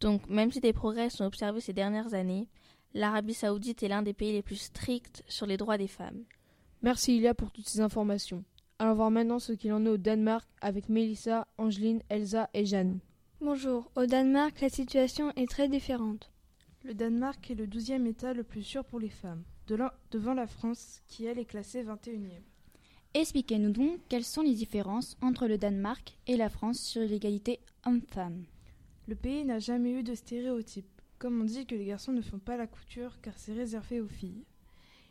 Donc, 0.00 0.28
même 0.28 0.50
si 0.50 0.60
des 0.60 0.72
progrès 0.72 1.08
sont 1.08 1.24
observés 1.24 1.60
ces 1.60 1.72
dernières 1.72 2.14
années, 2.14 2.48
l'Arabie 2.94 3.34
saoudite 3.34 3.82
est 3.82 3.88
l'un 3.88 4.02
des 4.02 4.14
pays 4.14 4.32
les 4.32 4.42
plus 4.42 4.56
stricts 4.56 5.22
sur 5.28 5.46
les 5.46 5.56
droits 5.56 5.78
des 5.78 5.88
femmes. 5.88 6.24
Merci 6.82 7.16
Ilia 7.16 7.34
pour 7.34 7.50
toutes 7.50 7.68
ces 7.68 7.80
informations. 7.80 8.44
Allons 8.78 8.94
voir 8.94 9.10
maintenant 9.10 9.38
ce 9.38 9.52
qu'il 9.52 9.72
en 9.72 9.84
est 9.86 9.90
au 9.90 9.96
Danemark 9.96 10.48
avec 10.60 10.88
Mélissa, 10.88 11.46
Angeline, 11.58 12.02
Elsa 12.08 12.48
et 12.54 12.66
Jeanne. 12.66 12.98
Bonjour. 13.40 13.90
Au 13.96 14.06
Danemark, 14.06 14.60
la 14.60 14.68
situation 14.68 15.32
est 15.36 15.50
très 15.50 15.68
différente. 15.68 16.30
Le 16.82 16.94
Danemark 16.94 17.50
est 17.50 17.54
le 17.54 17.66
douzième 17.66 18.06
État 18.06 18.32
le 18.32 18.44
plus 18.44 18.62
sûr 18.62 18.84
pour 18.84 19.00
les 19.00 19.08
femmes, 19.08 19.42
devant 19.66 20.34
la 20.34 20.46
France 20.46 21.00
qui, 21.06 21.24
elle, 21.24 21.38
est 21.38 21.44
classée 21.44 21.82
21e. 21.82 22.42
Expliquez-nous 23.14 23.70
donc 23.70 24.00
quelles 24.08 24.24
sont 24.24 24.42
les 24.42 24.54
différences 24.54 25.16
entre 25.22 25.46
le 25.46 25.56
Danemark 25.56 26.18
et 26.26 26.36
la 26.36 26.48
France 26.48 26.80
sur 26.80 27.02
l'égalité 27.02 27.60
homme-femme. 27.86 28.44
Le 29.06 29.14
pays 29.14 29.44
n'a 29.44 29.60
jamais 29.60 29.92
eu 29.92 30.02
de 30.02 30.14
stéréotypes, 30.14 30.93
comme 31.18 31.40
on 31.40 31.44
dit 31.44 31.66
que 31.66 31.74
les 31.74 31.86
garçons 31.86 32.12
ne 32.12 32.22
font 32.22 32.38
pas 32.38 32.56
la 32.56 32.66
couture 32.66 33.20
car 33.20 33.34
c'est 33.36 33.52
réservé 33.52 34.00
aux 34.00 34.08
filles. 34.08 34.44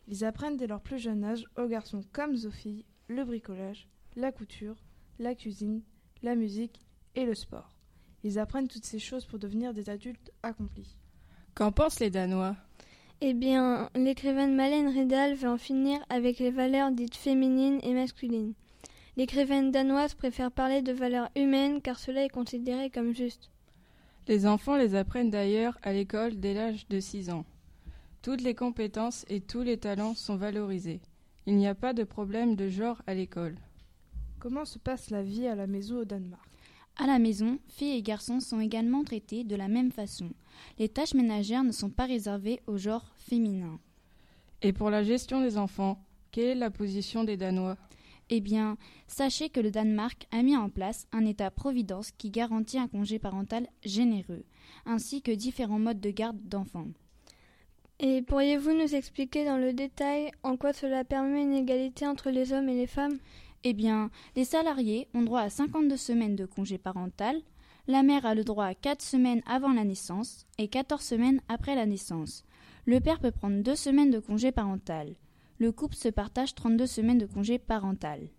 Ils 0.08 0.26
apprennent 0.26 0.58
dès 0.58 0.68
leur 0.68 0.82
plus 0.82 1.00
jeune 1.00 1.24
âge 1.24 1.46
aux 1.58 1.68
garçons 1.68 2.04
comme 2.12 2.36
aux 2.36 2.52
filles 2.52 2.86
le 3.08 3.24
bricolage, 3.24 3.88
la 4.16 4.32
couture, 4.32 4.76
la 5.20 5.36
cuisine, 5.36 5.82
la 6.22 6.36
musique 6.36 6.86
et 7.16 7.26
le 7.26 7.36
sport. 7.36 7.76
Ils 8.24 8.40
apprennent 8.40 8.68
toutes 8.68 8.86
ces 8.86 9.00
choses 9.00 9.26
pour 9.26 9.40
devenir 9.40 9.74
des 9.74 9.90
adultes 9.90 10.32
accomplis. 10.44 10.98
Qu'en 11.56 11.72
pensent 11.72 12.00
les 12.00 12.10
Danois? 12.10 12.56
Eh 13.22 13.34
bien, 13.34 13.90
l'écrivaine 13.96 14.56
Malène 14.56 14.90
Ridal 14.90 15.36
veut 15.36 15.50
en 15.50 15.58
finir 15.58 16.04
avec 16.10 16.40
les 16.40 16.52
valeurs 16.52 16.92
dites 16.92 17.16
féminines 17.16 17.80
et 17.84 17.94
masculines. 17.94 18.54
L'écrivaine 19.16 19.72
danoise 19.72 20.16
préfère 20.16 20.52
parler 20.52 20.82
de 20.82 20.92
valeurs 20.92 21.30
humaines 21.36 21.82
car 21.82 22.00
cela 22.00 22.26
est 22.26 22.30
considéré 22.30 22.90
comme 22.90 23.14
juste. 23.14 23.53
Les 24.28 24.46
enfants 24.48 24.78
les 24.78 24.96
apprennent 24.96 25.30
d'ailleurs 25.30 25.78
à 25.82 25.92
l'école 25.92 26.40
dès 26.40 26.54
l'âge 26.54 26.88
de 26.88 27.00
6 27.00 27.30
ans. 27.30 27.46
Toutes 28.22 28.42
les 28.42 28.56
compétences 28.56 29.26
et 29.28 29.42
tous 29.42 29.62
les 29.62 29.78
talents 29.78 30.16
sont 30.16 30.38
valorisés. 30.38 31.02
Il 31.46 31.58
n'y 31.58 31.68
a 31.68 31.76
pas 31.76 31.94
de 31.94 32.06
problème 32.06 32.56
de 32.56 32.70
genre 32.70 33.02
à 33.06 33.14
l'école. 33.14 33.56
Comment 34.40 34.64
se 34.64 34.80
passe 34.80 35.10
la 35.10 35.24
vie 35.24 35.46
à 35.48 35.56
la 35.56 35.68
maison 35.68 35.98
au 36.00 36.06
Danemark? 36.06 36.50
À 36.96 37.08
la 37.08 37.20
maison, 37.20 37.60
filles 37.68 37.98
et 37.98 38.02
garçons 38.02 38.40
sont 38.40 38.62
également 38.62 39.04
traités 39.04 39.44
de 39.44 39.56
la 39.56 39.68
même 39.68 39.92
façon. 39.92 40.30
Les 40.80 40.88
tâches 40.88 41.16
ménagères 41.16 41.64
ne 41.64 41.72
sont 41.72 41.90
pas 41.90 42.06
réservées 42.06 42.62
au 42.68 42.78
genre 42.78 43.14
féminin. 43.18 43.80
Et 44.62 44.72
pour 44.72 44.90
la 44.90 45.04
gestion 45.04 45.42
des 45.42 45.58
enfants, 45.58 46.02
quelle 46.32 46.50
est 46.50 46.56
la 46.56 46.70
position 46.70 47.26
des 47.26 47.36
Danois? 47.36 47.78
Eh 48.30 48.40
bien, 48.40 48.78
sachez 49.08 49.50
que 49.50 49.60
le 49.60 49.72
Danemark 49.72 50.28
a 50.32 50.42
mis 50.44 50.56
en 50.56 50.70
place 50.70 51.08
un 51.12 51.26
État-providence 51.26 52.12
qui 52.12 52.32
garantit 52.32 52.80
un 52.80 52.88
congé 52.88 53.20
parental 53.20 53.68
généreux, 53.84 54.46
ainsi 54.86 55.22
que 55.22 55.32
différents 55.32 55.80
modes 55.80 56.00
de 56.00 56.10
garde 56.10 56.40
d'enfants. 56.44 56.88
Et 58.00 58.22
pourriez-vous 58.22 58.74
nous 58.74 58.96
expliquer 58.96 59.46
dans 59.46 59.58
le 59.58 59.74
détail 59.74 60.32
en 60.42 60.58
quoi 60.58 60.74
cela 60.74 61.04
permet 61.04 61.44
une 61.44 61.54
égalité 61.54 62.08
entre 62.08 62.32
les 62.32 62.52
hommes 62.52 62.70
et 62.70 62.76
les 62.76 62.88
femmes? 62.88 63.18
Eh 63.64 63.74
bien, 63.74 64.10
les 64.36 64.46
salariés 64.46 65.08
ont 65.14 65.22
droit 65.22 65.42
à 65.42 65.50
52 65.50 65.96
semaines 65.96 66.36
de 66.36 66.46
congé 66.46 66.78
parental, 66.78 67.42
la 67.88 68.04
mère 68.04 68.26
a 68.26 68.34
le 68.34 68.44
droit 68.44 68.66
à 68.66 68.76
4 68.76 69.02
semaines 69.02 69.42
avant 69.46 69.74
la 69.74 69.84
naissance 69.84 70.46
et 70.58 70.70
14 70.70 71.02
semaines 71.02 71.42
après 71.50 71.76
la 71.76 71.86
naissance. 71.86 72.46
Le 72.86 73.00
père 73.00 73.20
peut 73.20 73.32
prendre 73.32 73.62
2 73.62 73.76
semaines 73.76 74.12
de 74.12 74.20
congé 74.20 74.52
parental. 74.52 75.16
Le 75.60 75.72
couple 75.72 75.96
se 75.96 76.10
partage 76.10 76.56
32 76.56 76.86
semaines 76.86 77.18
de 77.18 77.26
congé 77.26 77.60
parental. 77.60 78.30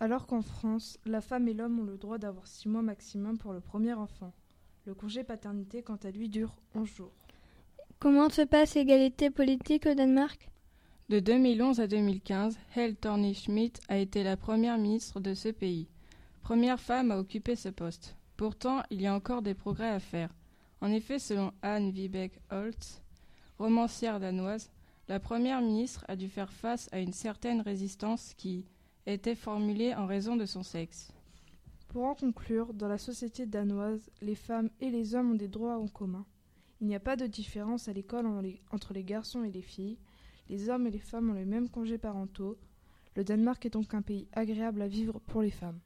Alors 0.00 0.26
qu'en 0.26 0.42
France, 0.42 0.98
la 1.06 1.20
femme 1.20 1.48
et 1.48 1.54
l'homme 1.54 1.80
ont 1.80 1.84
le 1.84 1.96
droit 1.96 2.18
d'avoir 2.18 2.46
6 2.46 2.68
mois 2.68 2.82
maximum 2.82 3.38
pour 3.38 3.52
le 3.52 3.60
premier 3.60 3.94
enfant. 3.94 4.32
Le 4.86 4.94
congé 4.94 5.24
paternité, 5.24 5.82
quant 5.82 5.98
à 6.02 6.10
lui, 6.10 6.28
dure 6.28 6.56
11 6.74 6.86
jours. 6.86 7.12
Comment 8.00 8.28
se 8.28 8.42
passe 8.42 8.74
l'égalité 8.74 9.30
politique 9.30 9.86
au 9.86 9.94
Danemark? 9.94 10.50
De 11.08 11.20
2011 11.20 11.80
à 11.80 11.86
2015, 11.86 12.58
Helle 12.74 12.96
Thorny-Schmidt 12.96 13.80
a 13.88 13.98
été 13.98 14.22
la 14.22 14.36
première 14.36 14.76
ministre 14.76 15.20
de 15.20 15.34
ce 15.34 15.48
pays. 15.48 15.88
Première 16.42 16.80
femme 16.80 17.10
à 17.10 17.18
occuper 17.18 17.56
ce 17.56 17.68
poste. 17.68 18.16
Pourtant, 18.36 18.82
il 18.90 19.00
y 19.00 19.06
a 19.06 19.14
encore 19.14 19.42
des 19.42 19.54
progrès 19.54 19.88
à 19.88 20.00
faire. 20.00 20.34
En 20.80 20.90
effet, 20.90 21.18
selon 21.18 21.52
Anne 21.62 21.90
Vibeke 21.90 22.40
Holtz, 22.50 23.00
romancière 23.58 24.18
danoise, 24.20 24.70
la 25.08 25.20
première 25.20 25.60
ministre 25.60 26.04
a 26.08 26.16
dû 26.16 26.28
faire 26.28 26.52
face 26.52 26.88
à 26.92 27.00
une 27.00 27.12
certaine 27.12 27.60
résistance 27.60 28.34
qui 28.34 28.64
était 29.06 29.34
formulée 29.34 29.94
en 29.94 30.06
raison 30.06 30.36
de 30.36 30.46
son 30.46 30.62
sexe. 30.62 31.12
Pour 31.88 32.04
en 32.04 32.14
conclure, 32.14 32.72
dans 32.72 32.88
la 32.88 32.98
société 32.98 33.46
danoise, 33.46 34.10
les 34.22 34.34
femmes 34.34 34.70
et 34.80 34.90
les 34.90 35.14
hommes 35.14 35.32
ont 35.32 35.36
des 35.36 35.48
droits 35.48 35.78
en 35.78 35.86
commun. 35.86 36.24
Il 36.80 36.86
n'y 36.86 36.94
a 36.94 37.00
pas 37.00 37.16
de 37.16 37.26
différence 37.26 37.86
à 37.88 37.92
l'école 37.92 38.26
entre 38.72 38.92
les 38.94 39.04
garçons 39.04 39.44
et 39.44 39.52
les 39.52 39.62
filles, 39.62 39.98
les 40.48 40.68
hommes 40.68 40.86
et 40.86 40.90
les 40.90 40.98
femmes 40.98 41.30
ont 41.30 41.34
les 41.34 41.44
mêmes 41.44 41.68
congés 41.68 41.98
parentaux. 41.98 42.58
Le 43.14 43.24
Danemark 43.24 43.64
est 43.64 43.70
donc 43.70 43.94
un 43.94 44.02
pays 44.02 44.26
agréable 44.32 44.82
à 44.82 44.88
vivre 44.88 45.20
pour 45.20 45.42
les 45.42 45.50
femmes. 45.50 45.78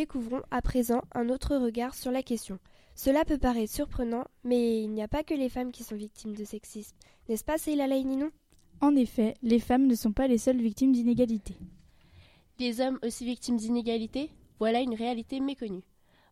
Découvrons 0.00 0.40
à 0.50 0.62
présent 0.62 1.02
un 1.14 1.28
autre 1.28 1.56
regard 1.56 1.94
sur 1.94 2.10
la 2.10 2.22
question. 2.22 2.58
Cela 2.94 3.26
peut 3.26 3.36
paraître 3.36 3.70
surprenant, 3.70 4.24
mais 4.44 4.82
il 4.82 4.88
n'y 4.92 5.02
a 5.02 5.08
pas 5.08 5.22
que 5.22 5.34
les 5.34 5.50
femmes 5.50 5.72
qui 5.72 5.84
sont 5.84 5.94
victimes 5.94 6.34
de 6.34 6.42
sexisme. 6.42 6.96
N'est-ce 7.28 7.44
pas, 7.44 7.58
Seila 7.58 7.86
non 7.86 8.30
En 8.80 8.96
effet, 8.96 9.34
les 9.42 9.58
femmes 9.58 9.86
ne 9.86 9.94
sont 9.94 10.12
pas 10.12 10.26
les 10.26 10.38
seules 10.38 10.62
victimes 10.62 10.92
d'inégalités. 10.92 11.58
Des 12.56 12.80
hommes 12.80 12.98
aussi 13.04 13.26
victimes 13.26 13.58
d'inégalités? 13.58 14.30
Voilà 14.58 14.80
une 14.80 14.94
réalité 14.94 15.38
méconnue. 15.38 15.84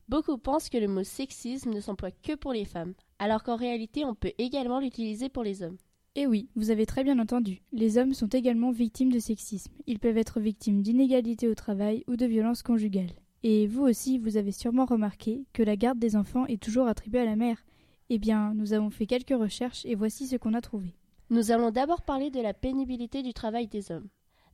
Beaucoup 0.09 0.39
pensent 0.39 0.71
que 0.71 0.79
le 0.79 0.89
mot 0.89 1.05
sexisme 1.05 1.69
ne 1.69 1.81
s'emploie 1.81 2.11
que 2.11 2.37
pour 2.37 2.55
les 2.55 2.64
femmes, 2.64 2.95
alors 3.19 3.43
qu'en 3.43 3.57
réalité 3.57 4.03
on 4.07 4.14
peut 4.14 4.33
également 4.39 4.81
l'utiliser 4.81 5.29
pour 5.29 5.43
les 5.43 5.62
hommes. 5.62 5.77
Eh 6.14 6.27
oui, 6.27 6.49
vous 6.57 6.71
avez 6.71 6.87
très 6.87 7.05
bien 7.05 7.19
entendu. 7.19 7.61
Les 7.73 7.99
hommes 7.99 8.14
sont 8.14 8.29
également 8.29 8.71
victimes 8.71 9.12
de 9.12 9.19
sexisme. 9.19 9.75
Ils 9.87 9.99
peuvent 9.99 10.16
être 10.16 10.41
victimes 10.41 10.81
d'inégalités 10.81 11.49
au 11.49 11.55
travail 11.55 12.03
ou 12.07 12.16
de 12.16 12.25
violences 12.25 12.62
conjugales. 12.62 13.12
Et 13.45 13.66
vous 13.68 13.82
aussi, 13.82 14.18
vous 14.18 14.36
avez 14.36 14.51
sûrement 14.51 14.84
remarqué 14.84 15.45
que 15.53 15.62
la 15.62 15.76
garde 15.76 15.99
des 15.99 16.16
enfants 16.16 16.47
est 16.47 16.62
toujours 16.62 16.89
attribuée 16.89 17.20
à 17.20 17.24
la 17.24 17.36
mère. 17.36 17.64
Eh 18.11 18.18
bien, 18.18 18.53
nous 18.55 18.72
avons 18.72 18.91
fait 18.91 19.07
quelques 19.07 19.39
recherches 19.39 19.84
et 19.84 19.95
voici 19.95 20.26
ce 20.26 20.36
qu'on 20.36 20.55
a 20.55 20.61
trouvé. 20.61 20.95
Nous 21.30 21.53
allons 21.53 21.70
d'abord 21.70 22.03
parler 22.03 22.30
de 22.30 22.41
la 22.41 22.55
pénibilité 22.55 23.22
du 23.22 23.32
travail 23.32 23.68
des 23.68 23.93
hommes. 23.93 24.09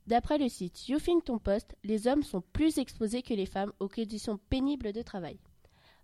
D'après 0.07 0.37
le 0.37 0.49
site 0.49 0.87
Huffington 0.87 1.39
Post, 1.39 1.75
les 1.83 2.07
hommes 2.07 2.21
sont 2.21 2.43
plus 2.53 2.77
exposés 2.77 3.23
que 3.23 3.33
les 3.33 3.47
femmes 3.47 3.73
aux 3.79 3.87
conditions 3.87 4.39
pénibles 4.49 4.93
de 4.93 5.01
travail. 5.01 5.39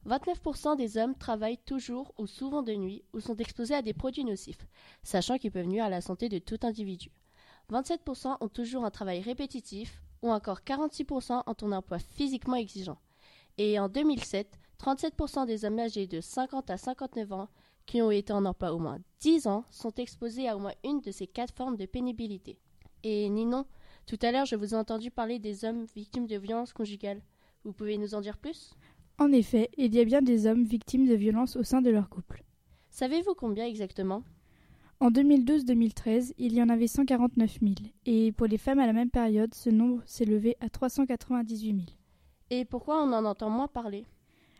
29% 0.07 0.75
des 0.75 0.97
hommes 0.97 1.13
travaillent 1.15 1.59
toujours 1.65 2.11
ou 2.17 2.25
souvent 2.25 2.63
de 2.63 2.73
nuit 2.73 3.03
ou 3.13 3.19
sont 3.19 3.35
exposés 3.35 3.75
à 3.75 3.83
des 3.83 3.93
produits 3.93 4.25
nocifs, 4.25 4.65
sachant 5.03 5.37
qu'ils 5.37 5.51
peuvent 5.51 5.67
nuire 5.67 5.83
à 5.83 5.89
la 5.89 6.01
santé 6.01 6.29
de 6.29 6.39
tout 6.39 6.57
individu. 6.63 7.11
27% 7.71 8.37
ont 8.41 8.49
toujours 8.49 8.85
un 8.85 8.89
travail 8.89 9.21
répétitif 9.21 10.01
ou 10.21 10.31
encore 10.31 10.61
46% 10.61 11.43
ont 11.45 11.67
un 11.67 11.71
emploi 11.71 11.99
physiquement 11.99 12.55
exigeant. 12.55 12.97
Et 13.57 13.79
en 13.79 13.89
2007, 13.89 14.59
37% 14.79 15.45
des 15.45 15.65
hommes 15.65 15.79
âgés 15.79 16.07
de 16.07 16.21
50 16.21 16.69
à 16.69 16.77
59 16.77 17.31
ans 17.33 17.49
qui 17.85 18.01
ont 18.01 18.11
été 18.11 18.31
en 18.33 18.45
emploi 18.45 18.73
au 18.73 18.79
moins 18.79 18.99
10 19.19 19.47
ans 19.47 19.65
sont 19.69 19.93
exposés 19.95 20.47
à 20.47 20.55
au 20.55 20.59
moins 20.59 20.73
une 20.83 21.01
de 21.01 21.11
ces 21.11 21.27
quatre 21.27 21.53
formes 21.53 21.77
de 21.77 21.85
pénibilité. 21.85 22.57
Et 23.03 23.29
Ninon, 23.29 23.65
tout 24.05 24.19
à 24.21 24.31
l'heure, 24.31 24.45
je 24.45 24.55
vous 24.55 24.73
ai 24.73 24.77
entendu 24.77 25.11
parler 25.11 25.39
des 25.39 25.65
hommes 25.65 25.85
victimes 25.95 26.27
de 26.27 26.37
violences 26.37 26.73
conjugales. 26.73 27.21
Vous 27.63 27.73
pouvez 27.73 27.97
nous 27.97 28.15
en 28.15 28.21
dire 28.21 28.37
plus? 28.37 28.73
En 29.17 29.31
effet, 29.31 29.69
il 29.77 29.93
y 29.93 29.99
a 29.99 30.05
bien 30.05 30.21
des 30.21 30.47
hommes 30.47 30.63
victimes 30.63 31.07
de 31.07 31.15
violences 31.15 31.55
au 31.55 31.63
sein 31.63 31.81
de 31.81 31.89
leur 31.91 32.09
couple. 32.09 32.43
Savez-vous 32.89 33.35
combien 33.35 33.65
exactement? 33.65 34.23
En 35.01 35.09
2012-2013, 35.09 36.33
il 36.37 36.53
y 36.53 36.61
en 36.61 36.69
avait 36.69 36.85
149 36.85 37.57
000, 37.59 37.73
et 38.05 38.31
pour 38.33 38.45
les 38.45 38.59
femmes 38.59 38.77
à 38.77 38.85
la 38.85 38.93
même 38.93 39.09
période, 39.09 39.51
ce 39.55 39.71
nombre 39.71 40.03
s'est 40.05 40.25
levé 40.25 40.55
à 40.59 40.69
398 40.69 41.57
000. 41.57 41.77
Et 42.51 42.65
pourquoi 42.65 43.03
on 43.03 43.11
en 43.11 43.25
entend 43.25 43.49
moins 43.49 43.67
parler? 43.67 44.05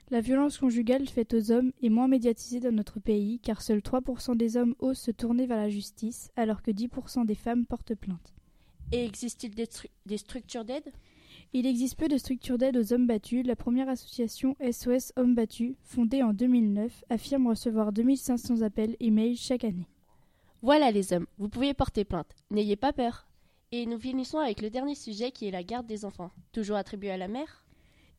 La 0.10 0.20
violence 0.20 0.58
conjugale 0.58 1.08
faite 1.08 1.36
aux 1.36 1.52
hommes 1.52 1.72
est 1.84 1.89
moins 1.89 2.08
médiatisée 2.08 2.60
dans 2.60 2.72
notre 2.72 3.00
pays, 3.00 3.38
car 3.38 3.62
seuls 3.62 3.82
3% 3.82 4.36
des 4.36 4.58
hommes 4.58 4.74
osent 4.80 4.98
se 4.98 5.12
tourner 5.12 5.46
vers 5.46 5.58
la 5.58 5.70
justice, 5.70 6.32
alors 6.36 6.64
que 6.64 6.72
10% 6.72 7.24
des 7.28 7.36
femmes 7.36 7.68
portent 7.68 7.94
plainte. 7.94 8.34
Et 8.92 9.06
existe-t-il 9.06 9.54
des, 9.54 10.18
structures 10.18 10.66
d'aide? 10.66 10.92
Il 11.54 11.68
existe 11.68 12.00
peu 12.00 12.08
de 12.08 12.18
structures 12.18 12.58
d'aide 12.58 12.78
aux 12.78 12.94
hommes 12.94 13.06
battus. 13.06 13.46
La 13.46 13.56
première 13.56 13.89
association 13.89 14.56
SOS 14.60 15.14
Hommes 15.18 15.36
Battus, 15.36 15.76
fondée 15.84 16.24
en 16.24 16.34
2009, 16.34 17.04
affirme 17.12 17.46
recevoir 17.46 17.92
2500 17.92 18.64
appels 18.64 18.98
et 19.00 19.12
mails 19.12 19.38
chaque 19.38 19.66
année. 19.66 19.91
Voilà 20.64 20.91
les 20.91 21.12
hommes, 21.12 21.26
vous 21.39 21.49
pouvez 21.49 21.74
porter 21.74 22.05
plainte. 22.05 22.36
N'ayez 22.51 22.76
pas 22.76 22.93
peur. 22.93 23.28
Et 23.72 23.88
nous 23.88 23.97
finissons 23.97 24.38
avec 24.38 24.62
le 24.62 24.70
dernier 24.70 24.93
sujet 24.93 25.32
qui 25.32 25.47
est 25.47 25.51
la 25.51 25.64
garde 25.64 25.88
des 25.88 26.05
enfants, 26.05 26.30
toujours 26.51 26.76
attribuée 26.76 27.09
à 27.09 27.18
la 27.18 27.28
mère? 27.28 27.66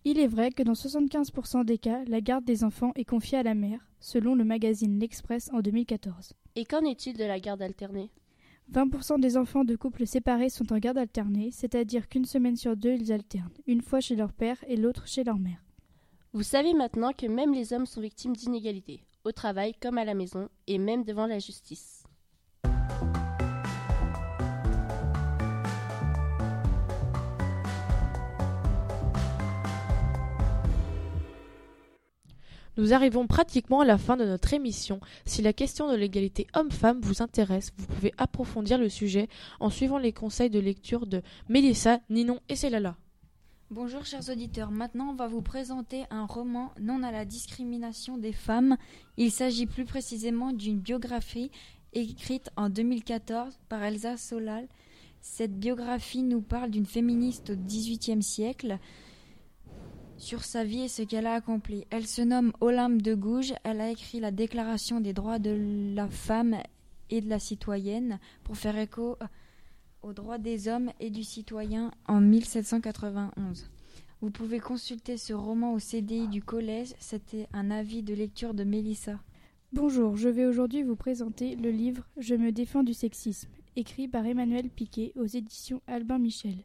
Il 0.04 0.18
est 0.18 0.26
vrai 0.26 0.50
que 0.50 0.64
dans 0.64 0.72
75% 0.72 1.64
des 1.64 1.78
cas, 1.78 2.02
la 2.06 2.20
garde 2.20 2.44
des 2.44 2.64
enfants 2.64 2.90
est 2.96 3.04
confiée 3.04 3.38
à 3.38 3.44
la 3.44 3.54
mère, 3.54 3.86
selon 4.00 4.34
le 4.34 4.42
magazine 4.42 4.98
L'Express 4.98 5.50
en 5.52 5.60
2014. 5.60 6.32
Et 6.56 6.64
qu'en 6.64 6.84
est-il 6.84 7.16
de 7.16 7.22
la 7.22 7.38
garde 7.38 7.62
alternée? 7.62 8.10
20% 8.72 9.20
des 9.20 9.36
enfants 9.36 9.62
de 9.62 9.76
couples 9.76 10.06
séparés 10.06 10.48
sont 10.48 10.72
en 10.72 10.78
garde 10.78 10.98
alternée, 10.98 11.52
c'est-à-dire 11.52 12.08
qu'une 12.08 12.24
semaine 12.24 12.56
sur 12.56 12.76
deux, 12.76 12.94
ils 12.94 13.12
alternent, 13.12 13.52
une 13.68 13.82
fois 13.82 14.00
chez 14.00 14.16
leur 14.16 14.32
père 14.32 14.56
et 14.66 14.76
l'autre 14.76 15.06
chez 15.06 15.22
leur 15.22 15.38
mère. 15.38 15.62
Vous 16.32 16.42
savez 16.42 16.74
maintenant 16.74 17.12
que 17.12 17.26
même 17.26 17.54
les 17.54 17.72
hommes 17.72 17.86
sont 17.86 18.00
victimes 18.00 18.34
d'inégalités, 18.34 19.04
au 19.24 19.30
travail 19.30 19.74
comme 19.80 19.98
à 19.98 20.04
la 20.04 20.14
maison, 20.14 20.48
et 20.66 20.78
même 20.78 21.04
devant 21.04 21.28
la 21.28 21.38
justice. 21.38 22.01
Nous 32.78 32.94
arrivons 32.94 33.26
pratiquement 33.26 33.80
à 33.80 33.84
la 33.84 33.98
fin 33.98 34.16
de 34.16 34.24
notre 34.24 34.54
émission. 34.54 34.98
Si 35.26 35.42
la 35.42 35.52
question 35.52 35.90
de 35.90 35.94
l'égalité 35.94 36.46
homme-femme 36.54 37.00
vous 37.02 37.22
intéresse, 37.22 37.70
vous 37.76 37.86
pouvez 37.86 38.14
approfondir 38.16 38.78
le 38.78 38.88
sujet 38.88 39.28
en 39.60 39.68
suivant 39.68 39.98
les 39.98 40.14
conseils 40.14 40.48
de 40.48 40.58
lecture 40.58 41.06
de 41.06 41.20
Mélissa, 41.50 42.00
Ninon 42.08 42.40
et 42.48 42.56
Célala. 42.56 42.96
Bonjour 43.70 44.06
chers 44.06 44.26
auditeurs, 44.30 44.70
maintenant 44.70 45.10
on 45.10 45.14
va 45.14 45.28
vous 45.28 45.42
présenter 45.42 46.04
un 46.10 46.24
roman 46.24 46.72
non 46.80 47.02
à 47.02 47.12
la 47.12 47.26
discrimination 47.26 48.16
des 48.16 48.32
femmes. 48.32 48.78
Il 49.18 49.30
s'agit 49.30 49.66
plus 49.66 49.84
précisément 49.84 50.52
d'une 50.52 50.78
biographie 50.78 51.50
écrite 51.92 52.48
en 52.56 52.70
2014 52.70 53.58
par 53.68 53.82
Elsa 53.82 54.16
Solal. 54.16 54.66
Cette 55.20 55.58
biographie 55.58 56.22
nous 56.22 56.40
parle 56.40 56.70
d'une 56.70 56.86
féministe 56.86 57.50
au 57.50 57.56
XVIIIe 57.56 58.22
siècle 58.22 58.78
sur 60.22 60.44
sa 60.44 60.62
vie 60.62 60.82
et 60.82 60.88
ce 60.88 61.02
qu'elle 61.02 61.26
a 61.26 61.34
accompli. 61.34 61.84
Elle 61.90 62.06
se 62.06 62.22
nomme 62.22 62.52
Olympe 62.60 63.02
de 63.02 63.14
Gouges. 63.14 63.54
Elle 63.64 63.80
a 63.80 63.90
écrit 63.90 64.20
la 64.20 64.30
Déclaration 64.30 65.00
des 65.00 65.12
droits 65.12 65.40
de 65.40 65.94
la 65.94 66.08
femme 66.08 66.56
et 67.10 67.20
de 67.20 67.28
la 67.28 67.40
citoyenne 67.40 68.20
pour 68.44 68.56
faire 68.56 68.78
écho 68.78 69.16
aux 70.02 70.12
droits 70.12 70.38
des 70.38 70.68
hommes 70.68 70.92
et 71.00 71.10
du 71.10 71.24
citoyen 71.24 71.90
en 72.06 72.20
1791. 72.20 73.68
Vous 74.20 74.30
pouvez 74.30 74.60
consulter 74.60 75.16
ce 75.16 75.32
roman 75.32 75.74
au 75.74 75.80
CDI 75.80 76.28
du 76.28 76.42
collège. 76.42 76.94
C'était 77.00 77.48
un 77.52 77.72
avis 77.72 78.04
de 78.04 78.14
lecture 78.14 78.54
de 78.54 78.62
Mélissa. 78.62 79.18
Bonjour, 79.72 80.16
je 80.16 80.28
vais 80.28 80.46
aujourd'hui 80.46 80.84
vous 80.84 80.96
présenter 80.96 81.56
le 81.56 81.70
livre 81.70 82.04
Je 82.16 82.36
me 82.36 82.52
défends 82.52 82.84
du 82.84 82.94
sexisme, 82.94 83.50
écrit 83.74 84.06
par 84.06 84.24
Emmanuel 84.24 84.68
Piquet 84.68 85.12
aux 85.16 85.26
éditions 85.26 85.82
Albin 85.88 86.18
Michel. 86.18 86.64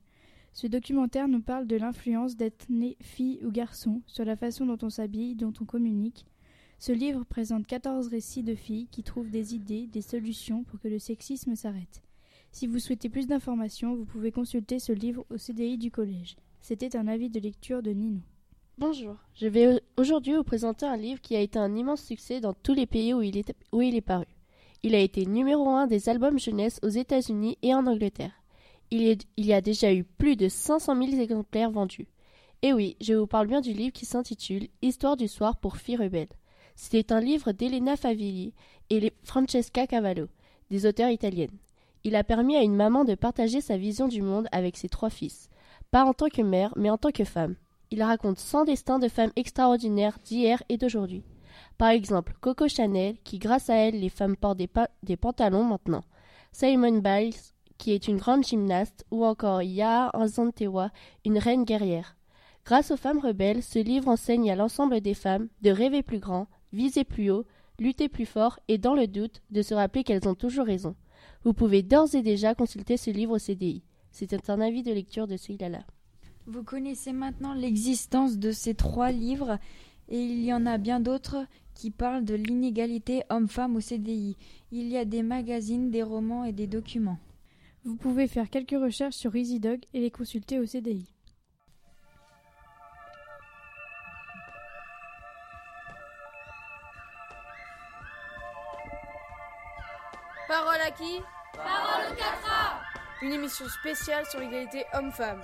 Ce 0.58 0.66
documentaire 0.66 1.28
nous 1.28 1.40
parle 1.40 1.68
de 1.68 1.76
l'influence 1.76 2.36
d'être 2.36 2.66
né 2.68 2.98
fille 3.00 3.40
ou 3.46 3.52
garçon 3.52 4.02
sur 4.08 4.26
la 4.26 4.36
façon 4.36 4.66
dont 4.66 4.80
on 4.82 4.90
s'habille, 4.90 5.36
dont 5.36 5.54
on 5.62 5.66
communique. 5.66 6.26
Ce 6.80 6.92
livre 6.92 7.24
présente 7.26 7.68
14 7.68 8.08
récits 8.08 8.42
de 8.42 8.56
filles 8.56 8.88
qui 8.90 9.04
trouvent 9.04 9.30
des 9.30 9.54
idées, 9.54 9.86
des 9.86 10.02
solutions 10.02 10.64
pour 10.64 10.80
que 10.80 10.88
le 10.88 10.98
sexisme 10.98 11.54
s'arrête. 11.54 12.02
Si 12.52 12.66
vous 12.66 12.80
souhaitez 12.80 13.08
plus 13.08 13.28
d'informations, 13.28 13.96
vous 13.96 14.06
pouvez 14.06 14.32
consulter 14.32 14.80
ce 14.80 14.94
livre 14.94 15.28
au 15.30 15.38
CDI 15.38 15.78
du 15.78 15.92
collège. 15.92 16.38
C'était 16.60 16.98
un 16.98 17.08
avis 17.08 17.30
de 17.30 17.40
lecture 17.40 17.84
de 17.84 17.92
Nino. 17.92 18.22
Bonjour, 18.80 19.16
je 19.36 19.46
vais 19.46 19.80
aujourd'hui 19.96 20.34
vous 20.34 20.44
présenter 20.44 20.88
un 20.88 20.98
livre 20.98 21.22
qui 21.22 21.36
a 21.36 21.40
été 21.40 21.60
un 21.60 21.76
immense 21.76 22.02
succès 22.02 22.42
dans 22.42 22.56
tous 22.56 22.74
les 22.74 22.88
pays 22.88 23.14
où 23.14 23.22
il 23.22 23.38
est, 23.38 23.54
où 23.72 23.84
il 23.84 23.94
est 23.94 24.02
paru. 24.02 24.26
Il 24.82 24.96
a 24.96 25.00
été 25.00 25.28
numéro 25.28 25.70
un 25.70 25.86
des 25.86 26.10
albums 26.10 26.40
jeunesse 26.40 26.80
aux 26.82 26.90
États-Unis 26.90 27.60
et 27.62 27.76
en 27.76 27.86
Angleterre 27.86 28.37
il, 28.92 29.18
y 29.38 29.54
a 29.54 29.62
déjà 29.62 29.94
eu 29.94 30.04
plus 30.04 30.36
de 30.36 30.48
500 30.48 30.96
000 30.96 31.22
exemplaires 31.22 31.72
vendus. 31.72 32.08
Et 32.62 32.74
oui, 32.74 32.96
je 33.02 33.14
vous 33.14 33.28
parle 33.28 33.48
bien 33.48 33.62
du 33.62 33.74
livre 33.74 33.94
qui 33.94 34.06
s'intitule 34.06 34.68
Histoire 34.82 35.18
du 35.18 35.28
soir 35.28 35.58
pour 35.58 35.78
filles 35.78 35.98
rebelles. 35.98 36.28
C'est 36.76 37.12
un 37.12 37.20
livre 37.20 37.52
d'Elena 37.52 37.96
Favilli 37.96 38.54
et 38.90 39.14
Francesca 39.24 39.88
Cavallo, 39.88 40.28
des 40.70 40.86
auteurs 40.86 41.10
italiennes. 41.10 41.58
Il 42.04 42.16
a 42.16 42.24
permis 42.24 42.56
à 42.56 42.62
une 42.62 42.76
maman 42.76 43.04
de 43.04 43.16
partager 43.16 43.62
sa 43.62 43.78
vision 43.78 44.08
du 44.08 44.22
monde 44.22 44.48
avec 44.52 44.78
ses 44.78 44.90
trois 44.90 45.10
fils, 45.10 45.50
pas 45.92 46.06
en 46.06 46.14
tant 46.14 46.30
que 46.30 46.42
mère, 46.42 46.74
mais 46.76 46.90
en 46.90 46.98
tant 46.98 47.12
que 47.12 47.24
femme. 47.24 47.56
Il 47.92 48.04
raconte 48.04 48.40
100 48.40 48.66
destins 48.66 49.00
de 49.00 49.08
femmes 49.08 49.32
extraordinaires 49.36 50.18
d'hier 50.24 50.62
et 50.70 50.78
d'aujourd'hui. 50.78 51.24
Par 51.78 51.90
exemple, 51.90 52.36
Coco 52.42 52.68
Chanel, 52.68 53.18
qui 53.24 53.40
grâce 53.40 53.70
à 53.70 53.76
elle, 53.76 54.00
les 54.00 54.10
femmes 54.10 54.36
portent 54.36 54.58
des, 54.58 54.70
des 55.04 55.18
pantalons 55.18 55.64
maintenant. 55.64 56.04
Simon 56.52 57.00
Biles, 57.00 57.34
qui 57.78 57.92
est 57.92 58.08
une 58.08 58.18
grande 58.18 58.46
gymnaste, 58.46 59.06
ou 59.12 59.26
encore 59.26 59.62
Yaa 59.62 60.10
Anzantewa, 60.14 60.92
une 61.26 61.38
reine 61.38 61.64
guerrière. 61.64 62.18
Grâce 62.66 62.92
aux 62.92 62.98
femmes 62.98 63.20
rebelles, 63.20 63.64
ce 63.64 63.80
livre 63.80 64.10
enseigne 64.10 64.52
à 64.52 64.56
l'ensemble 64.56 65.00
des 65.02 65.14
femmes 65.14 65.48
de 65.62 65.70
rêver 65.70 66.04
plus 66.04 66.20
grand, 66.20 66.48
viser 66.74 67.04
plus 67.04 67.32
haut, 67.32 67.46
lutter 67.80 68.10
plus 68.10 68.26
fort 68.26 68.60
et, 68.68 68.78
dans 68.78 68.94
le 68.94 69.08
doute, 69.08 69.42
de 69.52 69.62
se 69.62 69.74
rappeler 69.74 70.04
qu'elles 70.04 70.28
ont 70.28 70.36
toujours 70.36 70.66
raison. 70.66 70.96
Vous 71.44 71.54
pouvez 71.54 71.84
d'ores 71.84 72.16
et 72.16 72.22
déjà 72.22 72.56
consulter 72.56 72.98
ce 72.98 73.10
livre 73.10 73.36
au 73.36 73.40
CDI. 73.40 73.84
C'est 74.12 74.50
un 74.50 74.60
avis 74.60 74.84
de 74.84 74.92
lecture 74.92 75.28
de 75.28 75.38
Seilala. 75.38 75.86
Vous 76.46 76.64
connaissez 76.64 77.14
maintenant 77.14 77.54
l'existence 77.54 78.38
de 78.38 78.52
ces 78.52 78.74
trois 78.74 79.12
livres 79.12 79.60
et 80.10 80.20
il 80.20 80.44
y 80.44 80.54
en 80.54 80.66
a 80.66 80.78
bien 80.78 81.00
d'autres 81.00 81.46
qui 81.74 81.92
parlent 81.92 82.26
de 82.26 82.34
l'inégalité 82.34 83.24
homme-femme 83.30 83.76
au 83.76 83.82
CDI. 83.82 84.36
Il 84.72 84.88
y 84.88 84.98
a 84.98 85.06
des 85.06 85.24
magazines, 85.24 85.92
des 85.92 86.04
romans 86.04 86.44
et 86.46 86.54
des 86.54 86.68
documents. 86.68 87.20
Vous 87.88 87.96
pouvez 87.96 88.28
faire 88.28 88.50
quelques 88.50 88.72
recherches 88.72 89.16
sur 89.16 89.34
EasyDog 89.34 89.80
et 89.94 90.02
les 90.02 90.12
consulter 90.12 90.60
au 90.60 90.66
CDI. 90.66 91.06
Parole 100.50 100.82
à 100.86 100.92
qui? 100.92 101.22
Parole 101.56 102.12
au 102.12 102.16
4A 102.16 103.26
Une 103.26 103.32
émission 103.32 103.66
spéciale 103.70 104.26
sur 104.26 104.42
l'égalité 104.42 104.84
homme-femme. 104.94 105.40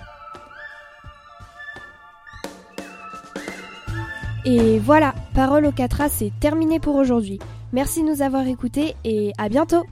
Et 4.44 4.78
voilà, 4.80 5.14
Parole 5.34 5.64
au 5.64 5.72
4A, 5.72 6.10
c'est 6.10 6.32
terminé 6.40 6.78
pour 6.78 6.96
aujourd'hui. 6.96 7.38
Merci 7.72 8.02
de 8.02 8.08
nous 8.08 8.20
avoir 8.20 8.46
écoutés 8.46 8.96
et 9.02 9.32
à 9.38 9.48
bientôt 9.48 9.86